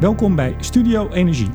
Welkom 0.00 0.34
bij 0.34 0.54
Studio 0.60 1.08
Energie. 1.08 1.50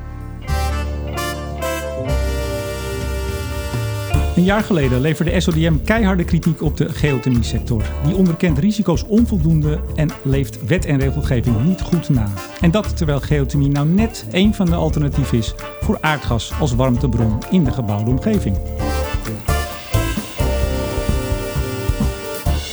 Een 4.36 4.42
jaar 4.44 4.62
geleden 4.62 5.00
leverde 5.00 5.40
SODM 5.40 5.76
keiharde 5.84 6.24
kritiek 6.24 6.62
op 6.62 6.76
de 6.76 6.88
geothermie-sector. 6.88 7.82
Die 8.04 8.16
onderkent 8.16 8.58
risico's 8.58 9.04
onvoldoende 9.06 9.80
en 9.94 10.10
leeft 10.22 10.66
wet 10.66 10.84
en 10.84 10.98
regelgeving 10.98 11.64
niet 11.64 11.80
goed 11.80 12.08
na. 12.08 12.28
En 12.60 12.70
dat 12.70 12.96
terwijl 12.96 13.20
geothermie 13.20 13.70
nou 13.70 13.88
net 13.88 14.26
één 14.32 14.54
van 14.54 14.66
de 14.66 14.74
alternatieven 14.74 15.38
is 15.38 15.54
voor 15.80 15.98
aardgas 16.00 16.52
als 16.60 16.74
warmtebron 16.74 17.38
in 17.50 17.64
de 17.64 17.72
gebouwde 17.72 18.10
omgeving. 18.10 18.56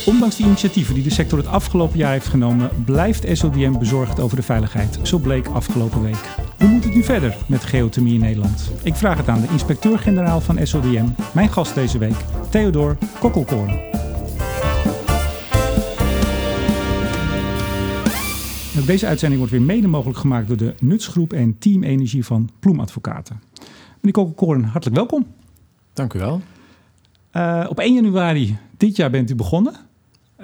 Ondanks 0.06 0.36
de 0.36 0.44
initiatieven 0.44 0.94
die 0.94 1.02
de 1.02 1.10
sector 1.10 1.38
het 1.38 1.46
afgelopen 1.46 1.98
jaar 1.98 2.12
heeft 2.12 2.26
genomen, 2.26 2.70
blijft 2.84 3.38
SODM 3.38 3.78
bezorgd 3.78 4.20
over 4.20 4.36
de 4.36 4.42
veiligheid. 4.42 4.98
Zo 5.02 5.18
bleek 5.18 5.46
afgelopen 5.46 6.02
week. 6.02 6.28
Hoe 6.58 6.68
moet 6.68 6.84
het 6.84 6.94
nu 6.94 7.02
verder 7.02 7.36
met 7.48 7.64
geothermie 7.64 8.14
in 8.14 8.20
Nederland? 8.20 8.70
Ik 8.82 8.94
vraag 8.94 9.16
het 9.16 9.28
aan 9.28 9.40
de 9.40 9.48
inspecteur-generaal 9.50 10.40
van 10.40 10.66
SODM, 10.66 11.06
mijn 11.34 11.48
gast 11.48 11.74
deze 11.74 11.98
week, 11.98 12.24
Theodor 12.50 12.98
Kokkelkoorn. 13.18 13.80
Deze 18.86 19.06
uitzending 19.06 19.40
wordt 19.40 19.56
weer 19.56 19.66
mede 19.66 19.86
mogelijk 19.86 20.18
gemaakt 20.18 20.48
door 20.48 20.56
de 20.56 20.74
Nutsgroep 20.80 21.32
en 21.32 21.58
Team 21.58 21.82
Energie 21.82 22.24
van 22.24 22.50
Ploemadvocaten. 22.60 23.40
Meneer 23.94 24.12
Kokkelkoorn, 24.12 24.64
hartelijk 24.64 24.96
welkom. 24.96 25.26
Dank 25.92 26.14
u 26.14 26.18
wel. 26.18 26.40
Uh, 27.32 27.66
op 27.68 27.78
1 27.78 27.94
januari 27.94 28.56
dit 28.76 28.96
jaar 28.96 29.10
bent 29.10 29.30
u 29.30 29.34
begonnen. 29.34 29.74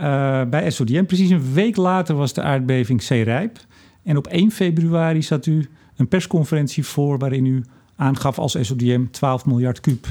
Uh, 0.00 0.42
bij 0.44 0.70
SODM. 0.70 1.04
Precies 1.04 1.30
een 1.30 1.52
week 1.52 1.76
later 1.76 2.14
was 2.14 2.32
de 2.32 2.42
aardbeving 2.42 3.00
C-rijp. 3.06 3.58
En 4.02 4.16
op 4.16 4.26
1 4.26 4.50
februari 4.50 5.22
zat 5.22 5.46
u 5.46 5.68
een 5.96 6.08
persconferentie 6.08 6.86
voor 6.86 7.18
waarin 7.18 7.46
u 7.46 7.64
aangaf 7.96 8.38
als 8.38 8.56
SODM 8.60 9.04
12 9.10 9.46
miljard 9.46 9.80
kuub. 9.80 10.06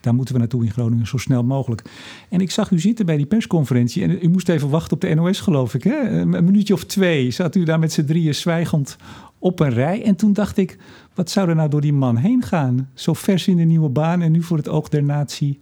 Daar 0.00 0.14
moeten 0.14 0.34
we 0.34 0.40
naartoe 0.40 0.64
in 0.64 0.70
Groningen 0.70 1.06
zo 1.06 1.16
snel 1.16 1.44
mogelijk. 1.44 1.82
En 2.28 2.40
ik 2.40 2.50
zag 2.50 2.70
u 2.70 2.78
zitten 2.78 3.06
bij 3.06 3.16
die 3.16 3.26
persconferentie 3.26 4.02
en 4.02 4.18
u 4.22 4.28
moest 4.28 4.48
even 4.48 4.68
wachten 4.68 4.92
op 4.92 5.00
de 5.00 5.14
NOS, 5.14 5.40
geloof 5.40 5.74
ik. 5.74 5.82
Hè? 5.82 6.10
Een 6.10 6.28
minuutje 6.28 6.74
of 6.74 6.84
twee 6.84 7.30
zat 7.30 7.54
u 7.54 7.64
daar 7.64 7.78
met 7.78 7.92
z'n 7.92 8.04
drieën 8.04 8.34
zwijgend 8.34 8.96
op 9.38 9.60
een 9.60 9.70
rij. 9.70 10.04
En 10.04 10.16
toen 10.16 10.32
dacht 10.32 10.56
ik, 10.56 10.78
wat 11.14 11.30
zou 11.30 11.48
er 11.48 11.54
nou 11.54 11.68
door 11.68 11.80
die 11.80 11.92
man 11.92 12.16
heen 12.16 12.42
gaan? 12.42 12.90
Zo 12.94 13.12
vers 13.12 13.48
in 13.48 13.56
de 13.56 13.64
nieuwe 13.64 13.88
baan 13.88 14.22
en 14.22 14.32
nu 14.32 14.42
voor 14.42 14.56
het 14.56 14.68
oog 14.68 14.88
der 14.88 15.02
natie 15.02 15.58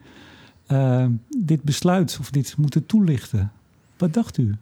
uh, 0.68 1.06
dit 1.28 1.62
besluit 1.62 2.16
of 2.20 2.30
dit 2.30 2.54
moeten 2.56 2.86
toelichten. 2.86 3.52
Wat 3.96 4.14
dacht 4.14 4.38
u? 4.38 4.54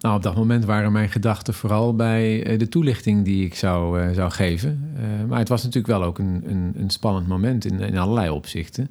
Nou, 0.00 0.16
op 0.16 0.22
dat 0.22 0.34
moment 0.34 0.64
waren 0.64 0.92
mijn 0.92 1.10
gedachten 1.10 1.54
vooral 1.54 1.94
bij 1.96 2.44
eh, 2.44 2.58
de 2.58 2.68
toelichting 2.68 3.24
die 3.24 3.44
ik 3.44 3.54
zou, 3.54 4.00
uh, 4.00 4.10
zou 4.14 4.30
geven. 4.30 4.94
Maar 5.28 5.38
het 5.38 5.48
was 5.48 5.62
natuurlijk 5.62 5.98
wel 5.98 6.02
ook 6.02 6.18
een, 6.18 6.42
een, 6.46 6.72
een 6.76 6.90
spannend 6.90 7.26
moment 7.28 7.64
in, 7.64 7.80
in 7.80 7.98
allerlei 7.98 8.30
opzichten. 8.30 8.88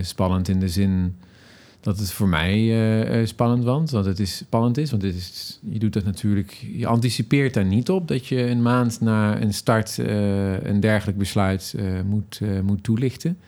spannend 0.00 0.48
in 0.48 0.60
de 0.60 0.68
zin 0.68 1.16
dat 1.80 1.98
het 1.98 2.12
voor 2.12 2.28
mij 2.28 3.26
spannend 3.26 3.64
was, 3.64 3.90
want 3.90 4.04
het 4.04 4.20
is 4.20 4.36
spannend 4.36 4.78
is. 4.78 4.90
Want 4.90 5.02
is, 5.02 5.58
je 5.70 5.78
doet 5.78 5.92
dat 5.92 6.04
natuurlijk, 6.04 6.66
je 6.72 6.86
anticipeert 6.86 7.54
daar 7.54 7.64
niet 7.64 7.90
op 7.90 8.08
dat 8.08 8.26
je 8.26 8.42
een 8.42 8.62
maand 8.62 9.00
na 9.00 9.40
een 9.40 9.54
start 9.54 9.98
een 10.62 10.80
dergelijk 10.80 11.18
besluit 11.18 11.74
moet, 12.04 12.40
moet 12.62 12.82
toelichten. 12.82 13.38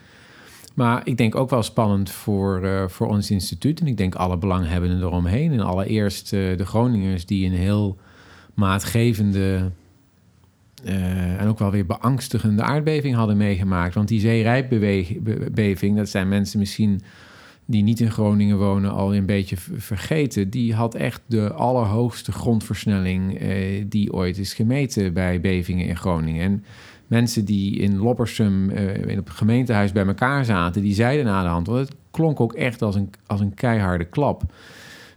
Maar 0.75 1.01
ik 1.05 1.17
denk 1.17 1.35
ook 1.35 1.51
wel 1.51 1.63
spannend 1.63 2.11
voor, 2.11 2.65
uh, 2.65 2.89
voor 2.89 3.07
ons 3.07 3.31
instituut. 3.31 3.81
En 3.81 3.87
ik 3.87 3.97
denk 3.97 4.15
alle 4.15 4.37
belanghebbenden 4.37 5.03
eromheen. 5.03 5.53
En 5.53 5.61
allereerst 5.61 6.33
uh, 6.33 6.57
de 6.57 6.67
Groningers 6.67 7.27
die 7.27 7.47
een 7.47 7.57
heel 7.57 7.99
maatgevende 8.55 9.71
uh, 10.85 11.41
en 11.41 11.49
ook 11.49 11.59
wel 11.59 11.71
weer 11.71 11.87
beangstigende 11.87 12.63
aardbeving 12.63 13.15
hadden 13.15 13.37
meegemaakt. 13.37 13.95
Want 13.95 14.09
die 14.09 14.21
zeerijpbeving, 14.21 15.97
dat 15.97 16.09
zijn 16.09 16.29
mensen 16.29 16.59
misschien 16.59 17.01
die 17.67 17.83
niet 17.83 18.01
in 18.01 18.11
Groningen 18.11 18.59
wonen 18.59 18.93
al 18.93 19.15
een 19.15 19.27
beetje 19.27 19.57
vergeten. 19.77 20.51
Die 20.51 20.75
had 20.75 20.95
echt 20.95 21.21
de 21.27 21.53
allerhoogste 21.53 22.33
grondversnelling 22.33 23.39
die 23.89 24.13
ooit 24.13 24.39
is 24.39 24.55
gemeten 24.55 25.13
bij 25.13 25.41
bevingen 25.41 25.87
in 25.87 25.97
Groningen. 25.97 26.43
En 26.45 26.65
mensen 27.07 27.45
die 27.45 27.79
in 27.79 27.97
Loppersum 27.97 28.71
uh, 28.71 28.97
in 28.97 29.17
het 29.17 29.31
gemeentehuis 29.31 29.93
bij 29.93 30.07
elkaar 30.07 30.45
zaten, 30.45 30.83
die 30.83 30.95
zeiden 30.95 31.25
na 31.25 31.43
de 31.43 31.49
hand, 31.49 31.67
want 31.67 31.89
het 31.89 31.97
klonk 32.11 32.41
ook 32.41 32.53
echt 32.53 32.83
als 32.83 32.95
een, 32.95 33.11
als 33.27 33.41
een 33.41 33.55
keiharde 33.55 34.05
klap. 34.05 34.43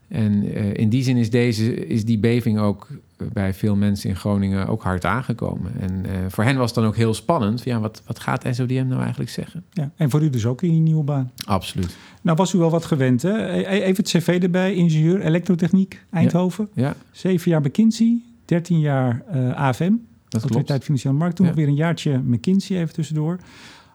En 0.08 0.44
uh, 0.44 0.74
in 0.74 0.90
die 0.90 1.04
zin 1.04 1.18
is, 1.18 1.30
deze, 1.30 1.88
is 1.88 2.06
die 2.06 2.20
beving 2.20 2.60
ook 2.60 2.88
bij 3.34 3.54
veel 3.54 3.76
mensen 3.76 4.10
in 4.10 4.16
Groningen 4.16 4.68
ook 4.68 4.84
hard 4.84 5.06
aangekomen. 5.06 5.72
En 5.80 5.92
uh, 6.06 6.12
voor 6.30 6.44
hen 6.44 6.58
was 6.58 6.66
het 6.66 6.76
dan 6.76 6.86
ook 6.88 6.96
heel 6.96 7.14
spannend. 7.14 7.64
Ja, 7.64 7.80
wat, 7.80 8.02
wat 8.06 8.20
gaat 8.20 8.46
SODM 8.52 8.86
nou 8.88 9.02
eigenlijk 9.02 9.30
zeggen? 9.30 9.64
Ja, 9.72 9.92
en 9.96 10.10
voor 10.10 10.24
u 10.24 10.30
dus 10.30 10.46
ook 10.46 10.62
in 10.62 10.72
die 10.72 10.80
nieuwe 10.80 11.04
baan? 11.04 11.32
Absoluut. 11.46 11.98
Nou 12.22 12.38
was 12.38 12.54
u 12.54 12.58
wel 12.58 12.70
wat 12.70 12.86
gewend, 12.86 13.22
hè? 13.22 13.48
E-, 13.48 13.60
e-, 13.60 13.82
even 13.82 14.04
het 14.04 14.08
cv 14.08 14.40
erbij. 14.42 14.74
Ingenieur 14.74 15.22
elektrotechniek, 15.22 16.06
Eindhoven. 16.12 16.70
Ja. 16.74 16.84
ja. 16.84 16.96
Zeven 17.12 17.52
jaar 17.52 17.62
McKinsey, 17.62 18.22
13 18.46 18.80
jaar 18.80 19.24
AFM. 19.56 19.94
Dat 20.42 20.52
Autoriteit 20.52 20.84
Financiële 20.84 21.14
Markt. 21.14 21.36
Toen 21.36 21.46
nog 21.46 21.56
weer 21.56 21.68
een 21.68 21.76
jaartje 21.76 22.18
McKinsey 22.18 22.78
even 22.82 22.94
tussendoor. 22.94 23.40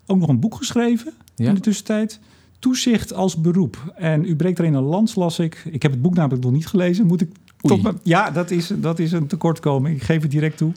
Ook 0.07 0.19
nog 0.19 0.29
een 0.29 0.41
boek 0.41 0.55
geschreven 0.55 1.13
in 1.37 1.55
de 1.55 1.61
tussentijd. 1.61 2.21
Toezicht 2.59 3.15
als 3.15 3.41
beroep. 3.41 3.93
En 3.97 4.25
u 4.25 4.37
breekt 4.37 4.59
erin 4.59 4.75
een 4.75 4.83
lans, 4.83 5.15
las 5.15 5.39
ik. 5.39 5.63
Ik 5.71 5.83
heb 5.83 5.93
het 5.93 6.03
boek 6.03 6.15
namelijk 6.15 6.43
nog 6.43 6.53
niet 6.53 6.67
gelezen. 6.67 7.07
Moet 7.07 7.21
ik 7.21 7.31
tot 7.61 7.83
me, 7.83 7.95
ja, 8.03 8.31
dat 8.31 8.51
is, 8.51 8.73
dat 8.81 8.99
is 8.99 9.13
een 9.13 9.27
tekortkoming. 9.27 9.97
Ik 9.97 10.03
geef 10.03 10.23
het 10.23 10.31
direct 10.31 10.57
toe. 10.57 10.73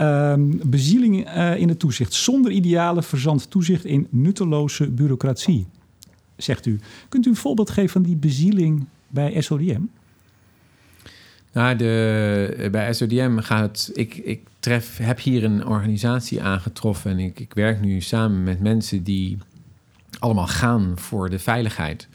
Um, 0.00 0.60
bezieling 0.64 1.36
uh, 1.36 1.56
in 1.56 1.68
het 1.68 1.78
toezicht. 1.78 2.12
Zonder 2.12 2.52
idealen 2.52 3.02
verzandt 3.02 3.50
toezicht 3.50 3.84
in 3.84 4.06
nutteloze 4.10 4.90
bureaucratie, 4.90 5.66
zegt 6.36 6.66
u. 6.66 6.78
Kunt 7.08 7.26
u 7.26 7.30
een 7.30 7.36
voorbeeld 7.36 7.70
geven 7.70 7.90
van 7.90 8.02
die 8.02 8.16
bezieling 8.16 8.86
bij 9.08 9.40
SODM? 9.40 9.80
Nou, 11.52 11.76
de, 11.76 12.68
bij 12.70 12.92
SODM 12.92 13.38
gaat 13.38 13.90
ik, 13.94 14.16
ik 14.16 14.40
tref, 14.60 14.98
heb 14.98 15.20
hier 15.20 15.44
een 15.44 15.66
organisatie 15.66 16.42
aangetroffen 16.42 17.10
en 17.10 17.18
ik, 17.18 17.40
ik 17.40 17.54
werk 17.54 17.80
nu 17.80 18.00
samen 18.00 18.42
met 18.42 18.60
mensen 18.60 19.02
die 19.02 19.38
allemaal 20.18 20.46
gaan 20.46 20.92
voor 20.96 21.30
de 21.30 21.38
veiligheid. 21.38 22.08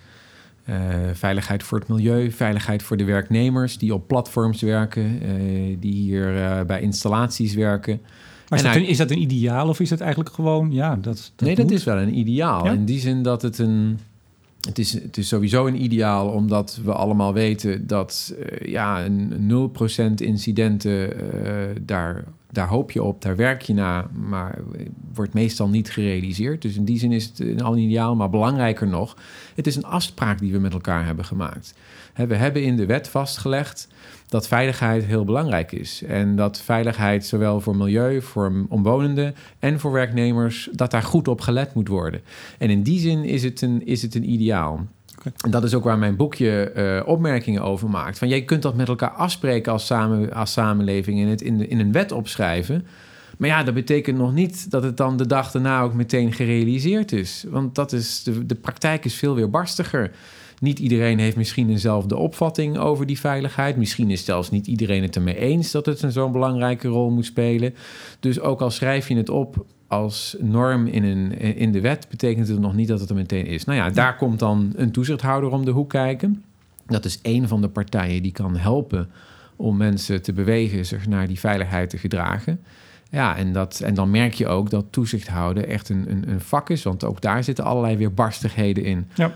Uh, 0.70 0.76
veiligheid 1.14 1.64
voor 1.64 1.80
het 1.80 1.88
milieu, 1.88 2.32
veiligheid 2.32 2.84
voor 2.84 2.98
de 2.98 3.04
werknemers 3.04 3.78
die 3.78 3.94
op 3.94 4.08
platforms 4.08 4.62
werken, 4.62 5.24
uh, 5.24 5.78
die 5.80 5.94
hier 5.94 6.36
uh, 6.36 6.62
bij 6.62 6.82
installaties 6.82 7.54
werken. 7.54 8.02
Maar 8.50 8.60
is 8.60 8.66
dat, 8.66 8.76
een, 8.76 8.88
is 8.88 8.98
dat, 8.98 9.12
een, 9.12 9.22
ideaal 9.22 9.68
of 9.68 9.80
is 9.80 9.90
dat 9.90 10.00
eigenlijk 10.00 10.34
gewoon, 10.34 10.72
ja, 10.72 10.96
dat. 10.96 11.04
dat 11.04 11.48
nee, 11.48 11.56
moet? 11.56 11.58
dat 11.58 11.72
is 11.72 11.84
wel 11.84 11.98
een 11.98 12.18
ideaal. 12.18 12.66
Ja? 12.66 12.72
In 12.72 12.86
die 12.86 13.00
zin 13.00 13.24
dat 13.24 13.42
het 13.42 13.58
een 13.58 14.00
het 14.66 14.80
is, 14.80 14.94
het 14.94 15.18
is 15.18 15.28
sowieso 15.28 15.68
een 15.68 15.84
ideaal, 15.84 16.30
omdat 16.30 16.80
we 16.84 16.94
allemaal 16.94 17.34
weten 17.34 17.88
dat 17.88 18.34
uh, 18.40 18.68
ja, 18.72 19.06
een 19.06 19.72
0% 20.10 20.14
incidenten, 20.16 20.92
uh, 20.92 21.52
daar, 21.82 22.24
daar 22.52 22.68
hoop 22.68 22.92
je 22.92 23.04
op, 23.04 23.22
daar 23.22 23.36
werk 23.36 23.62
je 23.62 23.74
naar, 23.74 24.06
maar 24.12 24.60
wordt 25.14 25.34
meestal 25.34 25.70
niet 25.70 25.92
gerealiseerd. 25.92 26.62
Dus 26.62 26.76
in 26.76 26.86
die 26.86 27.00
zin 27.00 27.12
is 27.12 27.26
het 27.26 27.40
een 27.40 27.62
al 27.62 27.78
ideaal, 27.78 28.16
maar 28.16 28.30
belangrijker 28.30 28.88
nog, 28.88 29.18
het 29.56 29.68
is 29.68 29.76
een 29.76 29.86
afspraak 29.86 30.40
die 30.40 30.52
we 30.52 30.60
met 30.60 30.74
elkaar 30.74 31.06
hebben 31.06 31.26
gemaakt. 31.26 31.74
We 32.16 32.36
hebben 32.36 32.64
in 32.64 32.76
de 32.76 32.86
wet 32.86 33.08
vastgelegd 33.08 33.88
dat 34.28 34.48
veiligheid 34.48 35.06
heel 35.06 35.24
belangrijk 35.26 35.72
is. 35.72 36.04
En 36.08 36.36
dat 36.36 36.62
veiligheid 36.62 37.26
zowel 37.26 37.62
voor 37.62 37.76
milieu, 37.76 38.22
voor 38.22 38.52
omwonenden 38.70 39.36
en 39.60 39.80
voor 39.80 39.92
werknemers, 39.92 40.70
dat 40.72 40.92
daar 40.92 41.04
goed 41.04 41.28
op 41.28 41.42
gelet 41.42 41.74
moet 41.74 41.88
worden. 41.88 42.22
En 42.58 42.70
in 42.70 42.84
die 42.84 43.00
zin 43.00 43.24
is 43.24 43.44
het 43.44 43.62
een, 43.62 43.86
is 43.86 44.02
het 44.02 44.16
een 44.16 44.30
ideaal. 44.30 44.88
En 45.44 45.52
dat 45.52 45.64
is 45.64 45.74
ook 45.74 45.84
waar 45.84 45.98
mijn 45.98 46.16
boekje 46.16 46.72
uh, 46.76 47.08
opmerkingen 47.08 47.62
over 47.62 47.90
maakt. 47.90 48.18
Van 48.18 48.28
jij 48.28 48.44
kunt 48.44 48.62
dat 48.62 48.76
met 48.76 48.88
elkaar 48.88 49.10
afspreken 49.10 49.72
als, 49.72 49.86
samen, 49.86 50.34
als 50.34 50.52
samenleving 50.52 51.22
en 51.22 51.28
het 51.28 51.42
in, 51.42 51.70
in 51.70 51.80
een 51.80 51.92
wet 51.92 52.12
opschrijven. 52.12 52.88
Maar 53.38 53.50
ja, 53.50 53.64
dat 53.64 53.74
betekent 53.74 54.18
nog 54.18 54.34
niet 54.34 54.72
dat 54.72 54.84
het 54.84 54.98
dan 54.98 55.18
de 55.18 55.28
dag 55.28 55.52
daarna 55.52 55.82
ook 55.82 55.94
meteen 55.94 56.34
gerealiseerd 56.34 57.12
is. 57.12 57.46
Want 57.50 57.76
dat 57.76 57.92
is, 57.92 58.24
de, 58.24 58.46
de 58.46 58.56
praktijk 58.56 59.06
is 59.06 59.16
veel 59.16 59.36
weer 59.36 59.50
barstiger. 59.50 60.12
Niet 60.60 60.80
iedereen 60.80 61.20
heeft 61.20 61.38
misschien 61.38 61.68
dezelfde 61.68 62.16
opvatting 62.16 62.78
over 62.78 63.06
die 63.06 63.20
veiligheid. 63.20 63.78
Misschien 63.78 64.10
is 64.10 64.26
zelfs 64.26 64.52
niet 64.52 64.68
iedereen 64.68 65.02
het 65.02 65.16
ermee 65.16 65.38
eens 65.38 65.72
dat 65.72 65.86
het 65.86 66.02
een 66.02 66.12
zo'n 66.12 66.32
belangrijke 66.32 66.88
rol 66.88 67.10
moet 67.10 67.26
spelen. 67.26 67.76
Dus 68.20 68.40
ook 68.40 68.62
al 68.62 68.72
schrijf 68.72 69.08
je 69.08 69.16
het 69.16 69.30
op 69.30 69.66
als 69.88 70.36
norm 70.40 70.88
in, 70.88 71.04
een, 71.04 71.40
in 71.40 71.72
de 71.72 71.82
wet, 71.82 72.08
betekent 72.10 72.48
het 72.48 72.60
nog 72.60 72.76
niet 72.76 72.88
dat 72.88 73.00
het 73.00 73.10
er 73.10 73.16
meteen 73.16 73.46
is. 73.46 73.66
Nou 73.66 73.78
ja, 73.78 73.90
daar 73.90 74.16
komt 74.16 74.40
dan 74.40 74.74
een 74.76 74.92
toezichthouder 74.92 75.52
om 75.52 75.66
de 75.66 75.72
hoek 75.72 75.90
kijken. 75.90 76.44
Dat 76.86 77.06
is 77.06 77.20
een 77.22 77.48
van 77.48 77.62
de 77.62 77.70
partijen 77.70 78.24
die 78.24 78.32
kan 78.32 78.58
helpen 78.58 79.10
om 79.56 79.78
mensen 79.78 80.22
te 80.22 80.34
bewegen 80.34 80.86
zich 80.86 81.08
naar 81.08 81.28
die 81.28 81.40
veiligheid 81.40 81.90
te 81.90 81.98
gedragen. 81.98 82.60
Ja, 83.12 83.38
en, 83.38 83.54
dat, 83.54 83.80
en 83.80 83.94
dan 83.94 84.12
merk 84.12 84.34
je 84.34 84.48
ook 84.48 84.70
dat 84.70 84.86
toezicht 84.90 85.28
houden 85.28 85.68
echt 85.68 85.90
een, 85.90 86.06
een, 86.12 86.30
een 86.30 86.42
vak 86.42 86.70
is, 86.70 86.84
want 86.84 87.04
ook 87.04 87.22
daar 87.22 87.44
zitten 87.44 87.66
allerlei 87.66 87.98
weerbarstigheden 87.98 88.84
in. 88.84 89.08
Ja 89.14 89.34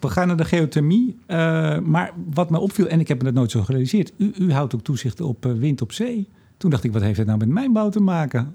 we 0.00 0.08
gaan 0.08 0.26
naar 0.26 0.36
de 0.36 0.44
geothermie. 0.44 1.16
Uh, 1.28 1.78
maar 1.78 2.12
wat 2.34 2.50
me 2.50 2.58
opviel, 2.58 2.86
en 2.86 3.00
ik 3.00 3.08
heb 3.08 3.18
me 3.18 3.24
dat 3.24 3.34
nooit 3.34 3.50
zo 3.50 3.62
gerealiseerd... 3.62 4.12
u, 4.16 4.32
u 4.38 4.52
houdt 4.52 4.74
ook 4.74 4.82
toezicht 4.82 5.20
op 5.20 5.46
uh, 5.46 5.52
wind 5.52 5.82
op 5.82 5.92
zee. 5.92 6.28
Toen 6.56 6.70
dacht 6.70 6.84
ik, 6.84 6.92
wat 6.92 7.02
heeft 7.02 7.18
het 7.18 7.26
nou 7.26 7.38
met 7.38 7.48
mijnbouw 7.48 7.88
te 7.88 8.00
maken? 8.00 8.52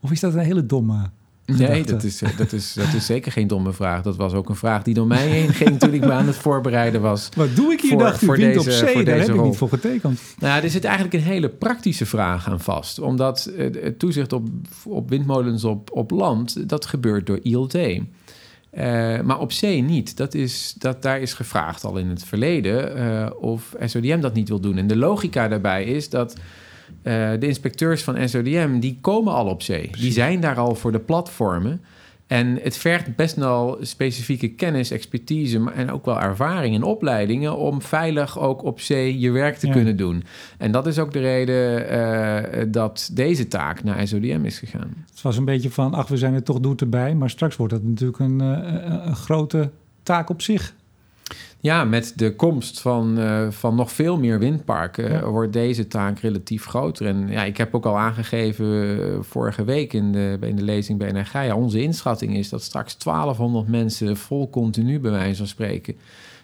Of 0.00 0.10
is 0.10 0.20
dat 0.20 0.34
een 0.34 0.38
hele 0.38 0.66
domme 0.66 1.10
Nee, 1.46 1.84
dat 1.84 2.04
is, 2.04 2.22
dat, 2.36 2.52
is, 2.52 2.72
dat 2.72 2.92
is 2.92 3.06
zeker 3.06 3.32
geen 3.32 3.46
domme 3.46 3.72
vraag. 3.72 4.02
Dat 4.02 4.16
was 4.16 4.32
ook 4.32 4.48
een 4.48 4.56
vraag 4.56 4.82
die 4.82 4.94
door 4.94 5.06
mij 5.06 5.26
heen 5.26 5.48
ging 5.48 5.78
toen 5.78 5.94
ik 5.94 6.00
me 6.00 6.12
aan 6.12 6.26
het 6.26 6.36
voorbereiden 6.36 7.00
was. 7.00 7.28
Wat 7.36 7.56
doe 7.56 7.72
ik 7.72 7.80
hier, 7.80 7.90
voor, 7.90 7.98
dacht 7.98 8.22
u, 8.22 8.26
voor 8.26 8.36
deze, 8.36 8.58
op 8.58 8.64
zee? 8.64 8.92
Voor 8.92 9.04
Daar 9.04 9.18
heb 9.18 9.28
ik 9.28 9.42
niet 9.42 9.56
voor 9.56 9.68
getekend. 9.68 10.20
Nou, 10.38 10.62
er 10.62 10.70
zit 10.70 10.84
eigenlijk 10.84 11.14
een 11.14 11.22
hele 11.22 11.48
praktische 11.48 12.06
vraag 12.06 12.48
aan 12.48 12.60
vast. 12.60 12.98
Omdat 12.98 13.52
het 13.56 13.98
toezicht 13.98 14.32
op, 14.32 14.48
op 14.84 15.08
windmolens 15.08 15.64
op, 15.64 15.90
op 15.92 16.10
land, 16.10 16.68
dat 16.68 16.86
gebeurt 16.86 17.26
door 17.26 17.38
ILT. 17.42 17.78
Uh, 18.78 19.20
maar 19.20 19.40
op 19.40 19.52
zee 19.52 19.82
niet. 19.82 20.16
Dat 20.16 20.34
is, 20.34 20.74
dat, 20.78 21.02
daar 21.02 21.20
is 21.20 21.32
gevraagd 21.32 21.84
al 21.84 21.96
in 21.96 22.08
het 22.08 22.24
verleden 22.24 22.98
uh, 22.98 23.30
of 23.40 23.74
SODM 23.80 24.20
dat 24.20 24.34
niet 24.34 24.48
wil 24.48 24.60
doen. 24.60 24.78
En 24.78 24.86
de 24.86 24.96
logica 24.96 25.48
daarbij 25.48 25.84
is 25.84 26.08
dat 26.08 26.34
uh, 26.34 27.30
de 27.38 27.46
inspecteurs 27.46 28.02
van 28.02 28.28
SODM, 28.28 28.78
die 28.78 28.98
komen 29.00 29.32
al 29.32 29.46
op 29.46 29.62
zee. 29.62 29.90
Die 29.98 30.12
zijn 30.12 30.40
daar 30.40 30.56
al 30.56 30.74
voor 30.74 30.92
de 30.92 31.00
platformen. 31.00 31.84
En 32.26 32.58
het 32.62 32.76
vergt 32.76 33.16
best 33.16 33.36
wel 33.36 33.78
specifieke 33.80 34.48
kennis, 34.48 34.90
expertise 34.90 35.70
en 35.74 35.90
ook 35.90 36.04
wel 36.04 36.20
ervaring 36.20 36.74
en 36.74 36.82
opleidingen 36.82 37.56
om 37.56 37.82
veilig 37.82 38.38
ook 38.38 38.62
op 38.62 38.80
zee 38.80 39.18
je 39.18 39.30
werk 39.30 39.56
te 39.56 39.68
kunnen 39.68 39.96
doen. 39.96 40.24
En 40.58 40.72
dat 40.72 40.86
is 40.86 40.98
ook 40.98 41.12
de 41.12 41.20
reden 41.20 41.92
uh, 41.92 42.64
dat 42.68 43.10
deze 43.12 43.48
taak 43.48 43.82
naar 43.82 44.08
SODM 44.08 44.40
is 44.44 44.58
gegaan. 44.58 44.94
Het 45.10 45.22
was 45.22 45.36
een 45.36 45.44
beetje 45.44 45.70
van, 45.70 45.94
ach, 45.94 46.08
we 46.08 46.16
zijn 46.16 46.34
er 46.34 46.42
toch 46.42 46.60
doet 46.60 46.80
erbij, 46.80 47.14
maar 47.14 47.30
straks 47.30 47.56
wordt 47.56 47.72
dat 47.72 47.82
natuurlijk 47.82 48.18
een, 48.18 48.42
uh, 48.42 49.06
een 49.06 49.16
grote 49.16 49.70
taak 50.02 50.30
op 50.30 50.42
zich. 50.42 50.74
Ja, 51.64 51.84
met 51.84 52.12
de 52.16 52.36
komst 52.36 52.80
van, 52.80 53.18
uh, 53.18 53.50
van 53.50 53.74
nog 53.74 53.92
veel 53.92 54.18
meer 54.18 54.38
windparken 54.38 55.28
wordt 55.28 55.52
deze 55.52 55.86
taak 55.86 56.18
relatief 56.18 56.64
groter. 56.64 57.06
En 57.06 57.28
ja, 57.28 57.44
ik 57.44 57.56
heb 57.56 57.74
ook 57.74 57.86
al 57.86 57.98
aangegeven 57.98 58.66
uh, 58.66 59.16
vorige 59.20 59.64
week 59.64 59.92
in 59.92 60.12
de, 60.12 60.38
in 60.40 60.56
de 60.56 60.62
lezing 60.62 60.98
bij 60.98 61.12
NRG... 61.12 61.32
Ja, 61.32 61.56
onze 61.56 61.82
inschatting 61.82 62.36
is 62.36 62.48
dat 62.48 62.62
straks 62.62 62.98
1200 62.98 63.68
mensen 63.68 64.16
vol 64.16 64.50
continu, 64.50 65.00
bij 65.00 65.10
wijze 65.10 65.36
van 65.36 65.46
spreken... 65.46 65.96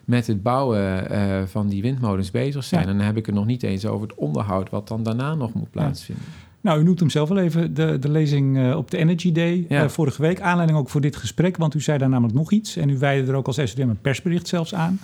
met 0.04 0.26
het 0.26 0.42
bouwen 0.42 1.12
uh, 1.12 1.42
van 1.46 1.68
die 1.68 1.82
windmolens 1.82 2.30
bezig 2.30 2.64
zijn. 2.64 2.82
Ja. 2.82 2.88
En 2.88 2.96
dan 2.96 3.06
heb 3.06 3.16
ik 3.16 3.26
het 3.26 3.34
nog 3.34 3.46
niet 3.46 3.62
eens 3.62 3.86
over 3.86 4.08
het 4.08 4.16
onderhoud... 4.16 4.70
wat 4.70 4.88
dan 4.88 5.02
daarna 5.02 5.34
nog 5.34 5.52
moet 5.52 5.70
plaatsvinden. 5.70 6.24
Ja. 6.28 6.49
Nou, 6.60 6.80
u 6.80 6.84
noemt 6.84 7.00
hem 7.00 7.10
zelf 7.10 7.28
wel 7.28 7.38
even, 7.38 7.74
de, 7.74 7.98
de 7.98 8.10
lezing 8.10 8.56
uh, 8.56 8.76
op 8.76 8.90
de 8.90 8.96
Energy 8.96 9.32
Day 9.32 9.66
ja. 9.68 9.82
uh, 9.82 9.88
vorige 9.88 10.22
week. 10.22 10.40
Aanleiding 10.40 10.78
ook 10.78 10.88
voor 10.88 11.00
dit 11.00 11.16
gesprek, 11.16 11.56
want 11.56 11.74
u 11.74 11.80
zei 11.80 11.98
daar 11.98 12.08
namelijk 12.08 12.34
nog 12.34 12.52
iets. 12.52 12.76
En 12.76 12.90
u 12.90 12.98
wijde 12.98 13.30
er 13.30 13.36
ook 13.36 13.46
als 13.46 13.56
SODM 13.56 13.88
een 13.88 14.00
persbericht 14.00 14.48
zelfs 14.48 14.74
aan. 14.74 14.98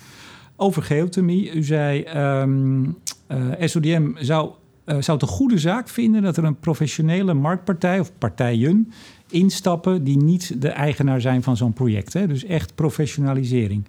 Over 0.56 0.82
geothermie. 0.82 1.53
U 1.53 1.62
zei, 1.62 2.05
um, 2.41 2.97
uh, 3.29 3.38
SODM 3.61 4.11
zou, 4.19 4.50
zou 4.85 5.12
het 5.19 5.23
een 5.23 5.29
goede 5.29 5.58
zaak 5.58 5.88
vinden... 5.88 6.23
dat 6.23 6.37
er 6.37 6.44
een 6.44 6.61
professionele 6.61 7.35
marktpartij 7.35 8.00
of 8.00 8.12
partijen 8.19 8.93
instappen... 9.31 10.05
die 10.05 10.17
niet 10.17 10.62
de 10.62 10.69
eigenaar 10.69 11.20
zijn 11.20 11.43
van 11.43 11.56
zo'n 11.56 11.73
project. 11.73 12.12
Hè? 12.12 12.26
Dus 12.26 12.44
echt 12.44 12.75
professionalisering. 12.75 13.85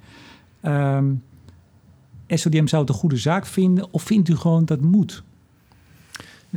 Um, 0.62 1.24
SODM 2.28 2.68
zou 2.68 2.82
het 2.82 2.92
een 2.92 3.00
goede 3.00 3.18
zaak 3.18 3.46
vinden... 3.46 3.88
of 3.92 4.04
vindt 4.04 4.30
u 4.30 4.36
gewoon 4.36 4.66
dat 4.66 4.82
moet? 4.82 5.24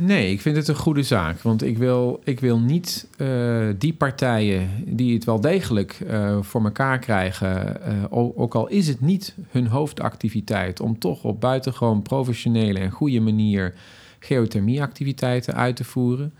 Nee, 0.03 0.31
ik 0.31 0.41
vind 0.41 0.55
het 0.55 0.67
een 0.67 0.75
goede 0.75 1.03
zaak. 1.03 1.41
Want 1.41 1.63
ik 1.63 1.77
wil, 1.77 2.21
ik 2.23 2.39
wil 2.39 2.59
niet 2.59 3.07
uh, 3.17 3.67
die 3.77 3.93
partijen 3.93 4.69
die 4.85 5.13
het 5.13 5.23
wel 5.23 5.41
degelijk 5.41 5.99
uh, 6.07 6.37
voor 6.41 6.63
elkaar 6.63 6.99
krijgen, 6.99 7.77
uh, 7.87 8.03
ook 8.11 8.55
al 8.55 8.67
is 8.67 8.87
het 8.87 9.01
niet 9.01 9.35
hun 9.49 9.67
hoofdactiviteit, 9.67 10.79
om 10.79 10.99
toch 10.99 11.23
op 11.23 11.41
buitengewoon 11.41 12.01
professionele 12.01 12.79
en 12.79 12.91
goede 12.91 13.19
manier 13.19 13.73
geothermieactiviteiten 14.19 15.55
uit 15.55 15.75
te 15.75 15.83
voeren. 15.83 16.33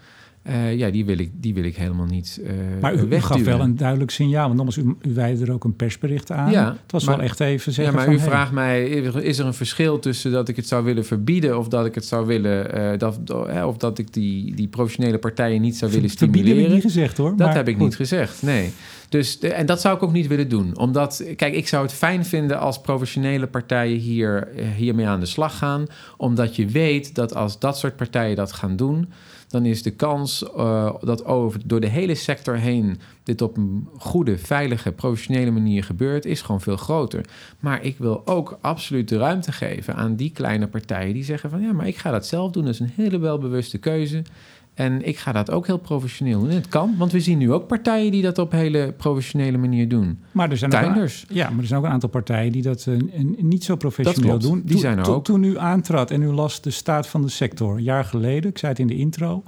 Uh, 0.48 0.76
ja, 0.76 0.90
die 0.90 1.06
wil, 1.06 1.18
ik, 1.18 1.32
die 1.34 1.54
wil 1.54 1.64
ik 1.64 1.76
helemaal 1.76 2.06
niet 2.06 2.42
uh, 2.44 2.52
Maar 2.82 2.96
u, 2.96 3.08
u, 3.10 3.20
gaf 3.20 3.44
wel 3.44 3.60
een 3.60 3.76
duidelijk 3.76 4.12
signaal, 4.12 4.48
want 4.48 4.60
anders 4.60 4.78
u, 4.78 4.96
u 5.02 5.14
wijde 5.14 5.46
er 5.46 5.52
ook 5.52 5.64
een 5.64 5.76
persbericht 5.76 6.32
aan. 6.32 6.52
Ja, 6.52 6.78
het 6.82 6.92
was 6.92 7.04
maar, 7.04 7.16
wel 7.16 7.26
echt 7.26 7.40
even 7.40 7.74
zeggen 7.74 7.94
Ja, 7.94 8.00
maar 8.00 8.08
van, 8.08 8.14
u 8.14 8.18
hey. 8.18 8.28
vraagt 8.28 8.52
mij, 8.52 8.90
is 8.90 9.40
er 9.40 9.46
een 9.46 9.54
verschil 9.54 10.00
tussen 10.00 10.32
dat 10.32 10.48
ik 10.48 10.56
het 10.56 10.68
zou 10.68 10.84
willen 10.84 11.06
verbieden... 11.06 11.58
of 11.58 11.68
dat 11.68 11.86
ik 11.86 11.96
het 11.96 12.06
zou 12.06 12.26
willen, 12.26 12.78
uh, 12.78 12.98
dat, 12.98 13.20
of 13.66 13.78
dat 13.78 13.98
ik 13.98 14.14
die, 14.14 14.56
die 14.56 14.68
professionele 14.68 15.18
partijen 15.18 15.62
niet 15.62 15.78
zou 15.78 15.92
willen 15.92 16.10
stimuleren? 16.10 16.48
Dat 16.48 16.58
heb 16.58 16.68
ik 16.68 16.74
niet 16.74 16.84
gezegd, 16.84 17.18
hoor. 17.18 17.38
Dat 17.38 17.54
heb 17.54 17.68
ik 17.68 17.76
goed. 17.76 17.84
niet 17.84 17.96
gezegd, 17.96 18.42
nee. 18.42 18.72
Dus, 19.10 19.40
en 19.40 19.66
dat 19.66 19.82
zou 19.82 19.96
ik 19.96 20.04
ook 20.04 20.12
niet 20.12 20.28
willen 20.28 20.50
doen. 20.50 20.78
Omdat, 20.78 21.24
kijk, 21.36 21.54
ik 21.54 21.68
zou 21.68 21.84
het 21.84 21.94
fijn 21.94 22.26
vinden 22.26 22.60
als 22.60 22.82
professionele 22.82 23.48
partijen 23.48 23.98
hier, 23.98 24.48
hiermee 24.76 25.08
aan 25.08 25.20
de 25.20 25.26
slag 25.26 25.58
gaan. 25.58 25.86
Omdat 26.18 26.56
je 26.56 26.66
weet 26.66 27.16
dat 27.16 27.36
als 27.36 27.60
dat 27.60 27.78
soort 27.78 27.96
partijen 27.96 28.36
dat 28.36 28.52
gaan 28.52 28.76
doen 28.76 29.08
dan 29.52 29.66
is 29.66 29.84
de 29.84 29.92
kans 29.92 30.44
uh, 30.58 30.94
dat 31.02 31.26
over, 31.26 31.62
door 31.66 31.80
de 31.80 31.88
hele 31.88 32.16
sector 32.16 32.56
heen 32.56 33.00
dit 33.24 33.42
op 33.42 33.58
een 33.58 33.88
goede, 33.98 34.38
veilige, 34.38 34.92
professionele 34.92 35.52
manier 35.52 35.84
gebeurt, 35.84 36.26
is 36.26 36.42
gewoon 36.42 36.62
veel 36.62 36.78
groter. 36.78 37.26
Maar 37.60 37.84
ik 37.84 37.98
wil 37.98 38.28
ook 38.28 38.58
absoluut 38.62 39.10
de 39.10 39.18
ruimte 39.18 39.52
geven 39.52 39.96
aan 39.96 40.16
die 40.16 40.32
kleine 40.32 40.68
partijen 40.68 41.14
die 41.14 41.24
zeggen 41.24 41.50
van 41.50 41.62
ja, 41.62 41.72
maar 41.72 41.88
ik 41.88 41.98
ga 41.98 42.12
dat 42.12 42.26
zelf 42.26 42.52
doen. 42.52 42.66
Dat 42.66 42.74
is 42.74 42.80
een 42.80 42.94
hele 42.96 43.20
welbewuste 43.20 43.78
keuze. 43.78 44.24
En 44.74 45.08
ik 45.08 45.18
ga 45.18 45.32
dat 45.32 45.52
ook 45.52 45.68
heel 45.68 45.78
professioneel 45.78 46.40
doen. 46.40 46.50
En 46.50 46.56
het 46.56 46.68
kan, 46.68 46.96
want 46.98 47.12
we 47.12 47.20
zien 47.20 47.38
nu 47.38 47.52
ook 47.52 47.68
partijen 47.68 48.12
die 48.12 48.22
dat 48.22 48.38
op 48.38 48.52
hele 48.52 48.94
professionele 48.98 49.58
manier 49.58 49.90
doen. 49.90 50.20
Maar 50.32 50.52
er 50.52 50.58
zijn 50.58 50.72
Tuinders. 50.72 51.24
Ook, 51.24 51.36
ja, 51.36 51.50
maar 51.50 51.60
er 51.60 51.68
zijn 51.68 51.80
ook 51.80 51.86
een 51.86 51.92
aantal 51.92 52.10
partijen 52.10 52.52
die 52.52 52.62
dat 52.62 52.86
uh, 52.86 53.00
niet 53.38 53.64
zo 53.64 53.76
professioneel 53.76 54.40
doen. 54.40 54.62
Die 54.62 54.72
toen, 54.72 54.80
zijn 54.80 54.98
er 54.98 55.10
ook. 55.10 55.24
Toen 55.24 55.44
u 55.44 55.58
aantrad 55.58 56.12
en 56.12 56.22
u 56.22 56.28
las 56.28 56.62
de 56.62 56.72
staat 56.72 57.08
van 57.08 57.22
de 57.22 57.30
sector, 57.30 57.76
een 57.76 57.84
jaar 57.84 58.06
geleden, 58.06 58.50
ik 58.50 58.58
zei 58.58 58.72
het 58.72 58.82
in 58.82 58.88
de 58.88 58.96
intro, 58.96 59.44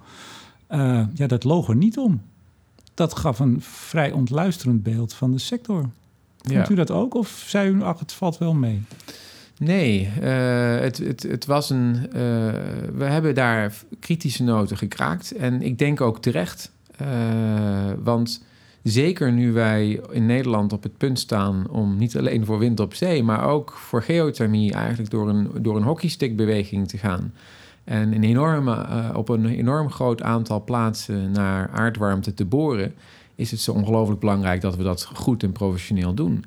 uh, 0.70 1.04
ja, 1.14 1.28
dat 1.28 1.44
loog 1.44 1.68
er 1.68 1.76
niet 1.76 1.98
om. 1.98 2.22
Dat 2.94 3.18
gaf 3.18 3.40
een 3.40 3.58
vrij 3.62 4.12
ontluisterend 4.12 4.84
beeld 4.84 5.14
van 5.14 5.32
de 5.32 5.40
sector. 5.40 5.90
Vindt 6.42 6.68
ja. 6.68 6.74
u 6.74 6.76
dat 6.78 6.92
ook? 6.92 7.16
Of 7.16 7.44
zei 7.48 7.70
u, 7.70 7.84
ach, 7.84 8.00
het 8.00 8.14
valt 8.14 8.38
wel 8.38 8.54
mee? 8.54 8.82
Nee, 9.64 10.10
uh, 10.22 10.80
het, 10.80 10.98
het, 10.98 11.24
het 11.24 11.46
was 11.46 11.70
een. 11.70 11.96
Uh, 12.06 12.12
we 12.96 13.04
hebben 13.04 13.36
daar 13.36 13.74
kritische 14.00 14.44
noten 14.44 14.78
gekraakt. 14.78 15.32
En 15.32 15.62
ik 15.62 15.78
denk 15.78 16.02
ook 16.02 16.22
terecht. 16.22 16.72
Uh, 17.02 17.08
want 18.04 18.44
zeker 18.84 19.32
nu 19.32 19.52
wij 19.52 20.02
in 20.12 20.26
Nederland 20.26 20.74
op 20.74 20.84
het 20.84 20.98
punt 20.98 21.20
staan 21.20 21.70
om 21.70 21.98
niet 21.98 22.18
alleen 22.18 22.46
voor 22.46 22.60
wind 22.60 22.80
op 22.80 22.94
zee, 22.94 23.24
maar 23.24 23.44
ook 23.44 23.72
voor 23.72 24.02
geothermie 24.02 24.74
eigenlijk 24.74 25.10
door 25.10 25.30
een, 25.30 25.50
door 25.60 25.76
een 25.76 25.84
hockeystickbeweging 25.84 26.88
te 26.88 26.98
gaan. 26.98 27.34
En 27.84 28.14
een 28.14 28.24
enorme, 28.24 28.86
op 29.16 29.30
een 29.30 29.46
enorm 29.46 29.92
groot 29.92 30.22
aantal 30.22 30.64
plaatsen 30.64 31.32
naar 31.32 31.70
aardwarmte 31.70 32.34
te 32.34 32.46
boren, 32.46 32.94
is 33.36 33.52
het 33.52 33.60
zo 33.60 33.72
ongelooflijk 33.72 34.20
belangrijk 34.20 34.62
dat 34.62 34.76
we 34.76 34.84
dat 34.84 35.06
goed 35.14 35.44
en 35.44 35.52
professioneel 35.52 36.14
doen. 36.14 36.46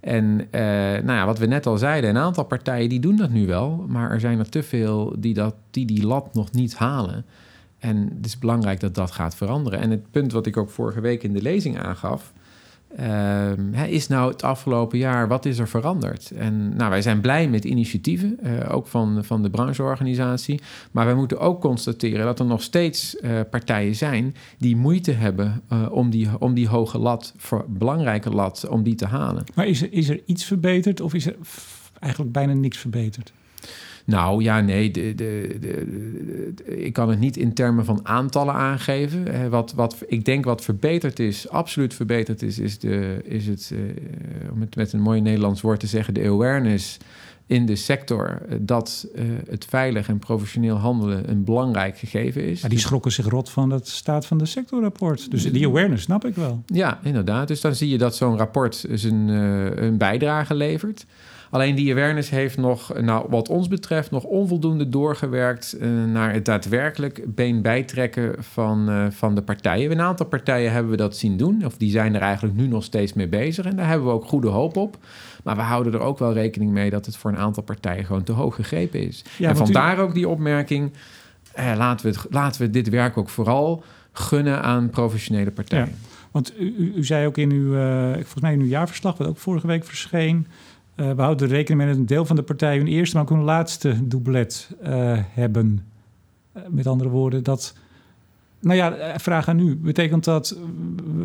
En 0.00 0.24
uh, 0.24 0.60
nou 0.60 1.12
ja, 1.12 1.26
wat 1.26 1.38
we 1.38 1.46
net 1.46 1.66
al 1.66 1.78
zeiden, 1.78 2.10
een 2.10 2.16
aantal 2.16 2.44
partijen 2.44 2.88
die 2.88 3.00
doen 3.00 3.16
dat 3.16 3.30
nu 3.30 3.46
wel, 3.46 3.84
maar 3.88 4.10
er 4.10 4.20
zijn 4.20 4.38
er 4.38 4.48
te 4.48 4.62
veel 4.62 5.14
die 5.18 5.34
dat, 5.34 5.54
die, 5.70 5.86
die 5.86 6.06
lat 6.06 6.34
nog 6.34 6.52
niet 6.52 6.76
halen. 6.76 7.24
En 7.78 8.12
het 8.16 8.26
is 8.26 8.38
belangrijk 8.38 8.80
dat 8.80 8.94
dat 8.94 9.10
gaat 9.10 9.34
veranderen. 9.34 9.80
En 9.80 9.90
het 9.90 10.10
punt 10.10 10.32
wat 10.32 10.46
ik 10.46 10.56
ook 10.56 10.70
vorige 10.70 11.00
week 11.00 11.22
in 11.22 11.32
de 11.32 11.42
lezing 11.42 11.78
aangaf, 11.78 12.32
uh, 13.00 13.88
is 13.88 14.06
nou 14.06 14.30
het 14.30 14.42
afgelopen 14.42 14.98
jaar, 14.98 15.28
wat 15.28 15.44
is 15.44 15.58
er 15.58 15.68
veranderd? 15.68 16.30
En 16.30 16.76
nou, 16.76 16.90
wij 16.90 17.02
zijn 17.02 17.20
blij 17.20 17.48
met 17.48 17.64
initiatieven, 17.64 18.38
uh, 18.42 18.74
ook 18.74 18.86
van, 18.86 19.24
van 19.24 19.42
de 19.42 19.50
brancheorganisatie. 19.50 20.60
Maar 20.90 21.04
wij 21.04 21.14
moeten 21.14 21.38
ook 21.38 21.60
constateren 21.60 22.24
dat 22.24 22.38
er 22.38 22.46
nog 22.46 22.62
steeds 22.62 23.16
uh, 23.20 23.40
partijen 23.50 23.94
zijn 23.94 24.34
die 24.58 24.76
moeite 24.76 25.12
hebben 25.12 25.62
uh, 25.72 25.86
om, 25.90 26.10
die, 26.10 26.28
om 26.38 26.54
die 26.54 26.68
hoge 26.68 26.98
lat, 26.98 27.34
voor, 27.36 27.64
belangrijke 27.68 28.30
lat, 28.30 28.68
om 28.68 28.82
die 28.82 28.94
te 28.94 29.06
halen. 29.06 29.44
Maar 29.54 29.66
is 29.66 29.82
er, 29.82 29.92
is 29.92 30.08
er 30.08 30.20
iets 30.26 30.44
verbeterd 30.44 31.00
of 31.00 31.14
is 31.14 31.26
er 31.26 31.36
eigenlijk 32.00 32.32
bijna 32.32 32.52
niks 32.52 32.78
verbeterd? 32.78 33.32
Nou 34.08 34.42
ja, 34.42 34.60
nee, 34.60 34.90
de, 34.90 35.14
de, 35.14 35.56
de, 35.60 36.84
ik 36.84 36.92
kan 36.92 37.08
het 37.08 37.18
niet 37.18 37.36
in 37.36 37.54
termen 37.54 37.84
van 37.84 38.00
aantallen 38.02 38.54
aangeven. 38.54 39.50
Wat, 39.50 39.72
wat 39.72 39.96
ik 40.06 40.24
denk 40.24 40.44
wat 40.44 40.64
verbeterd 40.64 41.18
is, 41.18 41.48
absoluut 41.48 41.94
verbeterd 41.94 42.42
is, 42.42 42.58
is, 42.58 42.78
de, 42.78 43.20
is 43.24 43.46
het, 43.46 43.70
uh, 43.72 43.80
om 44.52 44.60
het 44.60 44.76
met 44.76 44.92
een 44.92 45.00
mooi 45.00 45.20
Nederlands 45.20 45.60
woord 45.60 45.80
te 45.80 45.86
zeggen, 45.86 46.14
de 46.14 46.24
awareness 46.24 46.98
in 47.46 47.66
de 47.66 47.76
sector 47.76 48.42
dat 48.60 49.06
uh, 49.14 49.22
het 49.48 49.64
veilig 49.64 50.08
en 50.08 50.18
professioneel 50.18 50.76
handelen 50.76 51.30
een 51.30 51.44
belangrijk 51.44 51.98
gegeven 51.98 52.44
is. 52.44 52.60
Maar 52.60 52.70
die 52.70 52.78
schrokken 52.78 53.12
zich 53.12 53.28
rot 53.28 53.50
van 53.50 53.70
het 53.70 53.88
staat 53.88 54.26
van 54.26 54.38
de 54.38 54.46
sectorrapport. 54.46 55.30
Dus 55.30 55.52
die 55.52 55.66
awareness 55.66 56.04
snap 56.04 56.24
ik 56.24 56.34
wel. 56.34 56.62
Ja, 56.66 57.00
inderdaad. 57.02 57.48
Dus 57.48 57.60
dan 57.60 57.74
zie 57.74 57.88
je 57.88 57.98
dat 57.98 58.16
zo'n 58.16 58.36
rapport 58.36 58.86
zijn, 58.92 59.28
uh, 59.28 59.76
een 59.76 59.96
bijdrage 59.96 60.54
levert. 60.54 61.06
Alleen 61.50 61.74
die 61.74 61.92
awareness 61.92 62.30
heeft 62.30 62.56
nog, 62.56 62.92
nou, 63.00 63.26
wat 63.28 63.48
ons 63.48 63.68
betreft, 63.68 64.10
nog 64.10 64.24
onvoldoende 64.24 64.88
doorgewerkt 64.88 65.76
uh, 65.80 66.04
naar 66.04 66.32
het 66.32 66.44
daadwerkelijk 66.44 67.34
been 67.34 67.62
bijtrekken 67.62 68.34
van, 68.38 68.90
uh, 68.90 69.06
van 69.10 69.34
de 69.34 69.42
partijen. 69.42 69.90
Een 69.90 70.00
aantal 70.00 70.26
partijen 70.26 70.72
hebben 70.72 70.90
we 70.90 70.96
dat 70.96 71.16
zien 71.16 71.36
doen, 71.36 71.64
of 71.64 71.76
die 71.76 71.90
zijn 71.90 72.14
er 72.14 72.20
eigenlijk 72.20 72.56
nu 72.56 72.66
nog 72.66 72.84
steeds 72.84 73.12
mee 73.12 73.28
bezig. 73.28 73.64
En 73.64 73.76
daar 73.76 73.88
hebben 73.88 74.06
we 74.06 74.12
ook 74.12 74.24
goede 74.24 74.48
hoop 74.48 74.76
op. 74.76 74.98
Maar 75.44 75.56
we 75.56 75.62
houden 75.62 75.92
er 75.92 76.00
ook 76.00 76.18
wel 76.18 76.32
rekening 76.32 76.70
mee 76.70 76.90
dat 76.90 77.06
het 77.06 77.16
voor 77.16 77.30
een 77.30 77.38
aantal 77.38 77.62
partijen 77.62 78.04
gewoon 78.04 78.22
te 78.22 78.32
hoog 78.32 78.54
gegrepen 78.54 79.00
is. 79.00 79.24
Ja, 79.36 79.48
en 79.48 79.56
vandaar 79.56 79.98
u... 79.98 80.00
ook 80.00 80.14
die 80.14 80.28
opmerking. 80.28 80.92
eh, 81.54 81.72
laten, 81.76 82.06
we 82.06 82.12
het, 82.12 82.26
laten 82.30 82.60
we 82.60 82.70
dit 82.70 82.88
werk 82.88 83.16
ook 83.16 83.28
vooral 83.28 83.84
gunnen 84.12 84.62
aan 84.62 84.90
professionele 84.90 85.50
partijen. 85.50 85.94
want 86.30 86.60
u, 86.60 86.92
u, 86.96 87.04
zei 87.04 87.26
ook 87.26 87.36
in 87.36 87.50
uw, 87.50 87.74
uh, 87.74 88.12
volgens 88.14 88.40
mij 88.40 88.52
in 88.52 88.60
uw 88.60 88.66
jaarverslag, 88.66 89.16
wat 89.16 89.26
ook 89.26 89.38
vorige 89.38 89.66
week 89.66 89.84
verscheen, 89.84 90.46
uh, 91.00 91.10
we 91.10 91.22
houden 91.22 91.48
rekening 91.48 91.80
met 91.80 91.90
dat 91.90 91.98
een 91.98 92.06
deel 92.06 92.24
van 92.24 92.36
de 92.36 92.42
partijen 92.42 92.78
hun 92.78 92.92
eerste, 92.92 93.16
maar 93.16 93.24
ook 93.24 93.30
hun 93.30 93.42
laatste 93.42 94.08
doublet 94.08 94.70
uh, 94.82 94.88
hebben. 95.14 95.86
met 96.68 96.86
andere 96.86 97.10
woorden, 97.10 97.42
dat. 97.42 97.74
Nou 98.60 98.76
ja, 98.76 99.18
vraag 99.18 99.48
aan 99.48 99.58
u. 99.58 99.76
Betekent 99.76 100.24
dat 100.24 100.58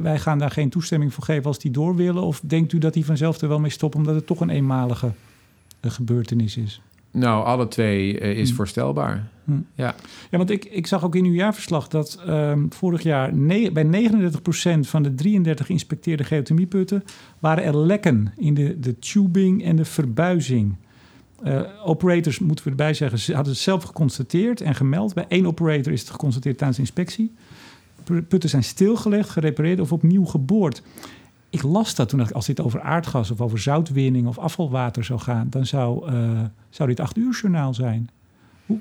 wij 0.01 0.19
gaan 0.19 0.39
daar 0.39 0.51
geen 0.51 0.69
toestemming 0.69 1.13
voor 1.13 1.23
geven 1.23 1.45
als 1.45 1.59
die 1.59 1.71
door 1.71 1.95
willen? 1.95 2.23
Of 2.23 2.41
denkt 2.43 2.73
u 2.73 2.77
dat 2.77 2.93
die 2.93 3.05
vanzelf 3.05 3.41
er 3.41 3.47
wel 3.47 3.59
mee 3.59 3.69
stoppen 3.69 3.99
omdat 3.99 4.15
het 4.15 4.25
toch 4.25 4.39
een 4.39 4.49
eenmalige 4.49 5.11
gebeurtenis 5.81 6.57
is? 6.57 6.81
Nou, 7.11 7.45
alle 7.45 7.67
twee 7.67 8.17
is 8.17 8.49
hm. 8.49 8.55
voorstelbaar. 8.55 9.27
Hm. 9.43 9.51
Ja. 9.75 9.95
ja, 10.29 10.37
want 10.37 10.49
ik, 10.49 10.65
ik 10.65 10.87
zag 10.87 11.03
ook 11.03 11.15
in 11.15 11.25
uw 11.25 11.33
jaarverslag 11.33 11.87
dat 11.87 12.19
um, 12.27 12.73
vorig 12.73 13.03
jaar 13.03 13.31
bij 13.73 14.09
39% 14.75 14.79
van 14.79 15.03
de 15.03 15.15
33 15.15 15.65
geïnspecteerde 15.65 16.23
geothermieputten 16.23 17.03
waren 17.39 17.63
er 17.63 17.77
lekken 17.77 18.33
in 18.37 18.53
de, 18.53 18.79
de 18.79 18.99
tubing 18.99 19.63
en 19.63 19.75
de 19.75 19.85
verbuizing. 19.85 20.75
Uh, 21.45 21.61
operators, 21.83 22.39
moeten 22.39 22.65
we 22.65 22.71
erbij 22.71 22.93
zeggen, 22.93 23.19
ze 23.19 23.33
hadden 23.33 23.53
het 23.53 23.61
zelf 23.61 23.83
geconstateerd 23.83 24.61
en 24.61 24.75
gemeld. 24.75 25.13
Bij 25.13 25.25
één 25.27 25.45
operator 25.45 25.91
is 25.91 26.01
het 26.01 26.09
geconstateerd 26.09 26.57
tijdens 26.57 26.77
de 26.77 26.83
inspectie. 26.83 27.33
Putten 28.27 28.49
zijn 28.49 28.63
stilgelegd, 28.63 29.29
gerepareerd 29.29 29.79
of 29.79 29.91
opnieuw 29.91 30.25
geboord 30.25 30.81
ik 31.53 31.63
las 31.63 31.95
dat 31.95 32.09
toen 32.09 32.31
als 32.31 32.45
dit 32.45 32.61
over 32.61 32.81
aardgas 32.81 33.31
of 33.31 33.41
over 33.41 33.59
zoutwinning 33.59 34.27
of 34.27 34.37
afvalwater 34.37 35.03
zou 35.03 35.19
gaan, 35.19 35.47
dan 35.49 35.65
zou, 35.65 36.11
uh, 36.11 36.41
zou 36.69 36.89
dit 36.89 36.99
acht 36.99 37.17
uur 37.17 37.31
journaal 37.41 37.73
zijn. 37.73 38.09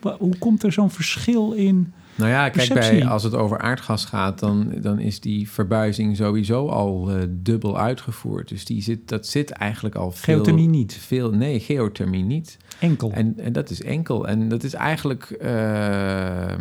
Hoe, 0.01 0.17
hoe 0.19 0.39
komt 0.39 0.63
er 0.63 0.73
zo'n 0.73 0.91
verschil 0.91 1.53
in? 1.53 1.93
Nou 2.15 2.31
ja, 2.31 2.49
kijk, 2.49 2.75
bij, 2.75 3.07
als 3.07 3.23
het 3.23 3.35
over 3.35 3.59
aardgas 3.59 4.05
gaat, 4.05 4.39
dan, 4.39 4.73
dan 4.81 4.99
is 4.99 5.21
die 5.21 5.51
verbuizing 5.51 6.17
sowieso 6.17 6.69
al 6.69 7.17
uh, 7.17 7.23
dubbel 7.29 7.79
uitgevoerd. 7.79 8.49
Dus 8.49 8.65
die 8.65 8.83
zit, 8.83 9.09
dat 9.09 9.27
zit 9.27 9.51
eigenlijk 9.51 9.95
al 9.95 10.11
veel... 10.11 10.35
Geothermie 10.35 10.69
niet? 10.69 10.95
Veel, 10.95 11.31
nee, 11.31 11.61
geothermie 11.61 12.25
niet. 12.25 12.57
Enkel? 12.79 13.13
En, 13.13 13.39
en 13.39 13.53
dat 13.53 13.71
is 13.71 13.83
enkel. 13.83 14.29
En 14.29 14.49
dat 14.49 14.63
is 14.63 14.75
eigenlijk 14.75 15.39
uh, 15.43 16.55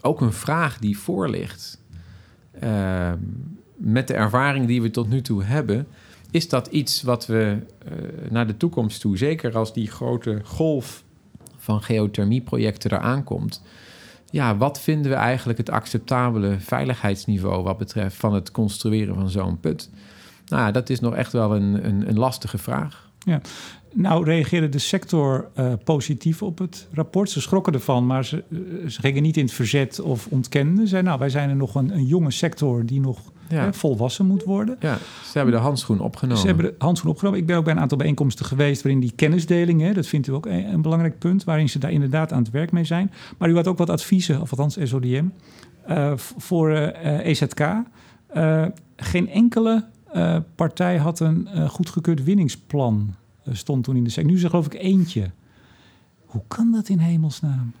ook 0.00 0.20
een 0.20 0.32
vraag 0.32 0.78
die 0.78 0.98
voor 0.98 1.28
ligt. 1.28 1.82
Uh, 2.64 3.12
met 3.76 4.08
de 4.08 4.14
ervaring 4.14 4.66
die 4.66 4.82
we 4.82 4.90
tot 4.90 5.08
nu 5.08 5.20
toe 5.20 5.44
hebben, 5.44 5.86
is 6.30 6.48
dat 6.48 6.66
iets 6.66 7.02
wat 7.02 7.26
we 7.26 7.56
uh, 7.84 7.92
naar 8.30 8.46
de 8.46 8.56
toekomst 8.56 9.00
toe, 9.00 9.16
zeker 9.16 9.56
als 9.56 9.72
die 9.72 9.90
grote 9.90 10.40
golf 10.44 11.04
van 11.68 11.82
geothermieprojecten 11.82 12.92
eraan 12.92 13.24
komt. 13.24 13.62
Ja, 14.30 14.56
wat 14.56 14.80
vinden 14.80 15.10
we 15.10 15.16
eigenlijk 15.16 15.58
het 15.58 15.70
acceptabele 15.70 16.56
veiligheidsniveau 16.58 17.62
wat 17.62 17.78
betreft 17.78 18.16
van 18.16 18.34
het 18.34 18.50
construeren 18.50 19.14
van 19.14 19.30
zo'n 19.30 19.60
put? 19.60 19.90
Nou, 20.46 20.72
dat 20.72 20.90
is 20.90 21.00
nog 21.00 21.14
echt 21.14 21.32
wel 21.32 21.56
een, 21.56 21.86
een, 21.86 22.08
een 22.08 22.18
lastige 22.18 22.58
vraag. 22.58 23.10
Ja, 23.18 23.40
nou 23.92 24.24
reageerde 24.24 24.68
de 24.68 24.78
sector 24.78 25.48
uh, 25.58 25.72
positief 25.84 26.42
op 26.42 26.58
het 26.58 26.88
rapport. 26.92 27.30
Ze 27.30 27.40
schrokken 27.40 27.72
ervan, 27.72 28.06
maar 28.06 28.24
ze, 28.24 28.44
ze 28.88 29.00
gingen 29.00 29.22
niet 29.22 29.36
in 29.36 29.44
het 29.44 29.52
verzet 29.52 30.00
of 30.00 30.26
ontkenden. 30.26 30.88
Ze 30.88 31.02
nou, 31.02 31.18
wij 31.18 31.30
zijn 31.30 31.48
er 31.48 31.56
nog 31.56 31.74
een, 31.74 31.94
een 31.94 32.06
jonge 32.06 32.30
sector 32.30 32.86
die 32.86 33.00
nog 33.00 33.18
ja. 33.48 33.72
volwassen 33.72 34.26
moet 34.26 34.44
worden. 34.44 34.76
Ja, 34.80 34.98
ze 35.24 35.38
hebben 35.38 35.54
de 35.54 35.60
handschoen 35.60 36.00
opgenomen. 36.00 36.40
Ze 36.40 36.46
hebben 36.46 36.64
de 36.64 36.74
handschoen 36.78 37.10
opgenomen. 37.10 37.40
Ik 37.40 37.46
ben 37.46 37.56
ook 37.56 37.64
bij 37.64 37.72
een 37.72 37.80
aantal 37.80 37.98
bijeenkomsten 37.98 38.46
geweest 38.46 38.82
waarin 38.82 39.00
die 39.00 39.12
kennisdeling, 39.12 39.80
hè, 39.80 39.92
dat 39.92 40.06
vindt 40.06 40.26
u 40.26 40.32
ook 40.32 40.46
een, 40.46 40.72
een, 40.72 40.82
belangrijk 40.82 41.18
punt, 41.18 41.44
waarin 41.44 41.68
ze 41.68 41.78
daar 41.78 41.92
inderdaad 41.92 42.32
aan 42.32 42.42
het 42.42 42.50
werk 42.50 42.72
mee 42.72 42.84
zijn. 42.84 43.12
Maar 43.38 43.48
u 43.48 43.54
had 43.54 43.66
ook 43.66 43.78
wat 43.78 43.90
adviezen, 43.90 44.40
of 44.40 44.50
althans 44.50 44.76
SODM, 44.82 45.24
uh, 45.88 46.10
eh, 46.10 46.18
voor 46.18 46.70
uh, 46.70 47.18
eh, 47.18 47.26
EZK. 47.26 47.60
Uh, 47.60 48.62
eh, 48.64 48.70
geen 48.96 49.28
enkele 49.28 49.84
partij 50.54 50.96
had 50.96 51.20
een 51.20 51.48
goedgekeurd 51.68 52.24
winningsplan, 52.24 53.14
stond 53.52 53.84
toen 53.84 53.96
in 53.96 54.04
de 54.04 54.10
sector. 54.10 54.30
Nu 54.30 54.36
is 54.36 54.44
er 54.44 54.50
geloof 54.50 54.66
ik 54.66 54.74
eentje. 54.74 55.30
Hoe 56.26 56.42
kan 56.48 56.72
dat 56.72 56.88
in 56.88 56.98
hemelsnaam? 56.98 57.72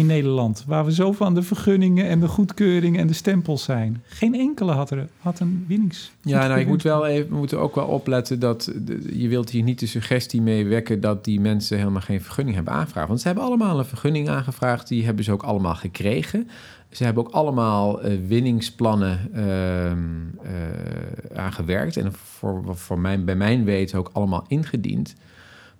In 0.00 0.06
Nederland. 0.06 0.64
Waar 0.66 0.84
we 0.84 0.92
zo 0.92 1.12
van 1.12 1.34
de 1.34 1.42
vergunningen 1.42 2.08
en 2.08 2.20
de 2.20 2.28
goedkeuringen 2.28 3.00
en 3.00 3.06
de 3.06 3.12
stempels 3.12 3.62
zijn. 3.62 4.02
Geen 4.06 4.34
enkele 4.34 4.72
had, 4.72 4.90
er, 4.90 5.08
had 5.18 5.40
een 5.40 5.64
winnings. 5.68 6.12
Ja, 6.22 6.46
nou, 6.46 6.60
ik 6.60 6.66
moet 6.66 6.82
wel 6.82 7.06
even, 7.06 7.30
we 7.30 7.36
moeten 7.36 7.58
ook 7.58 7.74
wel 7.74 7.86
opletten 7.86 8.38
dat 8.38 8.72
je 9.12 9.28
wilt 9.28 9.50
hier 9.50 9.62
niet 9.62 9.78
de 9.78 9.86
suggestie 9.86 10.42
mee 10.42 10.66
wekken 10.66 11.00
dat 11.00 11.24
die 11.24 11.40
mensen 11.40 11.78
helemaal 11.78 12.00
geen 12.00 12.22
vergunning 12.22 12.56
hebben 12.56 12.74
aangevraagd. 12.74 13.08
Want 13.08 13.20
ze 13.20 13.26
hebben 13.26 13.44
allemaal 13.44 13.78
een 13.78 13.84
vergunning 13.84 14.28
aangevraagd, 14.28 14.88
die 14.88 15.04
hebben 15.04 15.24
ze 15.24 15.32
ook 15.32 15.42
allemaal 15.42 15.74
gekregen. 15.74 16.48
Ze 16.90 17.04
hebben 17.04 17.26
ook 17.26 17.32
allemaal 17.32 18.06
uh, 18.06 18.18
winningsplannen 18.26 19.30
uh, 19.34 19.84
uh, 19.84 19.92
aangewerkt 21.34 21.96
en 21.96 22.12
voor, 22.12 22.76
voor 22.76 22.98
mijn, 22.98 23.24
bij 23.24 23.36
mijn 23.36 23.64
weten 23.64 23.98
ook 23.98 24.10
allemaal 24.12 24.44
ingediend. 24.48 25.14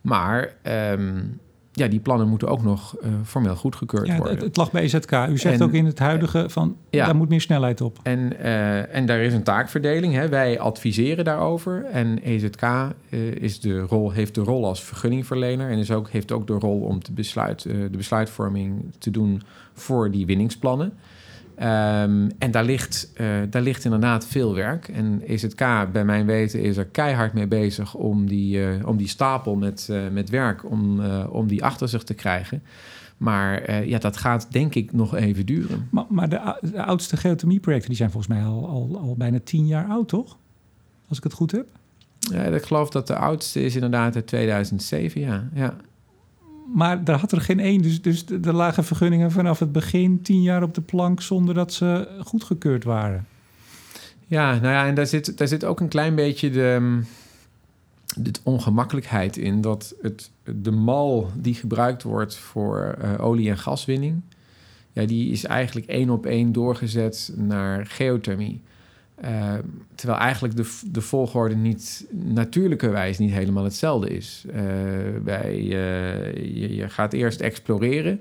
Maar 0.01 0.55
um, 0.93 1.41
ja, 1.81 1.89
die 1.89 2.01
plannen 2.01 2.29
moeten 2.29 2.49
ook 2.49 2.63
nog 2.63 2.97
uh, 3.03 3.09
formeel 3.25 3.57
goedgekeurd 3.57 4.07
ja, 4.07 4.17
worden. 4.17 4.39
Het, 4.39 4.57
lag 4.57 4.71
bij 4.71 4.83
EZK. 4.83 5.13
U 5.29 5.39
zegt 5.39 5.63
ook 5.63 5.73
in 5.73 5.85
het 5.85 5.99
huidige 5.99 6.45
van 6.49 6.77
ja, 6.91 7.07
daar 7.07 7.17
moet 7.17 7.29
meer 7.29 7.41
snelheid 7.41 7.81
op. 7.81 7.99
En, 8.03 8.33
uh, 8.41 8.95
en 8.95 9.07
daar 9.07 9.21
is 9.21 9.33
een 9.33 9.43
taakverdeling. 9.43 10.15
Hè. 10.15 10.29
Wij 10.29 10.59
adviseren 10.59 11.25
daarover. 11.25 11.85
En 11.85 12.19
EZK 12.19 12.63
uh, 12.63 12.89
eh, 13.09 13.19
is 13.35 13.61
de 13.61 13.81
rol, 13.81 14.11
heeft 14.11 14.35
de 14.35 14.41
rol 14.41 14.67
als 14.67 14.85
vergunningverlener 14.85 15.71
en 15.71 15.79
is 15.79 15.91
ook, 15.91 16.11
heeft 16.11 16.33
ook 16.33 16.47
de 16.47 16.53
rol 16.53 16.81
om 16.81 17.03
te 17.03 17.13
besluit, 17.13 17.63
de 17.63 17.97
besluitvorming 17.97 18.85
te 18.99 19.11
doen 19.11 19.43
voor 19.73 20.11
die 20.11 20.27
winningsplannen. 20.27 20.93
Um, 21.63 22.31
en 22.39 22.51
daar 22.51 22.65
ligt, 22.65 23.13
uh, 23.17 23.27
daar 23.51 23.63
ligt 23.63 23.85
inderdaad 23.85 24.27
veel 24.27 24.55
werk. 24.55 24.89
En 24.89 25.23
EZK, 25.27 25.59
bij 25.93 26.05
mijn 26.05 26.27
weten, 26.27 26.61
is 26.61 26.77
er 26.77 26.87
keihard 26.87 27.33
mee 27.33 27.47
bezig 27.47 27.95
om 27.95 28.27
die, 28.27 28.59
uh, 28.59 28.87
om 28.87 28.97
die 28.97 29.09
stapel 29.09 29.57
met, 29.57 29.89
uh, 29.91 30.09
met 30.13 30.31
werk, 30.31 30.71
om, 30.71 31.01
om 31.25 31.47
die 31.47 31.65
achter 31.65 31.89
zich 31.89 32.03
te 32.03 32.15
krijgen. 32.15 32.63
Maar 33.17 33.85
ja, 33.87 33.99
dat 33.99 34.17
gaat 34.17 34.47
denk 34.51 34.75
ik 34.75 34.93
nog 34.93 35.15
even 35.15 35.47
duren. 35.47 35.89
Maar, 35.91 36.05
maar 36.09 36.29
de, 36.29 36.59
de, 36.61 36.85
oudste 36.85 37.17
geothermieprojecten 37.17 37.89
die 37.89 37.99
zijn 37.99 38.11
volgens 38.11 38.33
mij 38.35 38.45
al, 38.45 38.69
al, 38.69 38.99
al 39.01 39.15
bijna 39.19 39.39
tien 39.45 39.67
jaar 39.67 39.87
oud, 39.89 40.09
toch? 40.09 40.39
Als 41.09 41.19
ik 41.19 41.25
het 41.25 41.33
goed 41.33 41.53
heb. 41.53 41.67
Ja, 42.19 42.43
ik 42.43 42.65
geloof 42.65 42.91
dat 42.91 43.07
de 43.07 43.17
oudste 43.17 43.65
is 43.65 43.75
inderdaad 43.75 44.15
uit 44.15 44.27
2007, 44.27 45.21
ja. 45.21 45.49
ja. 45.55 45.77
Maar 46.75 47.05
daar 47.05 47.19
had 47.19 47.33
er 47.33 47.41
geen 47.41 47.61
één. 47.61 47.83
Dus, 47.83 48.03
dus 48.03 48.25
er 48.43 48.55
lagen 48.55 48.85
vergunningen 48.85 49.31
vanaf 49.31 49.59
het 49.59 49.73
begin 49.73 50.23
tien 50.23 50.43
jaar 50.43 50.63
op 50.63 50.75
de 50.75 50.81
plank 50.81 51.23
zonder 51.23 51.55
dat 51.55 51.73
ze 51.73 52.09
goedgekeurd 52.21 52.85
waren. 52.85 53.27
Ja, 54.27 54.51
nou 54.51 54.75
ja, 54.75 54.87
en 54.87 54.95
daar 54.95 55.07
zit, 55.07 55.39
daar 55.39 55.49
zit 55.49 55.65
ook 55.65 55.81
een 55.81 55.89
klein 55.89 56.15
beetje 56.15 56.51
de, 56.51 57.01
de 58.17 58.33
ongemakkelijkheid 58.43 59.37
in 59.37 59.61
dat 59.61 59.95
het, 60.03 60.31
de 60.45 60.71
mal 60.71 61.31
die 61.35 61.55
gebruikt 61.55 62.03
wordt 62.03 62.37
voor 62.37 62.99
uh, 63.05 63.25
olie- 63.25 63.51
en 63.51 63.59
gaswinning, 63.59 64.23
ja, 64.93 65.05
die 65.05 65.33
is 65.33 65.45
eigenlijk 65.45 65.87
één 65.87 66.11
op 66.11 66.27
één 66.27 66.53
doorgezet 66.53 67.33
naar 67.37 67.87
geothermie. 67.87 68.63
Uh, 69.25 69.55
terwijl 69.95 70.19
eigenlijk 70.19 70.57
de, 70.57 70.79
de 70.91 71.01
volgorde 71.01 71.55
niet 71.55 72.07
natuurlijkerwijs 72.11 73.19
niet 73.19 73.33
helemaal 73.33 73.65
hetzelfde 73.65 74.09
is. 74.09 74.45
Uh, 74.47 74.55
bij, 75.23 75.57
uh, 75.57 76.35
je, 76.35 76.75
je, 76.75 76.89
gaat 76.89 77.13
eerst 77.13 77.41
exploreren 77.41 78.21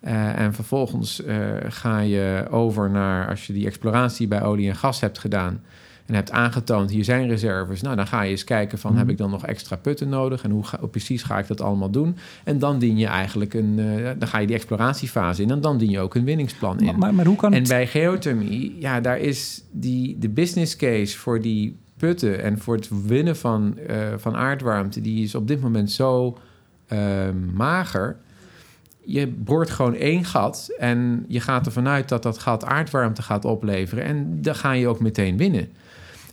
en 0.00 0.54
vervolgens 0.54 1.22
ga 1.68 1.98
je 2.00 2.46
over 2.50 2.90
naar, 2.90 3.28
als 3.28 3.46
je 3.46 3.52
die 3.52 3.66
exploratie 3.66 4.28
bij 4.28 4.42
olie 4.42 4.68
en 4.68 4.76
gas 4.76 5.00
hebt 5.00 5.18
gedaan, 5.18 5.62
en 6.08 6.14
hebt 6.14 6.30
aangetoond, 6.30 6.90
hier 6.90 7.04
zijn 7.04 7.28
reserves, 7.28 7.80
nou 7.80 7.96
dan 7.96 8.06
ga 8.06 8.22
je 8.22 8.30
eens 8.30 8.44
kijken 8.44 8.78
van, 8.78 8.92
heb 8.92 9.02
mhm. 9.02 9.10
ik 9.10 9.18
dan 9.18 9.30
nog 9.30 9.46
extra 9.46 9.76
putten 9.76 10.08
nodig 10.08 10.42
en 10.42 10.50
hoe, 10.50 10.64
ga, 10.64 10.76
precies 10.76 11.22
ga 11.22 11.38
ik 11.38 11.46
dat 11.46 11.60
allemaal 11.60 11.90
doen? 11.90 12.16
En 12.44 12.58
dan 12.58 12.78
dien 12.78 12.98
je 12.98 13.06
eigenlijk 13.06 13.54
een, 13.54 13.78
uh, 13.78 14.10
dan 14.18 14.28
ga 14.28 14.38
je 14.38 14.46
die 14.46 14.56
exploratiefase 14.56 15.42
in 15.42 15.50
en 15.50 15.60
dan 15.60 15.78
dien 15.78 15.90
je 15.90 16.00
ook 16.00 16.14
een 16.14 16.24
winningsplan 16.24 16.80
in. 16.80 16.98
Maar, 16.98 17.14
maar, 17.14 17.26
hoe 17.26 17.36
kan 17.36 17.52
en 17.52 17.62
bij 17.62 17.86
geothermie, 17.86 18.76
ja, 18.78 19.00
daar 19.00 19.18
is 19.18 19.62
die, 19.70 20.18
de 20.18 20.28
business 20.28 20.76
case 20.76 21.18
voor 21.18 21.40
die 21.40 21.76
putten 21.96 22.42
en 22.42 22.58
voor 22.58 22.74
het 22.74 22.88
winnen 23.06 23.36
van, 23.36 23.78
uh, 23.90 23.96
van 24.16 24.36
aardwarmte, 24.36 25.00
die 25.00 25.22
is 25.22 25.34
op 25.34 25.48
dit 25.48 25.60
moment 25.60 25.90
zo 25.90 26.38
uh, 26.92 26.98
mager 27.54 28.16
je 29.04 29.26
boort 29.26 29.70
gewoon 29.70 29.94
één 29.94 30.24
gat 30.24 30.74
en 30.78 31.24
je 31.28 31.40
gaat 31.40 31.66
ervan 31.66 31.88
uit 31.88 32.08
dat 32.08 32.22
dat 32.22 32.38
gat 32.38 32.64
aardwarmte 32.64 33.22
gaat 33.22 33.44
opleveren. 33.44 34.04
En 34.04 34.42
dan 34.42 34.54
ga 34.54 34.72
je 34.72 34.88
ook 34.88 35.00
meteen 35.00 35.36
winnen. 35.36 35.68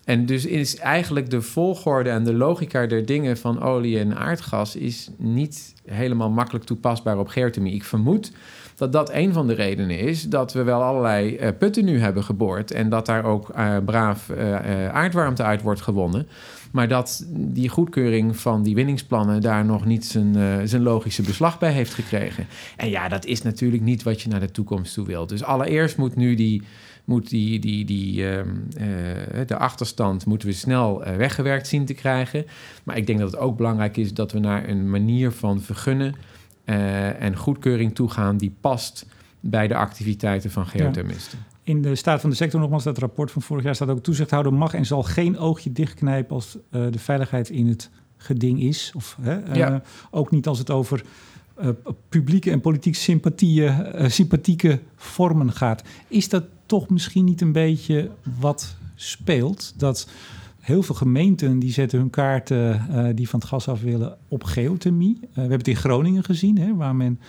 En 0.06 0.26
dus 0.26 0.46
is 0.46 0.78
eigenlijk 0.78 1.30
de 1.30 1.42
volgorde 1.42 2.10
en 2.10 2.24
de 2.24 2.34
logica 2.34 2.86
der 2.86 3.06
dingen 3.06 3.38
van 3.38 3.62
olie 3.62 4.00
en 4.00 4.18
aardgas 4.18 4.76
is 4.76 5.10
niet 5.18 5.74
helemaal 5.86 6.30
makkelijk 6.30 6.66
toepasbaar 6.66 7.20
op 7.20 7.28
geothermie. 7.28 7.74
Ik 7.74 7.84
vermoed 7.84 8.32
dat 8.76 8.92
dat 8.92 9.14
een 9.14 9.34
van 9.34 9.48
de 9.48 9.54
redenen 9.54 10.00
is 10.00 10.24
dat 10.24 10.54
we 10.54 10.64
wel 10.64 10.84
allerlei 10.84 11.38
uh, 11.38 11.48
putten 11.60 11.86
nu 11.86 12.00
hebben 12.00 12.24
geboord 12.24 12.72
en 12.72 12.90
dat 12.90 13.06
daar 13.06 13.24
ook 13.24 13.50
uh, 13.50 13.78
braaf 13.86 14.32
aardwarmte 14.92 15.44
uit 15.44 15.62
wordt 15.62 15.82
gewonnen. 15.82 16.28
Maar 16.72 16.88
dat 16.88 17.26
die 17.30 17.70
goedkeuring 17.70 18.38
van 18.38 18.64
die 18.64 18.76
winningsplannen 18.76 19.42
daar 19.42 19.66
nog 19.66 19.86
niet 19.86 20.06
zijn 20.64 20.82
logische 20.84 21.22
beslag 21.22 21.60
bij 21.60 21.72
heeft 21.72 21.94
gekregen. 21.94 22.48
En 22.76 22.90
ja, 22.90 23.08
dat 23.08 23.26
is 23.26 23.42
natuurlijk 23.42 23.84
niet 23.84 24.04
wat 24.04 24.22
je 24.22 24.30
naar 24.30 24.40
de 24.40 24.52
toekomst 24.52 24.94
toe 24.94 25.06
wilt. 25.06 25.30
Dus 25.30 25.44
allereerst 25.44 25.98
moet 25.98 26.16
nu 26.16 26.36
die 26.36 26.62
moet 27.06 27.30
die, 27.30 27.60
die, 27.60 27.86
die, 27.86 28.30
ehm, 28.30 28.50
eh, 28.78 29.48
de 29.48 29.58
achterstand 29.58 30.26
moeten 30.26 30.48
we 30.48 30.54
snel 30.54 31.04
eh, 31.04 31.16
weggewerkt 31.16 31.68
zien 31.68 31.86
te 31.86 31.94
krijgen. 31.94 32.46
Maar 32.84 32.98
ik 32.98 33.08
denk 33.08 33.20
dat 33.20 33.32
het 33.32 33.40
ook 33.40 33.58
belangrijk 33.58 33.98
is 33.98 34.14
dat 34.14 34.32
we 34.32 34.40
naar 34.40 34.70
een 34.70 34.90
manier 34.90 35.32
van 35.32 35.62
vergunnen 35.62 36.16
en 37.20 37.38
goedkeuring 37.38 37.96
toegaan 37.96 38.38
die 38.38 38.56
past 38.62 39.06
bij 39.40 39.68
de 39.68 39.76
activiteiten 39.76 40.52
van 40.52 40.68
geothermisten. 40.68 41.40
In 41.64 41.82
de 41.82 41.96
staat 41.96 42.22
van 42.22 42.30
de 42.30 42.36
sector, 42.36 42.60
nogmaals, 42.60 42.84
dat 42.84 42.98
rapport 42.98 43.32
van 43.32 43.42
vorig 43.42 43.64
jaar 43.64 43.76
staat 43.76 43.90
ook: 43.90 44.04
toezichthouder 44.04 44.54
mag 44.54 44.74
en 44.74 44.86
zal 44.86 45.04
geen 45.04 45.38
oogje 45.38 45.72
dichtknijpen 45.72 46.36
als 46.36 46.58
de 46.70 47.00
veiligheid 47.00 47.50
in 47.50 47.68
het 47.68 47.90
geding 48.18 48.62
is. 48.62 48.92
Of 48.96 49.18
ook 50.12 50.32
niet 50.32 50.48
als 50.48 50.60
het 50.60 50.72
over 50.72 51.04
publieke 52.10 52.52
en 52.52 52.62
politieke 52.62 52.98
sympathieën, 52.98 53.86
sympathieke 54.12 54.80
vormen 54.96 55.52
gaat. 55.52 55.84
Is 56.08 56.30
dat 56.30 56.44
toch 56.66 56.90
misschien 56.90 57.26
niet 57.26 57.42
een 57.42 57.52
beetje 57.52 58.12
wat 58.40 58.76
speelt. 58.96 59.74
Dat 59.78 60.10
heel 60.60 60.84
veel 60.84 60.96
gemeenten 60.96 61.60
die 61.60 61.72
zetten 61.72 62.00
hun 62.00 62.10
kaarten 62.10 62.86
uh, 62.92 63.08
die 63.16 63.30
van 63.30 63.40
het 63.40 63.50
gas 63.50 63.68
af 63.68 63.82
willen 63.82 64.18
op 64.28 64.44
geothermie. 64.44 65.18
Uh, 65.22 65.28
we 65.34 65.40
hebben 65.40 65.58
het 65.58 65.68
in 65.68 65.76
Groningen 65.76 66.24
gezien, 66.24 66.58
hè, 66.58 66.76
waar 66.76 66.96
men 66.96 67.20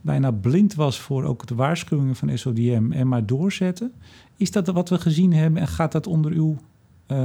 bijna 0.00 0.30
blind 0.30 0.74
was 0.74 1.00
voor 1.00 1.24
ook 1.24 1.46
de 1.46 1.54
waarschuwingen 1.54 2.16
van 2.16 2.38
SODM 2.38 2.92
en 2.92 3.08
maar 3.08 3.26
doorzetten. 3.26 3.92
Is 4.36 4.50
dat 4.50 4.66
wat 4.66 4.88
we 4.88 4.98
gezien 4.98 5.32
hebben 5.32 5.60
en 5.60 5.68
gaat 5.68 5.92
dat 5.92 6.06
onder 6.06 6.32
uw 6.32 6.56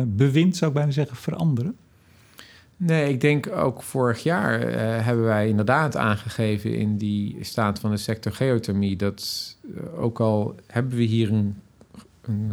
bewind, 0.07 0.55
zou 0.55 0.71
ik 0.71 0.77
bijna 0.77 0.91
zeggen, 0.91 1.17
veranderen? 1.17 1.75
Nee, 2.77 3.09
ik 3.09 3.21
denk 3.21 3.51
ook 3.51 3.83
vorig 3.83 4.23
jaar 4.23 4.59
hebben 5.03 5.25
wij 5.25 5.47
inderdaad 5.47 5.97
aangegeven 5.97 6.75
in 6.75 6.97
die 6.97 7.37
staat 7.41 7.79
van 7.79 7.91
de 7.91 7.97
sector 7.97 8.31
geothermie 8.31 8.95
dat 8.95 9.55
eh, 9.75 10.01
ook 10.01 10.19
al 10.19 10.55
hebben 10.67 10.97
we 10.97 11.03
hier 11.03 11.31
een, 11.31 11.55
een, 12.21 12.51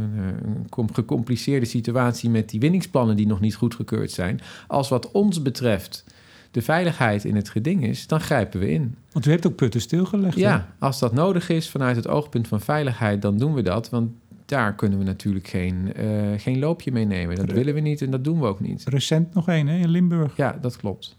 een, 0.77 0.89
gecompliceerde 0.93 1.67
situatie 1.67 2.31
met 2.31 2.51
die 2.51 2.61
winningsplannen 2.61 3.17
die 3.17 3.27
nog 3.27 3.41
niet 3.41 3.55
goedgekeurd 3.55 4.11
zijn, 4.11 4.41
als 4.67 4.89
wat 4.89 5.11
ons 5.11 5.43
betreft 5.43 6.05
de 6.51 6.63
veiligheid 6.63 7.25
in 7.25 7.37
het 7.37 7.49
geding 7.49 7.87
is, 7.87 8.07
dan 8.07 8.21
grijpen 8.21 8.61
we 8.61 8.71
in. 8.71 8.97
Want 9.13 9.27
u 9.27 9.31
hebt 9.31 9.47
ook 9.47 9.55
putten 9.55 9.81
stilgelegd. 9.81 10.37
Ja, 10.37 10.75
als 10.79 10.99
dat 10.99 11.13
nodig 11.13 11.49
is 11.49 11.71
vanuit 11.71 11.97
het 11.97 12.09
oogpunt 12.09 12.49
van 12.49 12.61
veiligheid, 12.61 13.23
dan 13.23 13.39
doen 13.39 13.55
we 13.55 13.63
dat. 13.63 13.91
Want 13.91 14.11
daar 14.53 14.75
kunnen 14.75 14.99
we 14.99 15.05
natuurlijk 15.05 15.49
geen, 15.49 15.93
uh, 16.01 16.39
geen 16.39 16.59
loopje 16.59 16.93
mee 16.93 17.05
nemen. 17.05 17.37
Dat 17.37 17.51
willen 17.51 17.75
we 17.75 17.81
niet 17.81 18.03
en 18.03 18.11
dat 18.11 18.25
doen 18.25 18.41
we 18.41 18.47
ook 18.47 18.61
niet. 18.61 18.85
Recent 18.85 19.35
nog 19.35 19.49
één 19.49 19.69
in 19.69 19.89
Limburg. 19.89 20.37
Ja, 20.37 20.59
dat 20.61 20.77
klopt. 20.77 21.17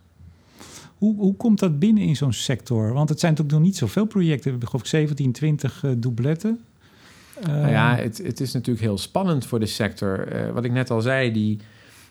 Hoe, 0.97 1.15
hoe 1.15 1.35
komt 1.35 1.59
dat 1.59 1.79
binnen 1.79 2.03
in 2.03 2.15
zo'n 2.15 2.33
sector? 2.33 2.93
Want 2.93 3.09
het 3.09 3.19
zijn 3.19 3.35
toch 3.35 3.47
nog 3.47 3.61
niet 3.61 3.77
zoveel 3.77 4.05
projecten. 4.05 4.43
We 4.43 4.49
hebben 4.49 4.67
geloof 4.67 4.83
ik 4.83 4.89
17, 4.89 5.31
20 5.31 5.83
uh, 5.83 5.91
doubletten. 5.97 6.59
nou 7.45 7.69
ja, 7.69 7.95
het, 7.95 8.17
het, 8.17 8.39
is 8.39 8.53
natuurlijk 8.53 8.85
heel 8.85 8.97
spannend 8.97 9.45
voor 9.45 9.59
de 9.59 9.65
sector. 9.65 10.35
Uh, 10.35 10.51
wat 10.51 10.63
ik 10.63 10.71
net 10.71 10.91
al 10.91 11.01
zei, 11.01 11.31
die, 11.31 11.59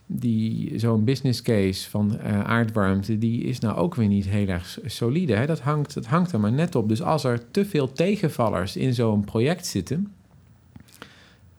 die, 0.07 0.79
zo'n 0.79 1.05
business 1.05 1.43
case 1.43 1.91
van 1.91 2.21
aardwarmte... 2.23 3.19
die 3.19 3.43
is 3.43 3.59
nou 3.59 3.77
ook 3.77 3.95
weer 3.95 4.09
niet 4.09 4.29
heel 4.29 4.49
erg 4.49 4.79
solide. 4.85 5.35
Hè? 5.35 5.47
Dat, 5.47 5.61
hangt, 5.61 5.95
dat 5.95 6.07
hangt 6.07 6.33
er 6.33 6.41
maar 6.41 6.53
net 6.53 6.75
op. 6.75 6.89
Dus 6.89 7.03
als 7.03 7.25
er 7.25 7.51
te 7.51 7.65
veel 7.65 7.93
tegenvallers 7.93 8.77
in 8.77 8.95
zo'n 8.95 9.25
project 9.25 9.67
zitten... 9.67 10.13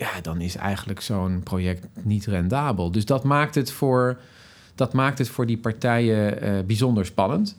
ja, 0.04 0.22
dan 0.22 0.42
is 0.42 0.56
eigenlijk 0.56 1.02
zo'n 1.02 1.42
project 1.44 1.88
niet 2.02 2.26
rendabel. 2.26 2.92
Dus 2.92 3.06
dat 3.06 3.24
maakt 3.24 3.56
het 3.56 3.72
voor 3.72 4.18
dat 4.76 4.94
maakt 4.94 5.18
het 5.18 5.30
voor 5.30 5.46
die 5.46 5.58
partijen 5.58 6.44
uh, 6.44 6.64
bijzonder 6.66 7.06
spannend. 7.06 7.58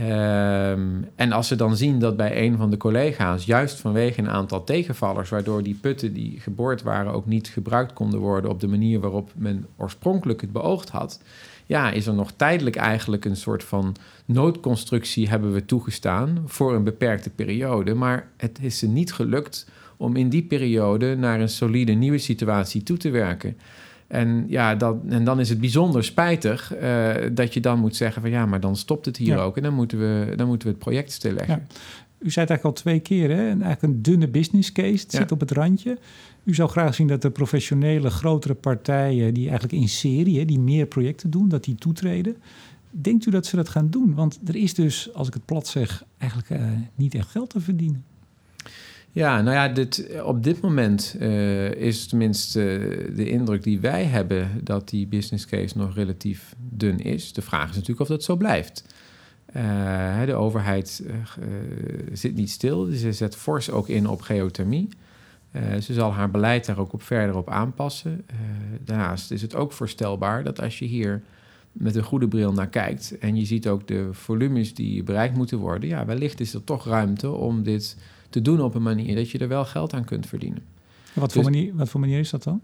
Um, 0.00 1.08
en 1.14 1.32
als 1.32 1.48
ze 1.48 1.56
dan 1.56 1.76
zien 1.76 1.98
dat 1.98 2.16
bij 2.16 2.46
een 2.46 2.56
van 2.56 2.70
de 2.70 2.76
collega's, 2.76 3.44
juist 3.44 3.80
vanwege 3.80 4.20
een 4.20 4.30
aantal 4.30 4.64
tegenvallers, 4.64 5.30
waardoor 5.30 5.62
die 5.62 5.78
putten 5.80 6.12
die 6.12 6.40
geboord 6.40 6.82
waren 6.82 7.12
ook 7.12 7.26
niet 7.26 7.48
gebruikt 7.48 7.92
konden 7.92 8.20
worden 8.20 8.50
op 8.50 8.60
de 8.60 8.68
manier 8.68 9.00
waarop 9.00 9.30
men 9.34 9.66
oorspronkelijk 9.76 10.40
het 10.40 10.52
beoogd 10.52 10.88
had, 10.88 11.20
ja, 11.66 11.90
is 11.90 12.06
er 12.06 12.14
nog 12.14 12.32
tijdelijk 12.36 12.76
eigenlijk 12.76 13.24
een 13.24 13.36
soort 13.36 13.64
van 13.64 13.96
noodconstructie 14.24 15.28
hebben 15.28 15.52
we 15.52 15.64
toegestaan 15.64 16.42
voor 16.46 16.74
een 16.74 16.84
beperkte 16.84 17.30
periode. 17.30 17.94
Maar 17.94 18.28
het 18.36 18.58
is 18.62 18.78
ze 18.78 18.88
niet 18.88 19.12
gelukt 19.12 19.68
om 19.96 20.16
in 20.16 20.28
die 20.28 20.42
periode 20.42 21.16
naar 21.16 21.40
een 21.40 21.48
solide 21.48 21.92
nieuwe 21.92 22.18
situatie 22.18 22.82
toe 22.82 22.96
te 22.96 23.10
werken. 23.10 23.56
En, 24.06 24.44
ja, 24.48 24.74
dat, 24.74 24.96
en 25.08 25.24
dan 25.24 25.40
is 25.40 25.48
het 25.48 25.60
bijzonder 25.60 26.04
spijtig 26.04 26.72
uh, 26.76 27.10
dat 27.32 27.54
je 27.54 27.60
dan 27.60 27.78
moet 27.78 27.96
zeggen 27.96 28.22
van 28.22 28.30
ja, 28.30 28.46
maar 28.46 28.60
dan 28.60 28.76
stopt 28.76 29.06
het 29.06 29.16
hier 29.16 29.38
ook 29.38 29.56
en 29.56 29.62
dan 29.62 29.74
moeten, 29.74 29.98
we, 29.98 30.36
dan 30.36 30.46
moeten 30.46 30.68
we 30.68 30.74
het 30.74 30.82
project 30.82 31.12
stilleggen. 31.12 31.66
Ja. 31.68 31.76
U 32.24 32.30
zei 32.30 32.46
het 32.46 32.50
eigenlijk 32.50 32.64
al 32.64 32.82
twee 32.82 33.00
keer, 33.00 33.30
hè? 33.30 33.46
eigenlijk 33.46 33.82
een 33.82 34.02
dunne 34.02 34.28
business 34.28 34.72
case, 34.72 35.02
het 35.02 35.12
zit 35.12 35.32
op 35.32 35.40
het 35.40 35.50
randje. 35.50 35.98
U 36.44 36.54
zou 36.54 36.70
graag 36.70 36.94
zien 36.94 37.06
dat 37.06 37.22
de 37.22 37.30
professionele 37.30 38.10
grotere 38.10 38.54
partijen 38.54 39.34
die 39.34 39.48
eigenlijk 39.48 39.82
in 39.82 39.88
serie, 39.88 40.38
hè, 40.38 40.44
die 40.44 40.58
meer 40.58 40.86
projecten 40.86 41.30
doen, 41.30 41.48
dat 41.48 41.64
die 41.64 41.74
toetreden. 41.74 42.36
Denkt 42.90 43.26
u 43.26 43.30
dat 43.30 43.46
ze 43.46 43.56
dat 43.56 43.68
gaan 43.68 43.90
doen? 43.90 44.14
Want 44.14 44.40
er 44.44 44.56
is 44.56 44.74
dus, 44.74 45.14
als 45.14 45.28
ik 45.28 45.34
het 45.34 45.44
plat 45.44 45.66
zeg, 45.66 46.04
eigenlijk 46.18 46.50
uh, 46.50 46.68
niet 46.94 47.14
echt 47.14 47.28
geld 47.28 47.50
te 47.50 47.60
verdienen. 47.60 48.04
Ja, 49.10 49.42
nou 49.42 49.54
ja, 49.56 49.68
dit, 49.68 50.20
op 50.24 50.42
dit 50.42 50.60
moment 50.60 51.16
uh, 51.20 51.70
is 51.70 52.06
tenminste 52.06 52.60
de 53.14 53.28
indruk 53.28 53.62
die 53.62 53.80
wij 53.80 54.04
hebben 54.04 54.50
dat 54.62 54.88
die 54.88 55.06
business 55.06 55.46
case 55.46 55.78
nog 55.78 55.94
relatief 55.94 56.54
dun 56.70 56.98
is. 56.98 57.32
De 57.32 57.42
vraag 57.42 57.68
is 57.68 57.74
natuurlijk 57.74 58.00
of 58.00 58.08
dat 58.08 58.24
zo 58.24 58.36
blijft. 58.36 58.84
Uh, 59.56 60.24
de 60.24 60.34
overheid 60.34 61.04
uh, 61.06 61.14
zit 62.12 62.34
niet 62.34 62.50
stil, 62.50 62.84
ze 62.84 63.12
zet 63.12 63.36
fors 63.36 63.70
ook 63.70 63.88
in 63.88 64.08
op 64.08 64.20
geothermie. 64.20 64.88
ze 65.80 65.92
zal 65.92 66.12
haar 66.12 66.30
beleid 66.30 66.66
daar 66.66 66.78
ook 66.78 66.92
op 66.92 67.02
verder 67.02 67.36
op 67.36 67.50
aanpassen. 67.50 68.24
daarnaast 68.84 69.30
is 69.30 69.42
het 69.42 69.54
ook 69.54 69.72
voorstelbaar 69.72 70.44
dat 70.44 70.60
als 70.60 70.78
je 70.78 70.84
hier 70.84 71.22
met 71.72 71.94
een 71.94 72.02
goede 72.02 72.28
bril 72.28 72.52
naar 72.52 72.68
kijkt 72.68 73.18
en 73.18 73.36
je 73.36 73.44
ziet 73.44 73.68
ook 73.68 73.88
de 73.88 74.08
volumes 74.12 74.74
die 74.74 75.02
bereikt 75.02 75.36
moeten 75.36 75.58
worden, 75.58 75.88
ja, 75.88 76.06
wellicht 76.06 76.40
is 76.40 76.54
er 76.54 76.64
toch 76.64 76.86
ruimte 76.86 77.30
om 77.30 77.62
dit 77.62 77.96
te 78.30 78.42
doen 78.42 78.60
op 78.60 78.74
een 78.74 78.82
manier 78.82 79.14
dat 79.14 79.30
je 79.30 79.38
er 79.38 79.48
wel 79.48 79.64
geld 79.64 79.94
aan 79.94 80.04
kunt 80.04 80.26
verdienen. 80.26 80.62
Wat, 81.12 81.32
voor, 81.32 81.42
dus- 81.42 81.52
manier, 81.52 81.74
wat 81.74 81.88
voor 81.88 82.00
manier 82.00 82.18
is 82.18 82.30
dat 82.30 82.42
dan? 82.42 82.60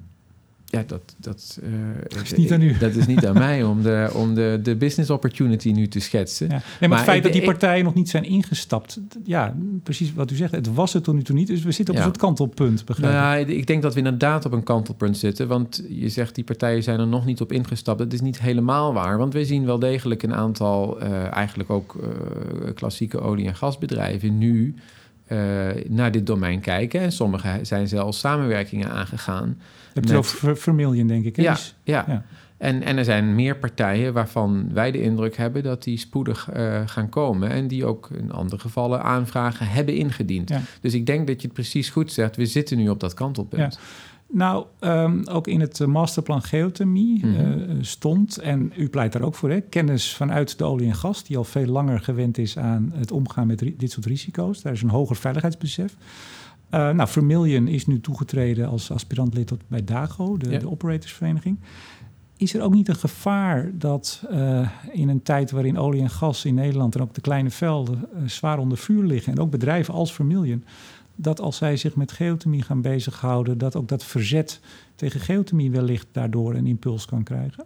Ja, 0.71 0.85
dat, 0.87 1.15
dat, 1.17 1.59
uh, 1.63 2.23
is 2.23 2.33
niet 2.33 2.53
aan 2.53 2.63
u. 2.63 2.79
Dat 2.79 2.95
is 2.95 3.07
niet 3.07 3.27
aan 3.27 3.35
mij 3.49 3.63
om, 3.63 3.83
de, 3.83 4.11
om 4.15 4.35
de, 4.35 4.61
de 4.63 4.77
business 4.77 5.11
opportunity 5.11 5.71
nu 5.71 5.89
te 5.89 6.01
schetsen. 6.01 6.49
Ja. 6.49 6.63
Nee, 6.81 6.89
maar, 6.89 6.99
het 6.99 7.07
feit 7.07 7.23
dat 7.23 7.33
die 7.33 7.43
partijen 7.43 7.85
nog 7.85 7.95
niet 7.95 8.09
zijn 8.09 8.25
ingestapt, 8.25 9.01
ja, 9.25 9.57
precies 9.83 10.15
wat 10.15 10.31
u 10.31 10.37
zegt, 10.37 10.53
het 10.53 10.75
was 10.75 10.93
het 10.93 11.05
tot 11.05 11.15
nu 11.15 11.23
toe 11.23 11.35
niet. 11.35 11.47
Dus 11.47 11.63
we 11.63 11.73
zitten 11.73 11.95
op 11.95 12.01
ja. 12.01 12.07
een 12.07 12.13
soort 12.13 12.23
kantelpunt, 12.23 12.85
begrijp 12.85 13.13
nou, 13.13 13.39
ja, 13.39 13.47
ik 13.47 13.67
denk 13.67 13.83
dat 13.83 13.93
we 13.93 13.99
inderdaad 13.99 14.45
op 14.45 14.53
een 14.53 14.63
kantelpunt 14.63 15.17
zitten. 15.17 15.49
Want 15.49 15.83
je 15.89 16.09
zegt 16.09 16.35
die 16.35 16.45
partijen 16.45 16.83
zijn 16.83 17.01
er 17.01 17.07
nog 17.07 17.25
niet 17.25 17.41
op 17.41 17.53
ingestapt. 17.53 17.99
Dat 17.99 18.13
is 18.13 18.21
niet 18.21 18.41
helemaal 18.41 18.93
waar. 18.93 19.19
Want 19.19 19.33
we 19.33 19.45
zien 19.45 19.65
wel 19.65 19.79
degelijk 19.79 20.23
een 20.23 20.35
aantal, 20.35 21.03
uh, 21.03 21.37
eigenlijk 21.37 21.71
ook 21.71 21.97
uh, 22.01 22.75
klassieke 22.75 23.21
olie- 23.21 23.47
en 23.47 23.57
gasbedrijven 23.57 24.39
nu 24.39 24.75
naar 25.89 26.11
dit 26.11 26.27
domein 26.27 26.61
kijken. 26.61 27.01
En 27.01 27.13
sommigen 27.13 27.67
zijn 27.67 27.89
zelfs 27.89 28.19
samenwerkingen 28.19 28.91
aangegaan. 28.91 29.59
Hebt 29.93 30.09
met... 30.09 30.17
over 30.17 30.57
Vermilion, 30.57 31.07
denk 31.07 31.25
ik. 31.25 31.37
Ja, 31.37 31.57
ja, 31.83 32.05
ja. 32.09 32.25
En, 32.57 32.83
en 32.83 32.97
er 32.97 33.05
zijn 33.05 33.35
meer 33.35 33.57
partijen 33.57 34.13
waarvan 34.13 34.71
wij 34.73 34.91
de 34.91 35.03
indruk 35.03 35.37
hebben 35.37 35.63
dat 35.63 35.83
die 35.83 35.99
spoedig 35.99 36.49
uh, 36.57 36.81
gaan 36.87 37.09
komen. 37.09 37.51
En 37.51 37.69
die 37.69 37.85
ook 37.85 38.09
in 38.19 38.33
andere 38.33 38.61
gevallen 38.61 39.03
aanvragen 39.03 39.67
hebben 39.69 39.95
ingediend. 39.95 40.49
Ja. 40.49 40.61
Dus 40.81 40.95
ik 40.95 41.07
denk 41.07 41.27
dat 41.27 41.41
je 41.41 41.47
het 41.47 41.57
precies 41.57 41.91
goed 41.91 42.13
zegt. 42.13 42.37
We 42.37 42.47
zitten 42.47 42.77
nu 42.77 42.89
op 42.89 43.01
dat 43.01 43.15
kantelpunt. 43.15 43.75
Ja. 43.75 43.81
Nou, 44.33 44.67
um, 44.81 45.27
ook 45.27 45.47
in 45.47 45.61
het 45.61 45.81
eh, 45.81 45.87
masterplan 45.87 46.43
geothermie 46.43 47.27
mm 47.27 47.35
-hmm. 47.35 47.61
uh, 47.61 47.77
stond, 47.81 48.39
en 48.39 48.73
u 48.77 48.89
pleit 48.89 49.13
daar 49.13 49.23
ook 49.23 49.35
voor, 49.35 49.51
hè, 49.51 49.61
kennis 49.61 50.15
vanuit 50.15 50.59
de 50.59 50.65
olie 50.65 50.87
en 50.87 50.95
gas, 50.95 51.25
die 51.25 51.37
al 51.37 51.45
veel 51.45 51.67
langer 51.67 52.01
gewend 52.01 52.39
is 52.39 52.59
aan 52.59 52.93
het 52.95 53.11
omgaan 53.11 53.47
met 53.47 53.73
dit 53.77 53.91
soort 53.91 54.07
risico's. 54.07 54.63
Daar 54.63 54.73
is 54.73 54.83
een 54.83 54.89
hoger 54.89 55.17
veiligheidsbesef. 55.17 55.97
Uh, 56.71 56.91
nou, 56.91 57.09
Vermilion 57.09 57.69
is 57.69 57.87
nu 57.87 58.01
toegetreden 58.01 58.69
als 58.69 58.91
aspirantlid 58.91 59.47
tot 59.47 59.61
bij 59.67 59.85
DAGO, 59.85 60.37
de, 60.37 60.51
ja. 60.51 60.59
de 60.59 60.71
operatorsvereniging. 60.71 61.59
Is 62.37 62.55
er 62.55 62.63
ook 62.63 62.73
niet 62.73 62.89
een 62.89 62.97
gevaar 62.97 63.71
dat 63.73 64.25
in 64.93 65.09
een 65.09 65.23
tijd 65.23 65.51
waarin 65.51 65.79
olie 65.79 66.01
en 66.01 66.11
gas 66.11 66.45
in 66.45 66.55
Nederland 66.55 66.95
en 66.95 67.01
ook 67.01 67.15
de 67.15 67.21
kleine 67.21 67.51
velden 67.51 68.09
zwaar 68.27 68.59
onder 68.59 68.79
vuur 68.79 69.03
liggen, 69.03 69.33
en 69.33 69.39
ook 69.41 69.51
bedrijven 69.51 69.95
als 69.95 70.13
Vermilion, 70.15 70.65
dat 71.23 71.41
als 71.41 71.57
zij 71.57 71.77
zich 71.77 71.97
met 71.97 72.13
geothermie 72.13 72.63
gaan 72.63 72.83
bezighouden, 72.83 73.59
dat 73.59 73.77
ook 73.77 73.89
dat 73.89 74.05
verzet 74.05 74.61
tegen 74.95 75.21
geothermie 75.21 75.71
wellicht 75.71 76.07
daardoor 76.13 76.55
een 76.55 76.67
impuls 76.67 77.07
kan 77.07 77.23
krijgen? 77.23 77.65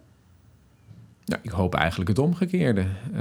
Ja, 1.23 1.39
ik 1.41 1.49
hoop 1.49 1.75
eigenlijk 1.75 2.09
het 2.09 2.19
omgekeerde. 2.19 2.85
Uh, 3.13 3.19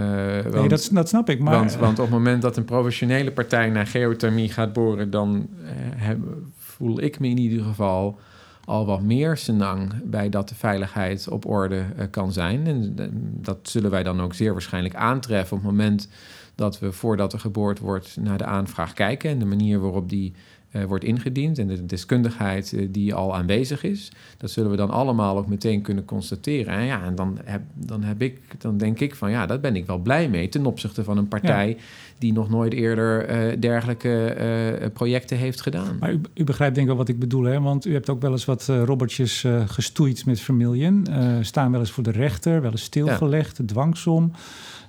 nee, 0.53 0.69
dat, 0.69 0.89
dat, 0.93 1.09
snap 1.09 1.31
ik. 1.31 1.41
Maar... 1.41 1.55
Want, 1.55 1.77
want, 1.77 1.99
op 1.99 2.05
het 2.05 2.15
moment 2.15 2.43
dat 2.43 2.57
een 2.57 2.65
professionele 2.65 3.33
partij 3.33 3.71
naar 3.71 3.87
geothermie 3.87 4.53
gaat 4.53 4.73
boren, 4.73 5.11
dan 5.11 5.49
heb, 5.97 6.19
voel 6.57 7.01
ik 7.01 7.19
me 7.19 7.29
in 7.29 7.39
ieder 7.39 7.65
geval 7.65 8.19
al 8.65 8.87
wat 8.87 9.03
meer 9.03 9.37
senang 9.37 9.93
bij 10.05 10.29
dat 10.29 10.49
de 10.49 10.55
veiligheid 10.55 11.29
op 11.29 11.47
orde 11.47 11.85
kan 12.11 12.33
zijn. 12.33 12.67
En 12.67 12.97
dat 13.41 13.59
zullen 13.63 13.91
wij 13.91 14.03
dan 14.03 14.21
ook 14.21 14.35
zeer 14.35 14.53
waarschijnlijk 14.53 14.95
aantreffen 14.95 15.57
op 15.57 15.63
het 15.63 15.73
moment 15.73 16.09
dat 16.55 16.79
we 16.79 16.93
voordat 16.93 17.33
er 17.33 17.41
geboord 17.41 17.79
wordt 17.79 18.17
naar 18.21 18.39
de 18.39 18.45
aanvraag 18.45 18.93
kijken 18.93 19.31
en 19.31 19.39
de 19.39 19.45
manier 19.45 19.81
waarop 19.81 20.09
die 20.09 20.33
uh, 20.75 20.85
wordt 20.85 21.05
ingediend 21.05 21.59
en 21.59 21.67
de 21.67 21.87
deskundigheid 21.87 22.73
uh, 22.73 22.89
die 22.91 23.15
al 23.15 23.35
aanwezig 23.35 23.83
is. 23.83 24.13
Dat 24.37 24.51
zullen 24.51 24.71
we 24.71 24.77
dan 24.77 24.91
allemaal 24.91 25.37
ook 25.39 25.47
meteen 25.47 25.83
kunnen 25.83 26.05
constateren. 26.05 26.75
En 26.75 26.85
ja, 26.85 27.05
en 27.05 27.15
dan 27.15 27.39
heb, 27.45 27.63
dan 27.75 28.03
heb 28.03 28.23
ik, 28.23 28.41
dan 28.59 28.77
denk 28.77 29.01
ik 29.01 29.15
van 29.15 29.31
ja, 29.31 29.47
daar 29.47 29.61
ben 29.61 29.77
ik 29.77 29.87
wel 29.87 29.99
blij 29.99 30.29
mee 30.29 30.49
ten 30.49 30.67
opzichte 30.67 31.05
van 31.05 31.17
een 31.17 31.29
partij 31.29 31.77
die 32.19 32.33
nog 32.33 32.51
nooit 32.51 32.73
eerder 32.73 33.31
uh, 33.31 33.61
dergelijke 33.61 34.91
projecten 34.93 35.37
heeft 35.37 35.61
gedaan. 35.61 35.97
Maar 36.01 36.13
u, 36.13 36.21
u, 36.35 36.45
begrijpt 36.45 36.75
denk 36.75 36.87
ik 36.87 36.93
wel 36.93 37.05
wat 37.05 37.15
ik 37.15 37.19
bedoel, 37.19 37.45
hè? 37.45 37.61
Want 37.61 37.85
u 37.85 37.93
hebt 37.93 38.11
ook 38.11 38.21
wel 38.21 38.33
eens 38.33 38.45
wat 38.45 38.67
robbertjes 38.67 39.45
gestoeid 39.67 40.27
met 40.27 40.41
Vermilion. 40.41 41.07
staan 41.41 41.71
wel 41.71 41.81
eens 41.81 41.91
voor 41.91 42.03
de 42.03 42.11
rechter, 42.11 42.63
wel 42.63 42.71
eens 42.71 42.83
stilgelegd, 42.83 43.61
dwangsom. 43.67 44.33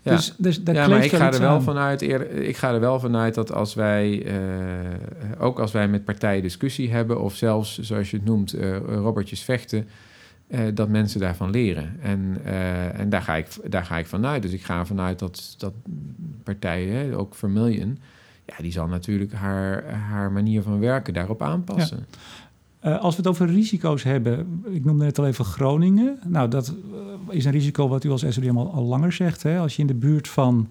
Ja, 0.06 0.16
dus, 0.16 0.34
dus 0.38 0.62
ja 0.64 0.88
maar 0.88 1.04
ik 1.04 1.12
ga, 1.12 1.34
er 1.34 1.40
wel 1.40 1.62
vanuit, 1.62 2.02
ik 2.32 2.58
ga 2.58 2.74
er 2.74 2.80
wel 2.80 3.00
vanuit 3.00 3.34
dat 3.34 3.52
als 3.52 3.74
wij, 3.74 4.26
uh, 4.26 4.34
ook 5.38 5.60
als 5.60 5.72
wij 5.72 5.88
met 5.88 6.06
partijen 6.06 6.42
discussie 6.42 6.92
hebben, 6.92 7.22
of 7.22 7.36
zelfs, 7.36 7.80
zoals 7.80 8.12
je 8.12 8.18
het 8.18 8.26
noemt, 8.26 8.56
uh, 8.56 8.78
robbertjes 8.78 9.42
vechten, 9.42 9.88
uh, 10.48 10.60
dat 10.74 10.90
mensen 10.90 11.20
daarvan 11.20 11.50
leren. 11.50 12.00
En, 12.02 12.38
en 12.94 13.10
daar, 13.10 13.22
ga 13.22 13.36
ik, 13.36 13.48
daar 13.72 13.86
ga 13.86 13.98
ik 13.98 14.06
vanuit. 14.08 14.42
Dus 14.42 14.52
ik 14.52 14.64
ga 14.64 14.86
vanuit 14.86 15.20
dat, 15.20 15.56
dat 15.58 15.74
partijen, 16.44 17.14
ook 17.14 17.36
Vermilion, 17.36 18.00
ja, 18.46 18.56
die 18.58 18.72
zal 18.72 18.88
natuurlijk 18.88 19.34
haar, 19.34 19.94
haar 19.94 20.32
manier 20.32 20.62
van 20.62 20.80
werken 20.80 21.14
daarop 21.14 21.42
aanpassen. 21.42 22.06
Ja. 22.10 22.18
Uh, 22.86 23.00
als 23.00 23.16
we 23.16 23.22
het 23.22 23.32
over 23.32 23.48
risico's 23.48 24.04
hebben, 24.04 24.64
ik 24.70 24.86
noemde 24.86 25.04
net 25.04 25.20
al 25.20 25.28
even 25.28 25.46
Groningen. 25.46 26.20
Nou, 26.28 26.50
dat 26.50 26.76
uh, 26.94 27.36
is 27.36 27.46
een 27.46 27.52
risico 27.52 27.88
wat 27.88 28.04
u 28.04 28.10
als 28.10 28.26
SODM 28.30 28.58
al, 28.58 28.72
al 28.72 28.84
langer 28.84 29.12
zegt. 29.12 29.44
Hè? 29.44 29.60
Als 29.60 29.76
je 29.76 29.82
in 29.82 29.88
de 29.88 29.94
buurt 29.94 30.28
van 30.28 30.68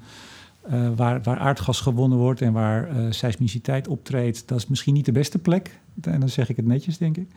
uh, 0.73 0.89
waar, 0.97 1.23
waar, 1.23 1.39
aardgas 1.39 1.81
gewonnen 1.81 2.19
wordt 2.19 2.41
en 2.41 2.53
waar 2.53 2.89
seismiciteit 3.11 3.89
optreedt, 3.89 4.49
dat 4.49 4.59
is 4.59 4.67
misschien 4.67 4.95
niet 4.95 5.05
de 5.05 5.13
beste 5.13 5.39
plek. 5.39 5.81
En 6.01 6.21
dan 6.21 6.29
zeg 6.29 6.49
ik 6.49 6.57
het 6.57 6.67
netjes, 6.67 6.99
denk 6.99 7.17
ik. 7.17 7.29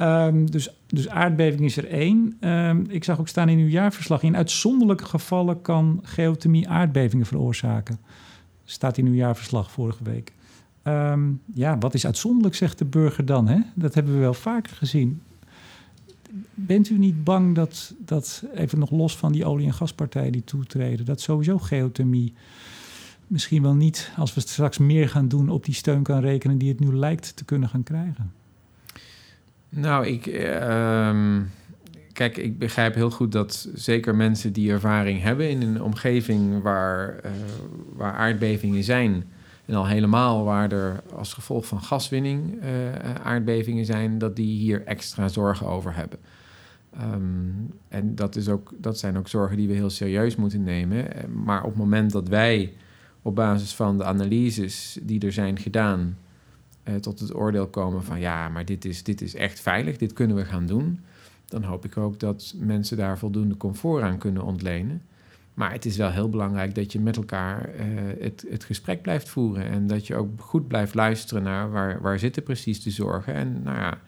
Um, 0.00 0.50
dus, 0.50 0.70
dus 0.86 1.08
aardbeving 1.08 1.64
is 1.64 1.76
er 1.76 1.88
één. 1.88 2.36
Um, 2.40 2.86
ik 2.88 3.04
zag 3.04 3.20
ook 3.20 3.28
staan 3.28 3.48
in 3.48 3.58
uw 3.58 3.68
jaarverslag: 3.68 4.22
in 4.22 4.36
uitzonderlijke 4.36 5.04
gevallen 5.04 5.62
kan 5.62 6.00
geothermie 6.02 6.68
aardbevingen 6.68 7.26
veroorzaken. 7.26 7.98
Staat 8.64 8.98
in 8.98 9.06
uw 9.06 9.14
jaarverslag 9.14 9.70
vorige 9.70 10.04
week. 10.04 10.32
Um, 10.88 11.40
ja, 11.54 11.78
wat 11.78 11.94
is 11.94 12.06
uitzonderlijk, 12.06 12.54
zegt 12.54 12.78
de 12.78 12.84
burger 12.84 13.24
dan? 13.24 13.48
Hè? 13.48 13.58
Dat 13.74 13.94
hebben 13.94 14.12
we 14.14 14.18
wel 14.18 14.34
vaker 14.34 14.76
gezien. 14.76 15.22
Bent 16.54 16.90
u 16.90 16.98
niet 16.98 17.24
bang 17.24 17.54
dat, 17.54 17.94
dat, 17.98 18.44
even 18.54 18.78
nog 18.78 18.90
los 18.90 19.16
van 19.16 19.32
die 19.32 19.44
olie- 19.44 19.66
en 19.66 19.74
gaspartijen 19.74 20.32
die 20.32 20.44
toetreden, 20.44 21.04
dat 21.04 21.20
sowieso 21.20 21.58
geothermie 21.58 22.34
misschien 23.26 23.62
wel 23.62 23.74
niet, 23.74 24.12
als 24.16 24.34
we 24.34 24.40
straks 24.40 24.78
meer 24.78 25.08
gaan 25.08 25.28
doen, 25.28 25.48
op 25.48 25.64
die 25.64 25.74
steun 25.74 26.02
kan 26.02 26.20
rekenen 26.20 26.58
die 26.58 26.68
het 26.68 26.80
nu 26.80 26.94
lijkt 26.94 27.36
te 27.36 27.44
kunnen 27.44 27.68
gaan 27.68 27.82
krijgen? 27.82 28.32
Nou, 29.68 30.06
ik. 30.06 30.26
Uh, 30.26 31.40
kijk, 32.12 32.36
ik 32.36 32.58
begrijp 32.58 32.94
heel 32.94 33.10
goed 33.10 33.32
dat 33.32 33.68
zeker 33.74 34.14
mensen 34.14 34.52
die 34.52 34.70
ervaring 34.70 35.22
hebben 35.22 35.50
in 35.50 35.62
een 35.62 35.82
omgeving 35.82 36.62
waar, 36.62 37.20
uh, 37.24 37.30
waar 37.96 38.12
aardbevingen 38.12 38.84
zijn 38.84 39.24
en 39.68 39.74
al 39.74 39.86
helemaal 39.86 40.44
waar 40.44 40.72
er 40.72 41.02
als 41.14 41.34
gevolg 41.34 41.66
van 41.66 41.82
gaswinning 41.82 42.62
uh, 42.62 43.14
aardbevingen 43.22 43.84
zijn, 43.84 44.18
dat 44.18 44.36
die 44.36 44.58
hier 44.58 44.84
extra 44.86 45.28
zorgen 45.28 45.66
over 45.66 45.94
hebben. 45.94 46.18
Um, 47.02 47.70
en 47.88 48.14
dat, 48.14 48.36
is 48.36 48.48
ook, 48.48 48.72
dat 48.76 48.98
zijn 48.98 49.18
ook 49.18 49.28
zorgen 49.28 49.56
die 49.56 49.68
we 49.68 49.74
heel 49.74 49.90
serieus 49.90 50.36
moeten 50.36 50.62
nemen. 50.62 51.14
Eh, 51.14 51.24
maar 51.28 51.62
op 51.62 51.68
het 51.68 51.78
moment 51.78 52.10
dat 52.10 52.28
wij 52.28 52.72
op 53.22 53.34
basis 53.34 53.74
van 53.74 53.98
de 53.98 54.04
analyses 54.04 54.98
die 55.02 55.20
er 55.20 55.32
zijn 55.32 55.58
gedaan, 55.58 56.18
uh, 56.84 56.94
tot 56.94 57.20
het 57.20 57.34
oordeel 57.34 57.66
komen 57.66 58.04
van 58.04 58.20
ja, 58.20 58.48
maar 58.48 58.64
dit 58.64 58.84
is, 58.84 59.02
dit 59.02 59.20
is 59.20 59.34
echt 59.34 59.60
veilig, 59.60 59.96
dit 59.96 60.12
kunnen 60.12 60.36
we 60.36 60.44
gaan 60.44 60.66
doen, 60.66 61.00
dan 61.46 61.62
hoop 61.62 61.84
ik 61.84 61.96
ook 61.96 62.20
dat 62.20 62.54
mensen 62.56 62.96
daar 62.96 63.18
voldoende 63.18 63.56
comfort 63.56 64.02
aan 64.02 64.18
kunnen 64.18 64.42
ontlenen. 64.42 65.02
Maar 65.58 65.72
het 65.72 65.84
is 65.84 65.96
wel 65.96 66.10
heel 66.10 66.28
belangrijk 66.28 66.74
dat 66.74 66.92
je 66.92 67.00
met 67.00 67.16
elkaar 67.16 67.70
uh, 67.74 67.82
het, 68.20 68.44
het 68.50 68.64
gesprek 68.64 69.02
blijft 69.02 69.28
voeren. 69.28 69.70
En 69.70 69.86
dat 69.86 70.06
je 70.06 70.14
ook 70.14 70.28
goed 70.40 70.68
blijft 70.68 70.94
luisteren 70.94 71.42
naar 71.42 71.70
waar, 71.70 72.00
waar 72.00 72.18
zitten 72.18 72.42
precies 72.42 72.82
de 72.82 72.90
zorgen. 72.90 73.34
En, 73.34 73.62
nou 73.62 73.78
ja, 73.78 73.98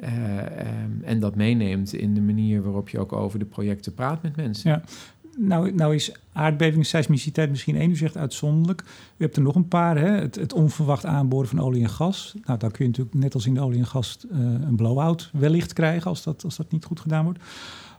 uh, 0.00 0.84
um, 0.84 1.00
en 1.02 1.20
dat 1.20 1.34
meeneemt 1.34 1.92
in 1.92 2.14
de 2.14 2.20
manier 2.20 2.62
waarop 2.62 2.88
je 2.88 2.98
ook 2.98 3.12
over 3.12 3.38
de 3.38 3.44
projecten 3.44 3.94
praat 3.94 4.22
met 4.22 4.36
mensen. 4.36 4.70
Ja. 4.70 4.82
Nou, 5.38 5.74
nou 5.74 5.94
is 5.94 6.12
aardbeving, 6.32 6.86
seismiciteit 6.86 7.50
misschien 7.50 7.76
één, 7.76 7.90
u 7.90 7.96
zegt 7.96 8.16
uitzonderlijk. 8.16 8.82
U 9.16 9.24
hebt 9.24 9.36
er 9.36 9.42
nog 9.42 9.54
een 9.54 9.68
paar, 9.68 9.98
hè? 9.98 10.10
Het, 10.10 10.34
het 10.34 10.52
onverwacht 10.52 11.06
aanboren 11.06 11.48
van 11.48 11.60
olie 11.60 11.82
en 11.82 11.90
gas. 11.90 12.34
Nou, 12.44 12.58
dan 12.58 12.70
kun 12.70 12.84
je 12.84 12.90
natuurlijk 12.90 13.16
net 13.16 13.34
als 13.34 13.46
in 13.46 13.54
de 13.54 13.60
olie 13.60 13.78
en 13.78 13.86
gas 13.86 14.18
uh, 14.32 14.38
een 14.38 14.76
blow-out 14.76 15.30
wellicht 15.32 15.72
krijgen 15.72 16.10
als 16.10 16.22
dat, 16.22 16.44
als 16.44 16.56
dat 16.56 16.70
niet 16.70 16.84
goed 16.84 17.00
gedaan 17.00 17.24
wordt. 17.24 17.38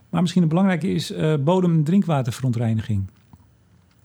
Maar 0.08 0.20
misschien 0.20 0.42
het 0.42 0.50
belangrijke 0.50 0.88
is 0.88 1.10
uh, 1.10 1.34
bodem- 1.40 1.74
en 1.74 1.84
drinkwaterverontreiniging. 1.84 3.04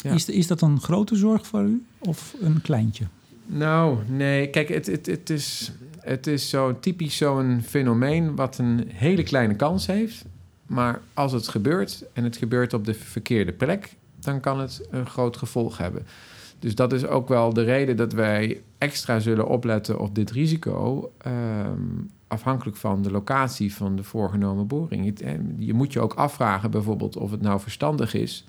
Is, 0.03 0.29
is 0.29 0.47
dat 0.47 0.61
een 0.61 0.79
grote 0.81 1.15
zorg 1.15 1.47
voor 1.47 1.63
u 1.63 1.85
of 1.99 2.35
een 2.41 2.61
kleintje? 2.61 3.05
Nou, 3.45 3.97
nee. 4.07 4.49
Kijk, 4.49 4.69
het, 4.69 4.85
het, 4.85 5.05
het 5.05 5.29
is, 5.29 5.71
het 5.99 6.27
is 6.27 6.49
zo 6.49 6.79
typisch 6.79 7.17
zo'n 7.17 7.61
fenomeen 7.65 8.35
wat 8.35 8.57
een 8.57 8.83
hele 8.87 9.23
kleine 9.23 9.55
kans 9.55 9.85
heeft. 9.85 10.25
Maar 10.65 11.01
als 11.13 11.31
het 11.31 11.47
gebeurt 11.47 12.03
en 12.13 12.23
het 12.23 12.37
gebeurt 12.37 12.73
op 12.73 12.85
de 12.85 12.93
verkeerde 12.93 13.51
plek, 13.51 13.95
dan 14.19 14.39
kan 14.39 14.59
het 14.59 14.87
een 14.89 15.05
groot 15.05 15.37
gevolg 15.37 15.77
hebben. 15.77 16.05
Dus 16.59 16.75
dat 16.75 16.93
is 16.93 17.05
ook 17.05 17.27
wel 17.27 17.53
de 17.53 17.63
reden 17.63 17.97
dat 17.97 18.13
wij 18.13 18.61
extra 18.77 19.19
zullen 19.19 19.47
opletten 19.47 19.99
op 19.99 20.15
dit 20.15 20.31
risico. 20.31 21.11
Um, 21.27 22.09
afhankelijk 22.33 22.77
van 22.77 23.01
de 23.01 23.11
locatie 23.11 23.75
van 23.75 23.95
de 23.95 24.03
voorgenomen 24.03 24.67
boring. 24.67 25.19
Je 25.57 25.73
moet 25.73 25.93
je 25.93 25.99
ook 25.99 26.13
afvragen 26.13 26.71
bijvoorbeeld 26.71 27.17
of 27.17 27.31
het 27.31 27.41
nou 27.41 27.59
verstandig 27.59 28.13
is 28.13 28.45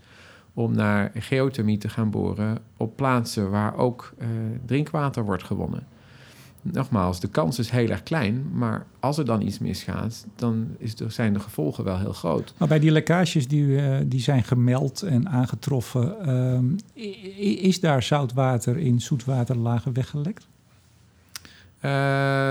om 0.55 0.75
naar 0.75 1.11
geothermie 1.15 1.79
te 1.79 1.89
gaan 1.89 2.11
boren 2.11 2.59
op 2.77 2.97
plaatsen 2.97 3.51
waar 3.51 3.77
ook 3.77 4.15
uh, 4.19 4.27
drinkwater 4.67 5.25
wordt 5.25 5.45
gewonnen. 5.45 5.87
Nogmaals, 6.63 7.21
de 7.21 7.29
kans 7.29 7.59
is 7.59 7.71
heel 7.71 7.89
erg 7.89 8.03
klein, 8.03 8.47
maar 8.53 8.87
als 9.01 9.19
er 9.19 9.25
dan 9.25 9.41
iets 9.41 9.59
misgaat, 9.59 10.27
dan 10.37 10.67
is 10.79 10.95
zijn 10.95 11.33
de 11.33 11.41
gevolgen 11.41 11.85
wel 11.85 11.99
heel 11.99 12.13
groot. 12.13 12.55
Maar 12.59 12.69
bij 12.69 12.79
die 12.79 12.91
lekkages 12.91 13.49
die, 13.49 13.65
uh, 13.65 13.97
die 14.07 14.21
zijn 14.21 14.45
gemeld 14.45 15.03
en 15.03 15.29
aangetroffen, 15.29 16.17
uh, 16.95 17.63
is 17.63 17.81
daar 17.81 18.03
zoutwater 18.03 18.77
in 18.77 19.01
zoetwaterlagen 19.01 19.93
weggelekt? 19.93 20.47
Uh, 21.85 21.91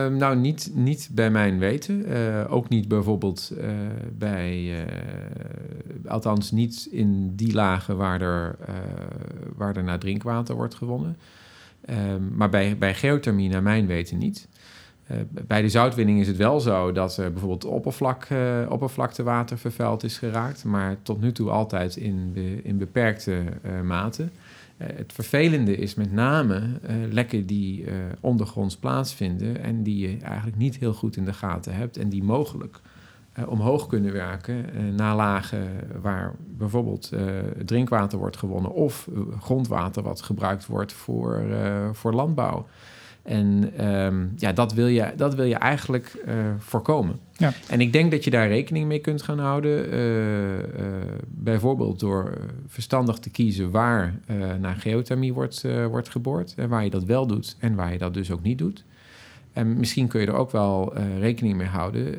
nou, 0.07 0.35
niet, 0.35 0.71
niet 0.73 1.09
bij 1.11 1.29
mijn 1.29 1.59
weten. 1.59 2.11
Uh, 2.11 2.53
ook 2.53 2.69
niet 2.69 2.87
bijvoorbeeld 2.87 3.53
uh, 3.57 3.69
bij, 4.17 4.85
althans 6.07 6.51
niet 6.51 6.87
in 6.91 7.35
die 7.35 7.53
lagen 7.53 7.97
waar 7.97 8.21
er, 8.21 8.55
waar 9.55 9.75
er 9.75 9.83
naar 9.83 9.99
drinkwater 9.99 10.55
wordt 10.55 10.75
gewonnen. 10.75 11.17
Ehm, 11.85 12.35
maar 12.35 12.49
bij, 12.49 12.77
bij 12.77 12.93
geothermie, 12.93 13.49
naar 13.49 13.63
mijn 13.63 13.85
weten, 13.85 14.17
niet. 14.17 14.47
bij 15.31 15.61
de 15.61 15.69
zoutwinning 15.69 16.19
is 16.19 16.27
het 16.27 16.37
wel 16.37 16.59
zo 16.59 16.91
dat 16.91 17.17
er 17.17 17.31
bijvoorbeeld 17.31 17.65
oppervlak, 17.65 18.27
oppervlaktewater 18.69 19.57
vervuild 19.57 20.03
is 20.03 20.17
geraakt, 20.17 20.63
maar 20.63 20.95
tot 21.01 21.21
nu 21.21 21.31
toe 21.31 21.49
altijd 21.49 21.95
in, 21.95 22.37
in 22.63 22.77
beperkte 22.77 23.43
mate. 23.83 24.27
Eh, 24.77 24.87
het 24.95 25.13
vervelende 25.13 25.77
is 25.77 25.95
met 25.95 26.11
name 26.11 26.59
uh, 26.59 27.11
lekken 27.11 27.45
die 27.45 27.85
uh, 27.85 27.93
ondergronds 28.19 28.77
plaatsvinden 28.77 29.63
en 29.63 29.83
die 29.83 30.09
je 30.09 30.17
eigenlijk 30.17 30.57
niet 30.57 30.77
heel 30.77 30.93
goed 30.93 31.15
in 31.15 31.25
de 31.25 31.33
gaten 31.33 31.75
hebt 31.75 31.97
en 31.97 32.09
die 32.09 32.23
mogelijk 32.23 32.81
omhoog 33.47 33.87
kunnen 33.87 34.13
werken 34.13 34.65
naar 34.95 35.15
lagen 35.15 35.67
waar 36.01 36.35
bijvoorbeeld 36.57 37.11
drinkwater 37.65 38.17
wordt 38.17 38.37
gewonnen 38.37 38.71
of 38.71 39.09
grondwater 39.39 40.03
wat 40.03 40.21
gebruikt 40.21 40.65
wordt 40.65 40.93
voor, 40.93 41.43
voor 41.91 42.13
landbouw. 42.13 42.67
En 43.23 43.73
um, 43.87 44.33
ja, 44.37 44.53
dat 44.53 44.73
wil 44.73 44.87
je, 44.87 45.13
dat 45.15 45.35
wil 45.35 45.45
je 45.45 45.55
eigenlijk 45.55 46.23
uh, 46.27 46.33
voorkomen. 46.57 47.19
Ja. 47.31 47.53
En 47.69 47.81
ik 47.81 47.93
denk 47.93 48.11
dat 48.11 48.23
je 48.23 48.29
daar 48.29 48.47
rekening 48.47 48.87
mee 48.87 48.99
kunt 48.99 49.21
gaan 49.21 49.39
houden. 49.39 49.93
Uh, 49.93 50.57
uh, 50.57 50.63
bijvoorbeeld 51.27 51.99
door 51.99 52.37
verstandig 52.67 53.17
te 53.17 53.29
kiezen 53.29 53.71
waar 53.71 54.19
naar 54.59 54.75
geothermie 54.75 55.33
wordt, 55.33 55.65
wordt 55.89 56.09
geboord. 56.09 56.53
En 56.55 56.69
waar 56.69 56.83
je 56.83 56.89
dat 56.89 57.03
wel 57.03 57.27
doet 57.27 57.55
en 57.59 57.75
waar 57.75 57.91
je 57.91 57.97
dat 57.97 58.13
dus 58.13 58.31
ook 58.31 58.43
niet 58.43 58.57
doet. 58.57 58.85
En 59.53 59.77
misschien 59.77 60.07
kun 60.07 60.21
je 60.21 60.27
er 60.27 60.35
ook 60.35 60.51
wel 60.51 60.93
rekening 61.19 61.57
mee 61.57 61.67
houden 61.67 62.15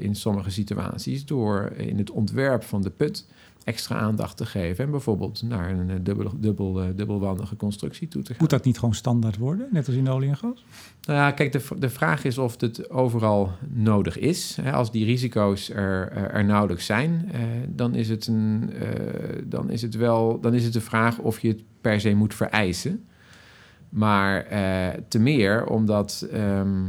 in 0.00 0.14
sommige 0.14 0.50
situaties 0.50 1.26
door 1.26 1.72
in 1.76 1.98
het 1.98 2.10
ontwerp 2.10 2.62
van 2.62 2.82
de 2.82 2.90
put 2.90 3.26
extra 3.66 3.96
aandacht 3.96 4.36
te 4.36 4.46
geven. 4.46 4.84
En 4.84 4.90
bijvoorbeeld 4.90 5.42
naar 5.42 5.70
een 5.70 5.90
eh, 5.90 5.96
dubbel, 6.00 6.32
dubbel, 6.36 6.82
uh, 6.82 6.88
dubbelwandige 6.96 7.56
constructie 7.56 8.08
toe 8.08 8.22
te 8.22 8.28
gaan. 8.28 8.40
Moet 8.40 8.50
dat 8.50 8.64
niet 8.64 8.78
gewoon 8.78 8.94
standaard 8.94 9.36
worden, 9.36 9.68
net 9.70 9.86
als 9.86 9.96
in 9.96 10.08
olie 10.08 10.28
en 10.28 10.36
gas? 10.36 10.64
Nou 11.02 11.18
ja, 11.18 11.30
kijk, 11.30 11.52
de, 11.52 11.62
de 11.78 11.88
vraag 11.88 12.24
is 12.24 12.38
of 12.38 12.60
het 12.60 12.90
overal 12.90 13.52
nodig 13.68 14.18
is. 14.18 14.58
Als 14.72 14.90
die 14.90 15.04
risico's 15.04 15.70
er, 15.70 16.12
er 16.12 16.44
nauwelijks 16.44 16.86
zijn, 16.86 17.28
eh, 17.32 17.40
dan, 17.68 17.94
is 17.94 18.08
het 18.08 18.26
een, 18.26 18.70
dan 19.44 19.70
is 19.70 19.82
het 19.82 19.94
wel 19.94 20.40
dan 20.40 20.54
is 20.54 20.64
het 20.64 20.72
de 20.72 20.80
vraag 20.80 21.18
of 21.18 21.40
je 21.40 21.48
het 21.48 21.62
per 21.80 22.00
se 22.00 22.14
moet 22.14 22.34
vereisen. 22.34 23.04
Maar 23.88 24.46
te 25.08 25.18
meer 25.18 25.66
omdat. 25.66 26.28
Ehm, 26.32 26.84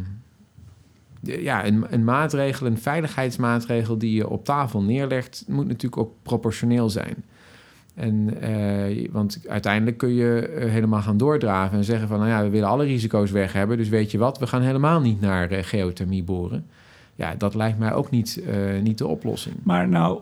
ja, 1.21 1.65
een, 1.65 1.85
een 1.89 2.03
maatregel, 2.03 2.67
een 2.67 2.77
veiligheidsmaatregel 2.77 3.97
die 3.97 4.15
je 4.15 4.29
op 4.29 4.45
tafel 4.45 4.81
neerlegt, 4.81 5.43
moet 5.47 5.67
natuurlijk 5.67 6.01
ook 6.01 6.13
proportioneel 6.21 6.89
zijn. 6.89 7.23
En, 7.93 8.33
uh, 8.49 9.07
want 9.11 9.39
uiteindelijk 9.47 9.97
kun 9.97 10.13
je 10.13 10.39
eh, 10.39 10.69
helemaal 10.69 11.01
gaan 11.01 11.17
doordraven 11.17 11.77
en 11.77 11.83
zeggen 11.83 12.07
van, 12.07 12.19
nou 12.19 12.29
ja, 12.29 12.43
we 12.43 12.49
willen 12.49 12.69
alle 12.69 12.85
risico's 12.85 13.31
weg 13.31 13.53
hebben, 13.53 13.77
dus 13.77 13.89
weet 13.89 14.11
je 14.11 14.17
wat, 14.17 14.39
we 14.39 14.47
gaan 14.47 14.61
helemaal 14.61 15.01
niet 15.01 15.21
naar 15.21 15.51
uh, 15.51 15.57
geothermie 15.61 16.23
boren. 16.23 16.65
Ja, 17.15 17.35
dat 17.35 17.55
lijkt 17.55 17.79
mij 17.79 17.93
ook 17.93 18.09
niet, 18.09 18.41
niet 18.83 18.97
de 18.97 19.07
oplossing. 19.07 19.55
Maar 19.63 19.87
nou, 19.87 20.19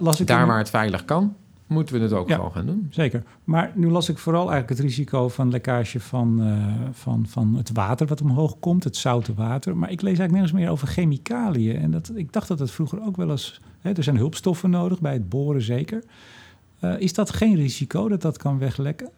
las 0.00 0.20
ik... 0.20 0.26
Daar 0.26 0.46
waar 0.46 0.58
het 0.58 0.70
veilig 0.70 1.04
kan, 1.04 1.34
moeten 1.66 1.94
we 1.94 2.00
het 2.00 2.12
ook 2.12 2.30
gewoon 2.30 2.52
gaan 2.52 2.66
doen. 2.66 2.86
Zeker. 2.90 3.22
Maar 3.44 3.72
nu 3.74 3.90
las 3.90 4.08
ik 4.08 4.18
vooral 4.18 4.50
eigenlijk 4.50 4.68
het 4.68 4.88
risico 4.88 5.28
van 5.28 5.50
lekkage 5.50 6.00
van, 6.00 6.42
uh, 6.42 6.66
van, 6.92 7.26
van 7.28 7.54
het 7.54 7.72
water 7.72 8.06
wat 8.06 8.20
omhoog 8.20 8.58
komt, 8.58 8.84
het 8.84 8.96
zoute 8.96 9.34
water. 9.34 9.76
Maar 9.76 9.90
ik 9.90 10.00
lees 10.00 10.18
eigenlijk 10.18 10.32
nergens 10.32 10.52
meer 10.52 10.70
over 10.70 10.88
chemicaliën. 10.88 11.76
En 11.76 11.90
dat, 11.90 12.12
ik 12.14 12.32
dacht 12.32 12.48
dat 12.48 12.58
het 12.58 12.70
vroeger 12.70 13.06
ook 13.06 13.16
wel 13.16 13.30
eens. 13.30 13.60
Hè, 13.80 13.92
er 13.92 14.02
zijn 14.02 14.16
hulpstoffen 14.16 14.70
nodig, 14.70 15.00
bij 15.00 15.12
het 15.12 15.28
boren 15.28 15.62
zeker. 15.62 16.04
Uh, 16.80 17.00
is 17.00 17.12
dat 17.12 17.30
geen 17.30 17.54
risico 17.54 18.08
dat 18.08 18.22
dat 18.22 18.36
kan 18.36 18.58
weglekken? 18.58 19.08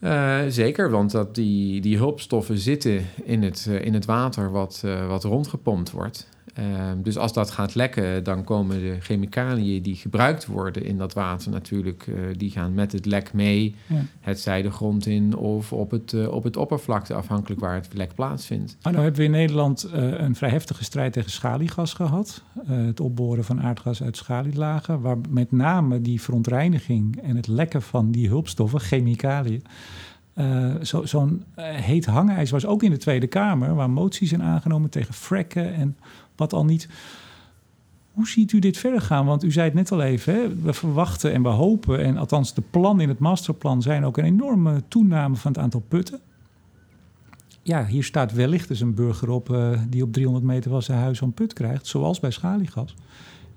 Uh, 0.00 0.40
zeker, 0.48 0.90
want 0.90 1.10
dat 1.10 1.34
die, 1.34 1.80
die 1.80 1.96
hulpstoffen 1.96 2.58
zitten 2.58 3.02
in 3.24 3.42
het, 3.42 3.66
in 3.80 3.94
het 3.94 4.04
water 4.04 4.50
wat, 4.50 4.84
wat 5.08 5.24
rondgepompt 5.24 5.90
wordt. 5.90 6.28
Ehm, 6.54 7.02
dus 7.02 7.18
als 7.18 7.32
dat 7.32 7.50
gaat 7.50 7.74
lekken, 7.74 8.24
dan 8.24 8.44
komen 8.44 8.80
de 8.80 8.96
chemicaliën 9.00 9.82
die 9.82 9.94
gebruikt 9.94 10.46
worden 10.46 10.84
in 10.84 10.98
dat 10.98 11.12
water 11.12 11.50
natuurlijk, 11.50 12.06
uh, 12.06 12.14
die 12.36 12.50
gaan 12.50 12.74
met 12.74 12.92
het 12.92 13.06
lek 13.06 13.32
mee. 13.32 13.74
Ja. 13.86 14.04
Het 14.20 14.40
zij 14.40 14.62
de 14.62 14.70
grond 14.70 15.06
in 15.06 15.36
of 15.36 15.72
op 15.72 15.90
het, 15.90 16.12
uh, 16.12 16.32
op 16.32 16.44
het 16.44 16.56
oppervlakte, 16.56 17.14
afhankelijk 17.14 17.60
waar 17.60 17.74
het 17.74 17.88
lek 17.92 18.14
plaatsvindt. 18.14 18.76
Maar 18.82 18.92
nou 18.92 19.04
hebben 19.04 19.20
we 19.20 19.26
in 19.26 19.32
Nederland 19.32 19.90
uh, 19.94 20.18
een 20.20 20.34
vrij 20.34 20.50
heftige 20.50 20.84
strijd 20.84 21.12
tegen 21.12 21.30
schaliegas 21.30 21.92
gehad. 21.92 22.42
het 22.66 23.00
opboren 23.00 23.44
van 23.44 23.62
aardgas 23.62 24.02
uit 24.02 24.16
schalielagen, 24.16 25.00
waar 25.00 25.18
met 25.28 25.52
name 25.52 26.00
die 26.00 26.20
verontreiniging 26.20 27.20
en 27.22 27.36
het 27.36 27.46
lekken 27.46 27.82
van 27.82 28.10
die 28.10 28.28
hulpstoffen, 28.28 28.80
chemicaliën, 28.80 29.62
uh, 30.34 30.74
Zo'n 30.80 31.06
zo 31.06 31.24
uh, 31.24 31.64
heet 31.64 32.06
hangijs 32.06 32.50
was 32.50 32.66
ook 32.66 32.82
in 32.82 32.90
de 32.90 32.96
Tweede 32.96 33.26
Kamer, 33.26 33.74
waar 33.74 33.90
moties 33.90 34.28
zijn 34.28 34.42
aangenomen 34.42 34.90
tegen 34.90 35.14
fracken 35.14 35.74
en 35.74 35.96
wat 36.36 36.52
al 36.52 36.64
niet. 36.64 36.88
Hoe 38.12 38.28
ziet 38.28 38.52
u 38.52 38.58
dit 38.58 38.76
verder 38.76 39.00
gaan? 39.00 39.26
Want 39.26 39.44
u 39.44 39.52
zei 39.52 39.66
het 39.66 39.74
net 39.74 39.92
al 39.92 40.02
even, 40.02 40.34
hè? 40.34 40.54
we 40.62 40.72
verwachten 40.72 41.32
en 41.32 41.42
we 41.42 41.48
hopen, 41.48 42.04
en 42.04 42.16
althans 42.16 42.54
de 42.54 42.62
plannen 42.70 43.02
in 43.02 43.08
het 43.08 43.18
masterplan 43.18 43.82
zijn 43.82 44.04
ook 44.04 44.16
een 44.16 44.24
enorme 44.24 44.82
toename 44.88 45.36
van 45.36 45.52
het 45.52 45.60
aantal 45.60 45.84
putten. 45.88 46.20
Ja, 47.62 47.86
hier 47.86 48.04
staat 48.04 48.32
wellicht 48.32 48.68
dus 48.68 48.80
een 48.80 48.94
burger 48.94 49.30
op 49.30 49.48
uh, 49.48 49.78
die 49.88 50.02
op 50.02 50.12
300 50.12 50.46
meter 50.46 50.70
van 50.70 50.82
zijn 50.82 50.98
huis 50.98 51.20
een 51.20 51.32
put 51.32 51.52
krijgt, 51.52 51.86
zoals 51.86 52.20
bij 52.20 52.30
schaliegas. 52.30 52.94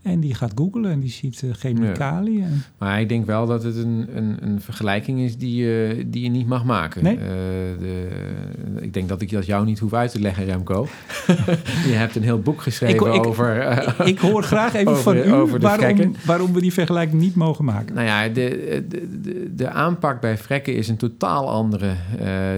En 0.08 0.20
die 0.20 0.34
gaat 0.34 0.52
googlen 0.56 0.92
en 0.92 1.00
die 1.00 1.10
ziet 1.10 1.42
uh, 1.42 1.54
chemicaliën. 1.54 2.40
Ja. 2.40 2.48
Maar 2.78 3.02
ik 3.02 3.10
denk 3.10 3.26
wel 3.26 3.46
dat 3.46 3.64
het 3.64 3.76
een, 3.76 4.08
een, 4.14 4.38
een 4.40 4.62
vergelijking 4.62 5.20
is 5.20 5.38
die 5.38 5.56
je, 5.56 6.04
die 6.08 6.24
je 6.24 6.30
niet 6.30 6.48
mag 6.48 6.64
maken. 6.64 7.04
Nee? 7.04 7.16
Uh, 7.16 7.22
de, 7.80 8.08
ik 8.80 8.94
denk 8.94 9.10
dat 9.10 9.22
ik 9.22 9.32
dat 9.32 9.46
jou 9.46 9.66
niet 9.66 9.80
hoef 9.80 9.94
uit 9.94 10.12
te 10.12 10.20
leggen, 10.20 10.46
Remco. 10.46 10.88
je 11.90 11.94
hebt 11.94 12.16
een 12.16 12.24
heel 12.24 12.40
boek 12.40 12.62
geschreven 12.62 13.14
ik, 13.14 13.26
over... 13.26 13.58
Uh, 13.58 14.08
ik, 14.08 14.20
hoor 14.20 14.44
graag 14.44 14.74
even 14.74 14.92
over, 14.92 15.04
van 15.04 15.18
u 15.18 15.32
over 15.32 15.60
waarom, 15.60 16.16
waarom, 16.26 16.54
we 16.54 16.62
die 16.62 16.74
vergelijking 16.74 17.22
niet 17.22 17.36
mogen 17.36 17.66
maken. 17.66 17.96
Nou 17.96 18.08
ja, 18.08 18.28
de, 18.28 18.86
de, 18.90 19.52
de, 19.56 19.70
aanpak 19.70 20.22
bij 20.22 20.38
frekken 20.38 20.76
is 20.76 20.88
een 20.88 20.98
totaal 20.98 21.50
andere 21.50 21.94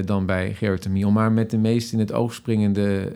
dan 0.06 0.26
bij 0.26 0.54
geothermie. 0.54 1.08
Om 1.08 1.14
maar 1.14 1.32
met 1.32 1.50
de 1.52 1.58
meest 1.58 1.94
in 1.94 2.00
het 2.00 2.14
oog 2.14 2.34
springende, 2.34 3.12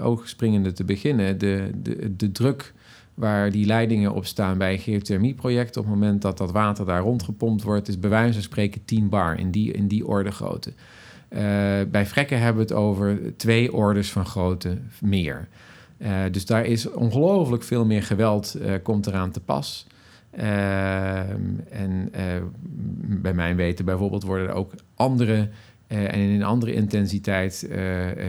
oog 0.00 0.28
springende 0.28 0.72
te 0.72 0.84
beginnen. 0.84 1.38
De, 1.38 1.70
de, 1.82 2.16
de 2.16 2.32
druk 2.32 2.72
waar 3.20 3.50
die 3.50 3.66
leidingen 3.66 4.12
op 4.12 4.26
staan 4.26 4.58
bij 4.58 4.72
een 4.72 4.78
geothermieproject. 4.78 5.76
Op 5.76 5.84
het 5.84 5.92
moment 5.92 6.22
dat 6.22 6.38
dat 6.38 6.52
water 6.52 6.86
daar 6.86 7.00
rondgepompt 7.00 7.62
wordt, 7.62 7.88
is 7.88 7.98
bij 7.98 8.10
wijze 8.10 8.32
van 8.32 8.42
spreken 8.42 8.84
10 8.84 9.08
bar 9.08 9.38
in 9.38 9.50
die, 9.50 9.72
in 9.72 9.88
die 9.88 10.06
orde 10.06 10.30
grootte. 10.30 10.72
Uh, 11.30 11.40
bij 11.90 12.06
frekken 12.06 12.38
hebben 12.38 12.66
we 12.66 12.72
het 12.72 12.82
over 12.82 13.18
twee 13.36 13.72
orders 13.72 14.12
van 14.12 14.26
grootte 14.26 14.78
meer. 15.00 15.48
Uh, 15.98 16.08
dus 16.30 16.46
daar 16.46 16.64
is 16.64 16.90
ongelooflijk 16.90 17.62
veel 17.62 17.84
meer 17.84 18.02
geweld 18.02 18.56
uh, 18.60 18.72
komt 18.82 19.06
eraan 19.06 19.30
te 19.30 19.40
pas. 19.40 19.86
en 20.30 22.12
bij 23.00 23.34
mijn 23.34 23.56
weten 23.56 23.84
bijvoorbeeld 23.84 24.22
worden 24.22 24.48
er 24.48 24.54
ook 24.54 24.72
andere 24.94 25.48
en 25.86 26.12
in 26.12 26.30
een 26.30 26.42
andere 26.42 26.72
intensiteit 26.72 27.68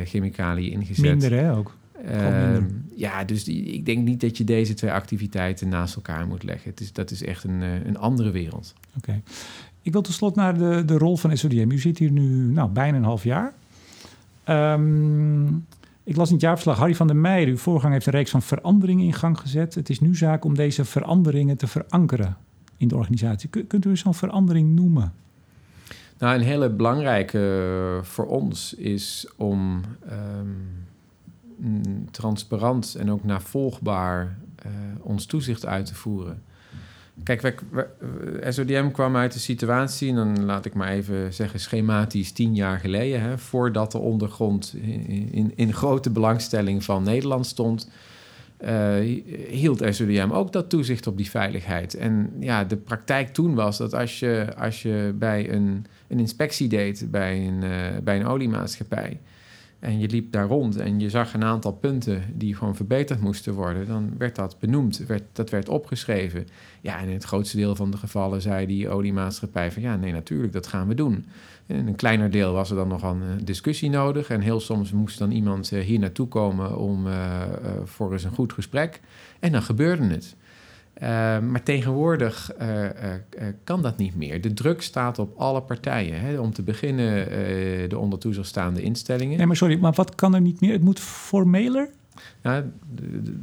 chemicaliën 0.04 0.72
ingezet. 0.72 1.06
Minder 1.06 1.32
hè 1.32 1.56
ook? 1.56 1.76
Uh, 2.06 2.58
ja, 2.96 3.24
dus 3.24 3.44
die, 3.44 3.64
ik 3.64 3.86
denk 3.86 4.06
niet 4.06 4.22
dat 4.22 4.38
je 4.38 4.44
deze 4.44 4.74
twee 4.74 4.92
activiteiten 4.92 5.70
naast 5.70 5.96
elkaar 5.96 6.28
moet 6.28 6.44
leggen. 6.44 6.70
Het 6.70 6.80
is, 6.80 6.94
dat 6.94 7.12
is 7.12 7.24
echt 7.24 7.44
een, 7.44 7.62
uh, 7.62 7.86
een 7.86 7.98
andere 7.98 8.32
wereld. 8.32 8.74
Oké. 8.98 9.22
Ik 9.82 9.92
wil 9.92 10.02
tot 10.02 10.14
slot 10.14 10.36
naar 10.36 10.58
de, 10.58 10.86
de 10.86 10.98
rol 10.98 11.18
van 11.18 11.38
SODM. 11.38 11.72
U 11.72 11.80
zit 11.80 11.98
hier 11.98 12.12
nu 12.12 12.52
nou, 12.52 12.70
bijna 12.70 12.98
een 12.98 13.04
half 13.04 13.24
jaar. 13.24 13.54
Um, 14.50 15.66
ik 16.04 16.16
las 16.16 16.28
in 16.28 16.34
het 16.34 16.44
jaarverslag, 16.44 16.78
Harry 16.78 16.96
van 16.96 17.08
der 17.08 17.16
Meijer, 17.16 17.48
uw 17.48 17.58
voorganger, 17.58 17.94
heeft 17.94 18.06
een 18.06 18.14
reeks 18.14 18.32
van 18.32 18.42
veranderingen 18.42 19.06
in 19.06 19.14
gang 19.14 19.40
gezet. 19.40 19.76
Het 19.76 19.90
is 19.90 20.00
nu 20.00 20.16
zaak 20.16 20.46
om 20.46 20.56
deze 20.56 20.86
veranderingen 20.86 21.58
te 21.58 21.68
verankeren 21.68 22.38
in 22.78 22.88
de 22.88 22.96
organisatie. 22.96 23.50
kunt 23.50 23.86
u 23.86 23.98
zo'n 23.98 24.14
verandering 24.14 24.76
noemen? 24.76 25.14
Nou, 26.18 26.36
een 26.36 26.42
hele 26.42 26.70
belangrijke 26.70 28.00
voor 28.04 28.26
ons 28.26 28.74
is 28.74 29.28
om 29.38 29.82
um, 30.10 30.56
transparant 32.12 32.96
en 32.96 33.12
ook 33.12 33.24
navolgbaar 33.24 34.38
uh, 34.66 34.72
ons 35.02 35.26
toezicht 35.26 35.66
uit 35.66 35.86
te 35.86 35.96
voeren. 35.96 36.42
Kijk, 37.24 37.42
we, 37.42 37.88
SODM 38.50 38.92
kwam 38.92 39.16
uit 39.16 39.34
de 39.34 39.40
situatie, 39.40 40.10
en 40.10 40.16
dan 40.16 40.46
laat 40.46 40.66
ik 40.66 40.74
maar 40.74 40.90
even 40.90 41.34
zeggen 41.34 41.60
schematisch 41.60 42.32
tien 42.32 42.56
jaar 42.56 42.80
geleden, 42.80 43.22
hè, 43.22 43.38
voordat 43.38 43.92
de 43.92 43.98
ondergrond 43.98 44.76
in, 45.32 45.52
in, 45.56 45.74
grote 45.74 46.10
belangstelling 46.10 46.84
van 46.84 47.04
Nederland 47.04 47.46
stond, 47.46 47.90
uh, 48.66 49.22
hield 49.50 49.84
SODM 49.90 50.30
ook 50.32 50.52
dat 50.52 50.70
toezicht 50.70 51.08
op 51.08 51.18
die 51.18 51.30
veiligheid. 51.30 51.96
En 51.96 52.34
ja, 52.40 52.64
de 52.64 52.78
praktijk 52.78 53.34
toen 53.34 53.56
was 53.56 53.78
dat 53.78 53.94
als 53.94 54.20
je, 54.20 54.54
als 54.58 54.82
je 54.82 55.14
bij 55.16 55.54
een, 55.54 55.86
een 56.08 56.20
inspectie 56.20 56.68
deed 56.68 57.08
bij 57.12 57.48
een, 57.48 57.64
bij 58.04 58.20
een 58.20 58.28
oliemaatschappij, 58.28 59.20
en 59.82 60.00
je 60.00 60.08
liep 60.08 60.32
daar 60.32 60.48
rond 60.48 60.78
en 60.78 61.00
je 61.00 61.10
zag 61.10 61.34
een 61.34 61.44
aantal 61.44 61.72
punten 61.72 62.24
die 62.34 62.56
gewoon 62.56 62.76
verbeterd 62.76 63.22
moesten 63.22 63.54
worden, 63.54 63.88
dan 63.88 64.14
werd 64.18 64.36
dat 64.36 64.60
benoemd, 64.60 64.98
werd, 64.98 65.24
dat 65.32 65.50
werd 65.50 65.70
opgeschreven. 65.70 66.48
Ja, 66.82 67.00
en 67.00 67.08
in 67.08 67.14
het 67.14 67.24
grootste 67.24 67.58
deel 67.58 67.76
van 67.76 67.92
de 67.92 67.98
gevallen 67.98 68.42
zei 68.42 68.66
die 68.66 68.90
oliemaatschappij 68.90 69.72
van 69.72 69.82
ja, 69.82 69.96
nee, 69.96 70.12
natuurlijk, 70.12 70.54
dat 70.54 70.68
gaan 70.68 70.88
we 70.88 70.94
doen. 70.94 71.26
En 71.66 71.76
in 71.76 71.88
een 71.88 71.96
kleiner 71.96 72.32
deel 72.32 72.54
was 72.54 72.70
er 72.70 72.76
dan 72.76 72.88
nog 72.88 73.04
een 73.04 73.22
discussie 73.44 73.90
nodig 73.90 74.30
en 74.30 74.42
heel 74.42 74.60
soms 74.60 74.92
moest 74.92 75.18
dan 75.18 75.32
iemand 75.32 75.72
eh, 75.72 75.84
hier 75.84 76.00
naartoe 76.00 76.28
komen 76.28 76.78
om 76.78 77.08
uh, 77.08 77.42
voor 77.84 78.12
eens 78.12 78.24
een 78.24 78.34
goed 78.34 78.54
gesprek. 78.54 79.00
En 79.40 79.52
dan 79.52 79.62
gebeurde 79.62 80.04
het. 80.04 80.36
Uh, 81.02 81.08
maar 81.40 81.64
tegenwoordig 81.64 82.52
uh, 82.62 82.84
uh, 82.84 82.90
kan 83.64 83.82
dat 83.82 83.98
niet 83.98 84.16
meer. 84.16 84.42
De 84.42 84.54
druk 84.54 84.82
staat 84.82 85.20
op 85.20 85.38
alle 85.38 85.62
partijen. 85.62 86.20
Hè? 86.20 86.40
Om 86.40 86.54
te 86.54 86.64
beginnen 86.64 87.30
de 87.90 87.98
onder 87.98 88.20
toezicht 88.20 88.48
staande 88.48 88.82
instellingen. 88.82 89.38
Nee, 89.38 89.46
maar 89.46 89.56
sorry, 89.56 89.80
maar 89.80 89.94
wat 89.94 90.16
kan 90.16 90.36
er 90.36 90.42
niet 90.42 90.62
meer? 90.62 90.72
Het 90.72 90.84
moet 90.84 91.00
formeler? 91.00 91.90
Nou, 92.42 92.64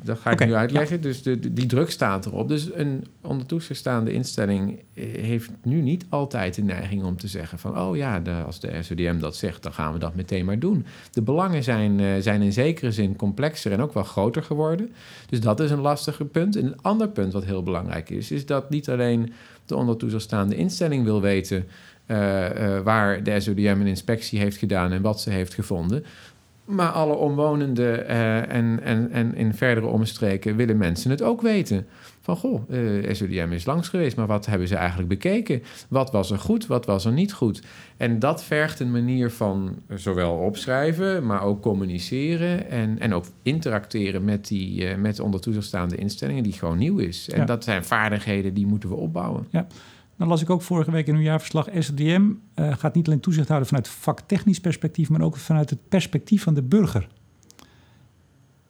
dat 0.05 0.19
ga 0.19 0.31
ik 0.31 0.35
okay, 0.35 0.49
nu 0.49 0.55
uitleggen. 0.55 0.97
Ja. 0.97 1.03
Dus 1.03 1.23
de, 1.23 1.53
die 1.53 1.67
druk 1.67 1.91
staat 1.91 2.27
erop. 2.27 2.49
Dus 2.49 2.75
een 2.75 3.07
onder 3.21 3.47
toezicht 3.47 3.81
staande 3.81 4.13
instelling 4.13 4.83
heeft 4.95 5.51
nu 5.63 5.81
niet 5.81 6.05
altijd 6.09 6.55
de 6.55 6.63
neiging 6.63 7.05
om 7.05 7.17
te 7.17 7.29
zeggen 7.29 7.59
van... 7.59 7.79
oh 7.79 7.97
ja, 7.97 8.21
de, 8.21 8.33
als 8.33 8.61
de 8.61 8.83
SODM 8.83 9.19
dat 9.19 9.37
zegt, 9.37 9.63
dan 9.63 9.73
gaan 9.73 9.93
we 9.93 9.99
dat 9.99 10.15
meteen 10.15 10.45
maar 10.45 10.59
doen. 10.59 10.87
De 11.13 11.23
belangen 11.23 11.63
zijn, 11.63 11.99
uh, 11.99 12.13
zijn 12.21 12.43
in 12.43 12.53
zekere 12.53 12.93
zin 12.93 13.17
complexer 13.17 13.73
en 13.73 13.81
ook 13.81 13.95
wel 13.95 14.05
groter 14.05 14.43
geworden. 14.43 14.93
Dus 15.29 15.41
dat 15.41 15.61
is 15.61 15.71
een 15.71 15.81
lastige 15.81 16.25
punt. 16.25 16.57
En 16.57 16.65
een 16.65 16.83
ander 16.83 17.09
punt 17.09 17.33
wat 17.33 17.45
heel 17.45 17.63
belangrijk 17.63 18.11
is... 18.11 18.31
is 18.31 18.47
dat 18.47 18.71
niet 18.71 18.89
alleen 18.89 19.33
de 19.67 19.77
onder 19.77 19.97
toezicht 19.97 20.23
staande 20.23 20.57
instelling 20.57 21.05
wil 21.05 21.21
weten... 21.21 21.67
Uh, 22.07 22.17
uh, 22.17 22.81
waar 22.81 23.23
de 23.23 23.41
SODM 23.41 23.77
een 23.81 23.87
inspectie 23.87 24.39
heeft 24.39 24.57
gedaan 24.57 24.93
en 24.93 25.03
wat 25.03 25.21
ze 25.21 25.31
heeft 25.31 25.55
gevonden 25.55 26.05
Maar 26.69 26.91
alle 26.91 27.15
omwonenden 27.15 27.99
uh, 27.99 28.37
en, 28.55 28.81
en, 28.83 29.11
en 29.11 29.35
in 29.35 29.55
verdere 29.55 29.87
omstreken 29.87 30.57
willen 30.57 30.77
mensen 30.77 31.11
het 31.11 31.23
ook 31.23 31.41
weten. 31.41 31.87
Van 32.21 32.37
goh, 32.37 32.71
uh, 32.71 33.13
SODM 33.15 33.49
is 33.53 33.65
langs 33.65 33.89
geweest, 33.89 34.17
maar 34.17 34.27
wat 34.27 34.47
hebben 34.47 34.69
ze 34.69 34.77
eigenlijk 34.77 35.09
bekeken? 35.09 35.63
Wat 35.89 36.11
was 36.11 36.31
er 36.31 36.39
goed, 36.39 36.67
wat 36.67 36.87
was 36.87 37.05
er 37.05 37.13
niet 37.13 37.33
goed? 37.33 37.63
En 37.97 38.19
dat 38.19 38.45
vergt 38.45 38.81
een 38.81 38.91
manier 38.91 39.31
van 39.31 39.77
zowel 39.95 40.35
opschrijven, 40.35 41.27
maar 41.27 41.43
ook 41.43 41.63
communiceren 41.63 42.71
en, 42.71 42.99
en 42.99 43.15
ook 43.15 43.25
interacteren 43.43 44.25
met 44.25 44.47
die 44.47 44.83
uh, 44.83 44.97
met 44.97 45.21
onder 45.21 45.41
toezicht 45.41 45.95
instellingen, 45.95 46.43
die 46.43 46.53
gewoon 46.53 46.79
nieuw 46.79 46.99
is. 46.99 47.29
En 47.31 47.47
dat 47.47 47.65
zijn 47.65 47.85
vaardigheden 47.85 48.55
die 48.55 48.67
moeten 48.67 48.89
we 48.89 48.95
opbouwen. 48.95 49.47
Ja. 49.51 49.67
Dan 50.19 50.29
las 50.29 50.43
ik 50.43 50.51
ook 50.51 50.63
vorige 50.63 50.91
week 50.91 51.07
in 51.07 51.15
uw 51.15 51.21
jaarverslag. 51.21 51.69
SDM 51.79 52.23
uh, 52.55 52.77
gaat 52.77 52.95
niet 52.95 53.07
alleen 53.07 53.21
toezicht 53.21 53.49
houden 53.49 53.69
vanuit 53.69 53.89
vaktechnisch 53.89 54.61
perspectief, 54.61 55.09
maar 55.09 55.21
ook 55.21 55.37
vanuit 55.37 55.71
het 55.71 55.89
perspectief 55.89 56.43
van 56.43 56.55
de 56.55 56.63
burger. 56.63 57.09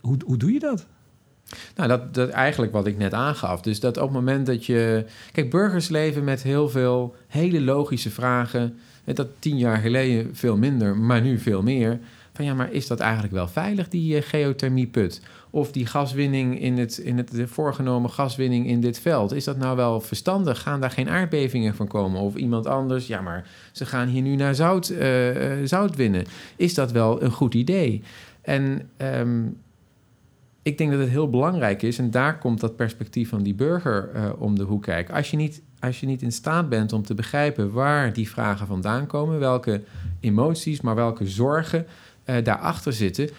Hoe, 0.01 0.17
hoe 0.27 0.37
doe 0.37 0.53
je 0.53 0.59
dat? 0.59 0.87
Nou, 1.75 1.89
dat, 1.89 2.15
dat 2.15 2.29
eigenlijk 2.29 2.73
wat 2.73 2.87
ik 2.87 2.99
net 2.99 3.15
aangaf. 3.15 3.61
Dus 3.61 3.81
dat 3.81 3.97
op 3.97 4.03
het 4.03 4.13
moment 4.13 4.47
dat 4.47 4.67
je. 4.67 5.05
Kijk, 5.33 5.51
burgers 5.51 5.89
leven 5.89 6.25
met 6.25 6.43
heel 6.43 6.69
veel 6.69 7.15
hele 7.27 7.61
logische 7.61 8.11
vragen. 8.11 8.79
Dat 9.05 9.29
tien 9.39 9.59
jaar 9.59 9.77
geleden 9.77 10.37
veel 10.37 10.57
minder, 10.57 10.97
maar 10.97 11.21
nu 11.21 11.39
veel 11.39 11.63
meer. 11.63 12.01
Van 12.39 12.47
ja, 12.47 12.55
maar 12.55 12.73
is 12.73 12.87
dat 12.87 13.01
eigenlijk 13.01 13.33
wel 13.33 13.49
veilig, 13.49 13.89
die 13.89 14.17
uh, 14.17 14.23
geothermieput? 14.23 15.23
Of 15.51 15.73
die 15.73 15.87
gaswinning 15.87 16.61
in 16.61 16.79
het, 16.79 16.99
in 16.99 17.17
het 17.17 17.33
voorgenomen 17.45 18.11
gaswinning 18.11 18.67
in 18.67 18.81
dit 18.81 18.99
veld. 18.99 19.33
Is 19.33 19.45
dat 19.45 19.57
nou 19.57 19.77
wel 19.77 20.01
verstandig? 20.01 20.63
Gaan 20.63 20.81
daar 20.81 20.91
geen 20.91 21.09
aardbevingen 21.09 21.75
van 21.75 21.87
komen? 21.87 22.21
Of 22.21 22.35
iemand 22.35 22.67
anders, 22.67 23.07
ja, 23.07 23.21
maar 23.21 23.49
ze 23.73 23.87
gaan 23.87 24.09
hier 24.09 24.23
nu 24.23 24.37
naar 24.37 24.55
zout, 24.55 24.91
uh, 24.91 25.37
zout 25.65 25.97
winnen. 25.97 26.25
Is 26.57 26.75
dat 26.75 26.93
wel 26.93 27.23
een 27.23 27.31
goed 27.31 27.55
idee? 27.55 28.03
En 28.43 28.91
um, 28.99 29.57
ik 30.63 30.79
denk 30.79 30.91
dat 30.91 31.01
het 31.01 31.09
heel 31.09 31.31
belangrijk 31.31 31.83
is, 31.83 31.99
en 31.99 32.11
daar 32.11 32.39
komt 32.39 32.61
dat 32.61 32.77
perspectief 32.77 33.29
van 33.29 33.43
die 33.43 33.55
burger 33.55 34.11
om 34.39 34.59
de 34.59 34.65
hoek 34.65 34.83
kijken. 34.83 35.15
Als 35.15 35.31
je, 35.31 35.37
niet, 35.37 35.63
als 35.81 36.01
je 36.01 36.07
niet 36.07 36.23
in 36.23 36.33
staat 36.33 36.69
bent 36.69 36.93
om 36.93 37.03
te 37.03 37.15
begrijpen 37.15 37.73
waar 37.73 38.13
die 38.13 38.29
vragen 38.29 38.67
vandaan 38.67 39.07
komen, 39.07 39.39
welke 39.39 39.83
emoties, 40.21 40.81
maar 40.81 40.95
welke 40.95 41.27
zorgen 41.27 41.87
uh, 42.31 42.45
daarachter 42.45 42.93
zitten, 42.93 43.31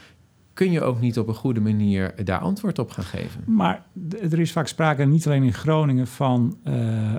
kun 0.54 0.72
je 0.72 0.82
ook 0.82 1.02
niet 1.02 1.20
op 1.20 1.28
een 1.28 1.34
goede 1.34 1.60
manier 1.60 2.14
daar 2.24 2.40
antwoord 2.40 2.80
op 2.80 2.92
gaan 2.92 3.04
geven. 3.04 3.44
Maar 3.46 3.86
er 4.32 4.40
is 4.40 4.52
vaak 4.52 4.68
sprake, 4.68 5.06
niet 5.06 5.26
alleen 5.26 5.44
in 5.44 5.54
Groningen, 5.54 6.08
van 6.08 6.58
uh, 6.68 6.74
uh, 6.74 7.18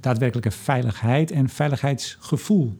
daadwerkelijke 0.00 0.50
veiligheid 0.50 1.30
en 1.30 1.48
veiligheidsgevoel. 1.48 2.76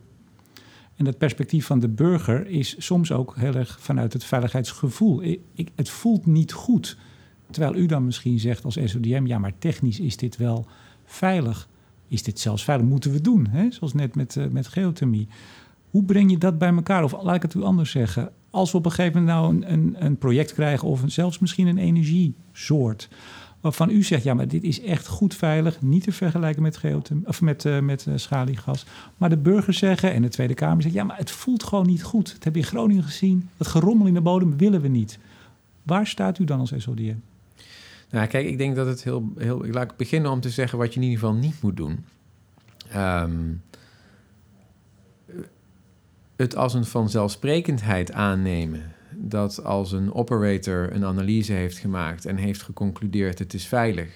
En 0.96 1.04
dat 1.04 1.18
perspectief 1.18 1.66
van 1.66 1.78
de 1.78 1.88
burger 1.88 2.46
is 2.46 2.74
soms 2.78 3.12
ook 3.12 3.36
heel 3.36 3.54
erg 3.54 3.78
vanuit 3.80 4.12
het 4.12 4.24
veiligheidsgevoel. 4.24 5.22
Ik, 5.52 5.68
het 5.74 5.90
voelt 5.90 6.26
niet 6.26 6.52
goed. 6.52 6.96
Terwijl 7.50 7.74
u 7.74 7.86
dan 7.86 8.04
misschien 8.04 8.38
zegt 8.38 8.64
als 8.64 8.78
SODM, 8.84 9.26
ja, 9.26 9.38
maar 9.38 9.58
technisch 9.58 10.00
is 10.00 10.16
dit 10.16 10.36
wel 10.36 10.66
veilig. 11.04 11.68
Is 12.08 12.22
dit 12.22 12.40
zelfs 12.40 12.64
veilig? 12.64 12.86
Moeten 12.86 13.12
we 13.12 13.20
doen, 13.20 13.46
hè? 13.46 13.70
zoals 13.70 13.94
net 13.94 14.14
met, 14.14 14.52
met 14.52 14.66
geothermie. 14.66 15.28
Hoe 15.90 16.04
breng 16.04 16.30
je 16.30 16.38
dat 16.38 16.58
bij 16.58 16.74
elkaar? 16.74 17.04
Of 17.04 17.22
laat 17.22 17.34
ik 17.34 17.42
het 17.42 17.54
u 17.54 17.62
anders 17.62 17.90
zeggen. 17.90 18.30
Als 18.50 18.70
we 18.70 18.78
op 18.78 18.84
een 18.84 18.92
gegeven 18.92 19.22
moment 19.22 19.38
nou 19.38 19.54
een, 19.54 19.72
een, 19.72 20.04
een 20.04 20.16
project 20.16 20.52
krijgen... 20.52 20.88
of 20.88 21.02
zelfs 21.06 21.38
misschien 21.38 21.66
een 21.66 21.78
energiesoort 21.78 23.08
waarvan 23.60 23.90
u 23.90 24.02
zegt, 24.02 24.22
ja, 24.22 24.34
maar 24.34 24.48
dit 24.48 24.62
is 24.62 24.80
echt 24.80 25.06
goed 25.06 25.34
veilig, 25.34 25.82
niet 25.82 26.02
te 26.02 26.12
vergelijken 26.12 26.62
met, 26.62 26.80
of 27.24 27.40
met, 27.40 27.64
uh, 27.64 27.78
met 27.78 28.06
uh, 28.08 28.14
schaliegas. 28.16 28.86
Maar 29.16 29.28
de 29.28 29.36
burgers 29.36 29.78
zeggen 29.78 30.12
en 30.12 30.22
de 30.22 30.28
Tweede 30.28 30.54
Kamer 30.54 30.82
zegt, 30.82 30.94
ja, 30.94 31.04
maar 31.04 31.16
het 31.16 31.30
voelt 31.30 31.62
gewoon 31.62 31.86
niet 31.86 32.02
goed. 32.02 32.32
Het 32.32 32.44
heb 32.44 32.54
je 32.54 32.60
in 32.60 32.66
Groningen 32.66 33.02
gezien, 33.02 33.48
het 33.56 33.66
gerommel 33.66 34.06
in 34.06 34.14
de 34.14 34.20
bodem 34.20 34.56
willen 34.56 34.80
we 34.80 34.88
niet. 34.88 35.18
Waar 35.82 36.06
staat 36.06 36.38
u 36.38 36.44
dan 36.44 36.60
als 36.60 36.72
SODM? 36.76 37.16
Nou, 38.10 38.26
kijk, 38.26 38.46
ik 38.46 38.58
denk 38.58 38.76
dat 38.76 38.86
het 38.86 39.04
heel, 39.04 39.32
heel... 39.36 39.64
Ik 39.64 39.74
laat 39.74 39.96
beginnen 39.96 40.30
om 40.30 40.40
te 40.40 40.50
zeggen 40.50 40.78
wat 40.78 40.94
je 40.94 41.00
in 41.00 41.06
ieder 41.06 41.18
geval 41.18 41.34
niet 41.34 41.62
moet 41.62 41.76
doen. 41.76 42.04
Um, 42.96 43.62
het 46.38 46.56
als 46.56 46.74
een 46.74 46.84
vanzelfsprekendheid 46.84 48.12
aannemen 48.12 48.92
dat 49.10 49.64
als 49.64 49.92
een 49.92 50.14
operator 50.14 50.92
een 50.92 51.04
analyse 51.04 51.52
heeft 51.52 51.78
gemaakt 51.78 52.26
en 52.26 52.36
heeft 52.36 52.62
geconcludeerd 52.62 53.38
het 53.38 53.54
is 53.54 53.66
veilig. 53.66 54.08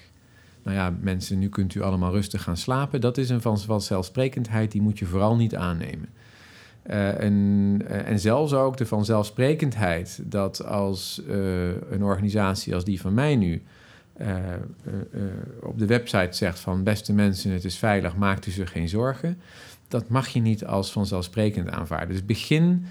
Nou 0.62 0.76
ja, 0.76 0.96
mensen, 1.00 1.38
nu 1.38 1.48
kunt 1.48 1.74
u 1.74 1.82
allemaal 1.82 2.12
rustig 2.12 2.42
gaan 2.42 2.56
slapen. 2.56 3.00
Dat 3.00 3.18
is 3.18 3.30
een 3.30 3.42
vanzelfsprekendheid, 3.42 4.72
die 4.72 4.82
moet 4.82 4.98
je 4.98 5.06
vooral 5.06 5.36
niet 5.36 5.54
aannemen. 5.54 6.08
Uh, 6.86 7.20
en, 7.20 7.32
uh, 7.82 8.08
en 8.08 8.20
zelfs 8.20 8.52
ook 8.52 8.76
de 8.76 8.86
vanzelfsprekendheid 8.86 10.20
dat 10.24 10.64
als 10.64 11.22
uh, 11.28 11.68
een 11.90 12.02
organisatie 12.02 12.74
als 12.74 12.84
die 12.84 13.00
van 13.00 13.14
mij 13.14 13.36
nu 13.36 13.62
op 15.60 15.78
de 15.78 15.86
website 15.86 16.36
zegt 16.36 16.58
van 16.60 16.82
beste 16.82 17.12
mensen, 17.12 17.50
het 17.50 17.64
is 17.64 17.78
veilig, 17.78 18.16
maakt 18.16 18.46
u 18.46 18.50
zich 18.50 18.70
geen 18.70 18.88
zorgen. 18.88 19.38
Dat 19.92 20.08
mag 20.08 20.28
je 20.28 20.40
niet 20.40 20.64
als 20.64 20.92
vanzelfsprekend 20.92 21.68
aanvaarden. 21.68 22.08
Dus 22.08 22.24
begin 22.24 22.84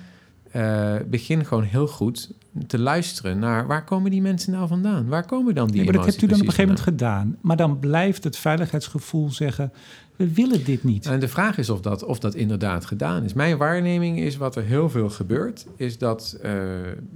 uh, 0.55 0.95
begin 1.07 1.45
gewoon 1.45 1.63
heel 1.63 1.87
goed 1.87 2.31
te 2.67 2.79
luisteren 2.79 3.39
naar 3.39 3.67
waar 3.67 3.83
komen 3.83 4.11
die 4.11 4.21
mensen 4.21 4.51
nou 4.51 4.67
vandaan? 4.67 5.07
Waar 5.07 5.25
komen 5.25 5.55
dan 5.55 5.67
die 5.67 5.77
ja, 5.77 5.83
maar 5.83 5.93
dat 5.93 6.05
hebt 6.05 6.21
u 6.21 6.27
dan 6.27 6.39
op 6.39 6.47
een 6.47 6.53
gegeven 6.53 6.75
moment 6.75 6.85
gedaan. 6.85 7.37
Maar 7.41 7.57
dan 7.57 7.79
blijft 7.79 8.23
het 8.23 8.37
veiligheidsgevoel 8.37 9.29
zeggen, 9.29 9.71
we 10.15 10.33
willen 10.33 10.63
dit 10.63 10.83
niet. 10.83 11.05
En 11.05 11.19
de 11.19 11.27
vraag 11.27 11.57
is 11.57 11.69
of 11.69 11.81
dat, 11.81 12.03
of 12.03 12.19
dat 12.19 12.35
inderdaad 12.35 12.85
gedaan 12.85 13.23
is. 13.23 13.33
Mijn 13.33 13.57
waarneming 13.57 14.19
is 14.19 14.37
wat 14.37 14.55
er 14.55 14.63
heel 14.63 14.89
veel 14.89 15.09
gebeurt... 15.09 15.65
is 15.75 15.97
dat 15.97 16.39
uh, 16.43 16.51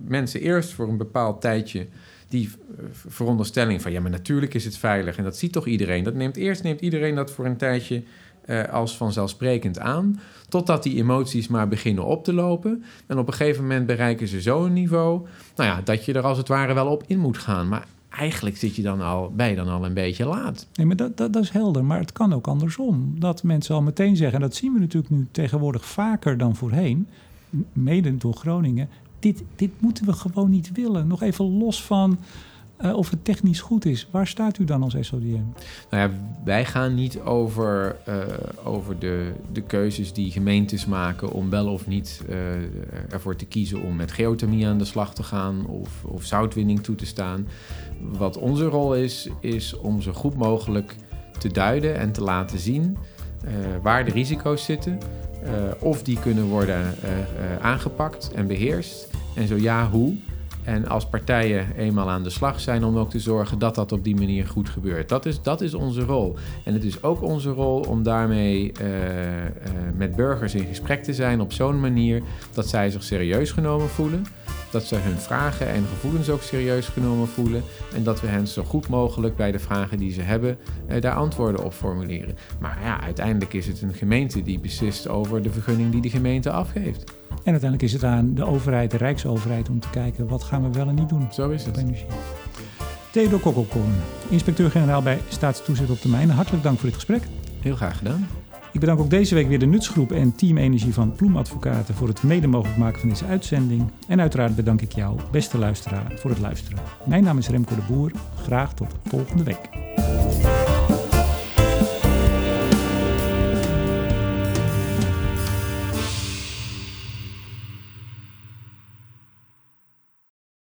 mensen 0.07 0.41
eerst 0.41 0.73
voor 0.73 0.89
een 0.89 0.97
bepaald 0.97 1.41
tijdje 1.41 1.87
die 2.27 2.49
veronderstelling 2.91 3.81
van... 3.81 3.91
ja, 3.91 4.01
maar 4.01 4.11
natuurlijk 4.11 4.53
is 4.53 4.65
het 4.65 4.77
veilig 4.77 5.17
en 5.17 5.23
dat 5.23 5.37
ziet 5.37 5.51
toch 5.51 5.67
iedereen. 5.67 6.03
Dat 6.03 6.13
neemt, 6.13 6.35
eerst 6.35 6.63
neemt 6.63 6.81
iedereen 6.81 7.15
dat 7.15 7.31
voor 7.31 7.45
een 7.45 7.57
tijdje 7.57 8.03
uh, 8.47 8.63
als 8.63 8.97
vanzelfsprekend 8.97 9.79
aan... 9.79 10.19
Totdat 10.49 10.83
die 10.83 10.95
emoties 10.95 11.47
maar 11.47 11.67
beginnen 11.67 12.05
op 12.05 12.23
te 12.23 12.33
lopen. 12.33 12.83
En 13.07 13.17
op 13.17 13.27
een 13.27 13.33
gegeven 13.33 13.61
moment 13.61 13.85
bereiken 13.85 14.27
ze 14.27 14.41
zo'n 14.41 14.73
niveau. 14.73 15.25
Nou 15.55 15.69
ja, 15.69 15.81
dat 15.81 16.05
je 16.05 16.13
er 16.13 16.21
als 16.21 16.37
het 16.37 16.47
ware 16.47 16.73
wel 16.73 16.87
op 16.87 17.03
in 17.07 17.19
moet 17.19 17.37
gaan. 17.37 17.67
Maar 17.67 17.87
eigenlijk 18.09 18.57
zit 18.57 18.75
je 18.75 18.81
dan 18.81 19.01
al, 19.01 19.33
je 19.37 19.55
dan 19.55 19.67
al 19.67 19.85
een 19.85 19.93
beetje 19.93 20.25
laat. 20.25 20.67
Nee, 20.73 20.85
maar 20.85 20.95
dat, 20.95 21.17
dat, 21.17 21.33
dat, 21.33 21.43
is 21.43 21.49
helder. 21.49 21.85
Maar 21.85 21.99
het 21.99 22.11
kan 22.11 22.33
ook 22.33 22.47
andersom. 22.47 23.15
Dat 23.19 23.43
mensen 23.43 23.75
al 23.75 23.81
meteen 23.81 24.15
zeggen, 24.15 24.35
en 24.35 24.41
dat 24.41 24.55
zien 24.55 24.73
we 24.73 24.79
natuurlijk 24.79 25.13
nu 25.13 25.27
tegenwoordig 25.31 25.85
vaker 25.85 26.37
dan 26.37 26.55
voorheen, 26.55 27.07
mede 27.73 28.17
door 28.17 28.33
Groningen. 28.33 28.89
Dit, 29.19 29.43
dit 29.55 29.71
moeten 29.79 30.05
we 30.05 30.13
gewoon 30.13 30.49
niet 30.49 30.71
willen. 30.71 31.07
Nog 31.07 31.21
even 31.21 31.57
los 31.57 31.83
van 31.83 32.17
uh, 32.81 32.95
of 32.95 33.09
het 33.09 33.25
technisch 33.25 33.61
goed 33.61 33.85
is. 33.85 34.07
Waar 34.11 34.27
staat 34.27 34.57
u 34.57 34.63
dan 34.63 34.83
als 34.83 34.95
SODM? 34.99 35.43
Nou 35.89 36.09
ja, 36.09 36.09
wij 36.43 36.65
gaan 36.65 36.95
niet 36.95 37.19
over, 37.19 37.95
uh, 38.07 38.15
over 38.63 38.99
de, 38.99 39.31
de 39.51 39.61
keuzes 39.61 40.13
die 40.13 40.31
gemeentes 40.31 40.85
maken 40.85 41.31
om 41.31 41.49
wel 41.49 41.67
of 41.67 41.87
niet 41.87 42.21
uh, 42.29 42.35
ervoor 43.09 43.35
te 43.35 43.45
kiezen 43.45 43.81
om 43.81 43.95
met 43.95 44.11
geothermie 44.11 44.67
aan 44.67 44.77
de 44.77 44.85
slag 44.85 45.13
te 45.13 45.23
gaan 45.23 45.65
of, 45.65 46.03
of 46.03 46.23
zoutwinning 46.23 46.83
toe 46.83 46.95
te 46.95 47.05
staan. 47.05 47.47
Wat 48.01 48.37
onze 48.37 48.65
rol 48.65 48.95
is, 48.95 49.29
is 49.39 49.77
om 49.77 50.01
zo 50.01 50.11
goed 50.11 50.35
mogelijk 50.35 50.95
te 51.39 51.51
duiden 51.51 51.97
en 51.97 52.11
te 52.11 52.21
laten 52.21 52.59
zien 52.59 52.97
waar 53.81 54.05
de 54.05 54.11
risico's 54.11 54.65
zitten, 54.65 54.97
of 55.79 56.03
die 56.03 56.19
kunnen 56.19 56.45
worden 56.45 56.95
aangepakt 57.61 58.31
en 58.31 58.47
beheerst. 58.47 59.09
En 59.35 59.47
zo 59.47 59.55
ja, 59.55 59.89
hoe. 59.89 60.15
En 60.65 60.87
als 60.87 61.05
partijen 61.05 61.75
eenmaal 61.77 62.09
aan 62.09 62.23
de 62.23 62.29
slag 62.29 62.59
zijn 62.59 62.83
om 62.83 62.97
ook 62.97 63.09
te 63.09 63.19
zorgen 63.19 63.59
dat 63.59 63.75
dat 63.75 63.91
op 63.91 64.03
die 64.03 64.15
manier 64.15 64.47
goed 64.47 64.69
gebeurt. 64.69 65.09
Dat 65.09 65.25
is, 65.25 65.41
dat 65.41 65.61
is 65.61 65.73
onze 65.73 66.01
rol. 66.01 66.35
En 66.63 66.73
het 66.73 66.83
is 66.83 67.03
ook 67.03 67.21
onze 67.21 67.49
rol 67.49 67.79
om 67.79 68.03
daarmee 68.03 68.71
uh, 68.81 68.87
uh, 68.87 69.49
met 69.95 70.15
burgers 70.15 70.55
in 70.55 70.65
gesprek 70.65 71.03
te 71.03 71.13
zijn 71.13 71.41
op 71.41 71.53
zo'n 71.53 71.79
manier 71.79 72.21
dat 72.53 72.67
zij 72.67 72.89
zich 72.89 73.03
serieus 73.03 73.51
genomen 73.51 73.89
voelen. 73.89 74.25
Dat 74.71 74.83
ze 74.83 74.95
hun 74.95 75.17
vragen 75.17 75.67
en 75.67 75.83
gevoelens 75.89 76.29
ook 76.29 76.41
serieus 76.41 76.87
genomen 76.87 77.27
voelen. 77.27 77.63
En 77.93 78.03
dat 78.03 78.21
we 78.21 78.27
hen 78.27 78.47
zo 78.47 78.63
goed 78.63 78.87
mogelijk 78.87 79.35
bij 79.35 79.51
de 79.51 79.59
vragen 79.59 79.97
die 79.97 80.11
ze 80.11 80.21
hebben, 80.21 80.57
uh, 80.89 81.01
daar 81.01 81.15
antwoorden 81.15 81.63
op 81.63 81.73
formuleren. 81.73 82.37
Maar 82.59 82.77
ja, 82.83 83.01
uiteindelijk 83.01 83.53
is 83.53 83.67
het 83.67 83.81
een 83.81 83.93
gemeente 83.93 84.41
die 84.41 84.59
beslist 84.59 85.07
over 85.07 85.41
de 85.41 85.51
vergunning 85.51 85.91
die 85.91 86.01
de 86.01 86.09
gemeente 86.09 86.51
afgeeft. 86.51 87.14
En 87.29 87.51
uiteindelijk 87.51 87.81
is 87.81 87.93
het 87.93 88.03
aan 88.03 88.33
de 88.33 88.45
overheid, 88.45 88.91
de 88.91 88.97
Rijksoverheid, 88.97 89.69
om 89.69 89.79
te 89.79 89.89
kijken 89.89 90.27
wat 90.27 90.43
gaan 90.43 90.63
we 90.63 90.77
wel 90.77 90.87
en 90.87 90.95
niet 90.95 91.09
doen. 91.09 91.27
Zo 91.31 91.49
is 91.49 91.65
het. 91.65 91.77
Energie. 91.77 92.05
Theodor 93.11 93.39
Kokkelkoorn, 93.39 93.93
inspecteur-generaal 94.29 95.01
bij 95.01 95.19
Staatstoezicht 95.27 95.89
op 95.89 95.99
termijn. 95.99 96.29
Hartelijk 96.29 96.63
dank 96.63 96.77
voor 96.79 96.85
dit 96.85 96.95
gesprek. 96.95 97.23
Heel 97.61 97.75
graag 97.75 97.97
gedaan. 97.97 98.27
Ik 98.71 98.79
bedank 98.79 98.99
ook 98.99 99.09
deze 99.09 99.35
week 99.35 99.47
weer 99.47 99.59
de 99.59 99.65
Nutsgroep 99.65 100.11
en 100.11 100.35
Team 100.35 100.57
Energie 100.57 100.93
van 100.93 101.11
Ploemadvocaten 101.11 101.95
voor 101.95 102.07
het 102.07 102.23
mede 102.23 102.47
mogelijk 102.47 102.77
maken 102.77 102.99
van 102.99 103.09
deze 103.09 103.25
uitzending. 103.25 103.83
En 104.07 104.21
uiteraard 104.21 104.55
bedank 104.55 104.81
ik 104.81 104.91
jou, 104.91 105.19
beste 105.31 105.57
luisteraar, 105.57 106.11
voor 106.15 106.29
het 106.29 106.39
luisteren. 106.39 106.79
Mijn 107.05 107.23
naam 107.23 107.37
is 107.37 107.49
Remco 107.49 107.75
de 107.75 107.81
Boer. 107.87 108.11
Graag 108.35 108.73
tot 108.73 108.95
volgende 109.03 109.43
week. 109.43 109.69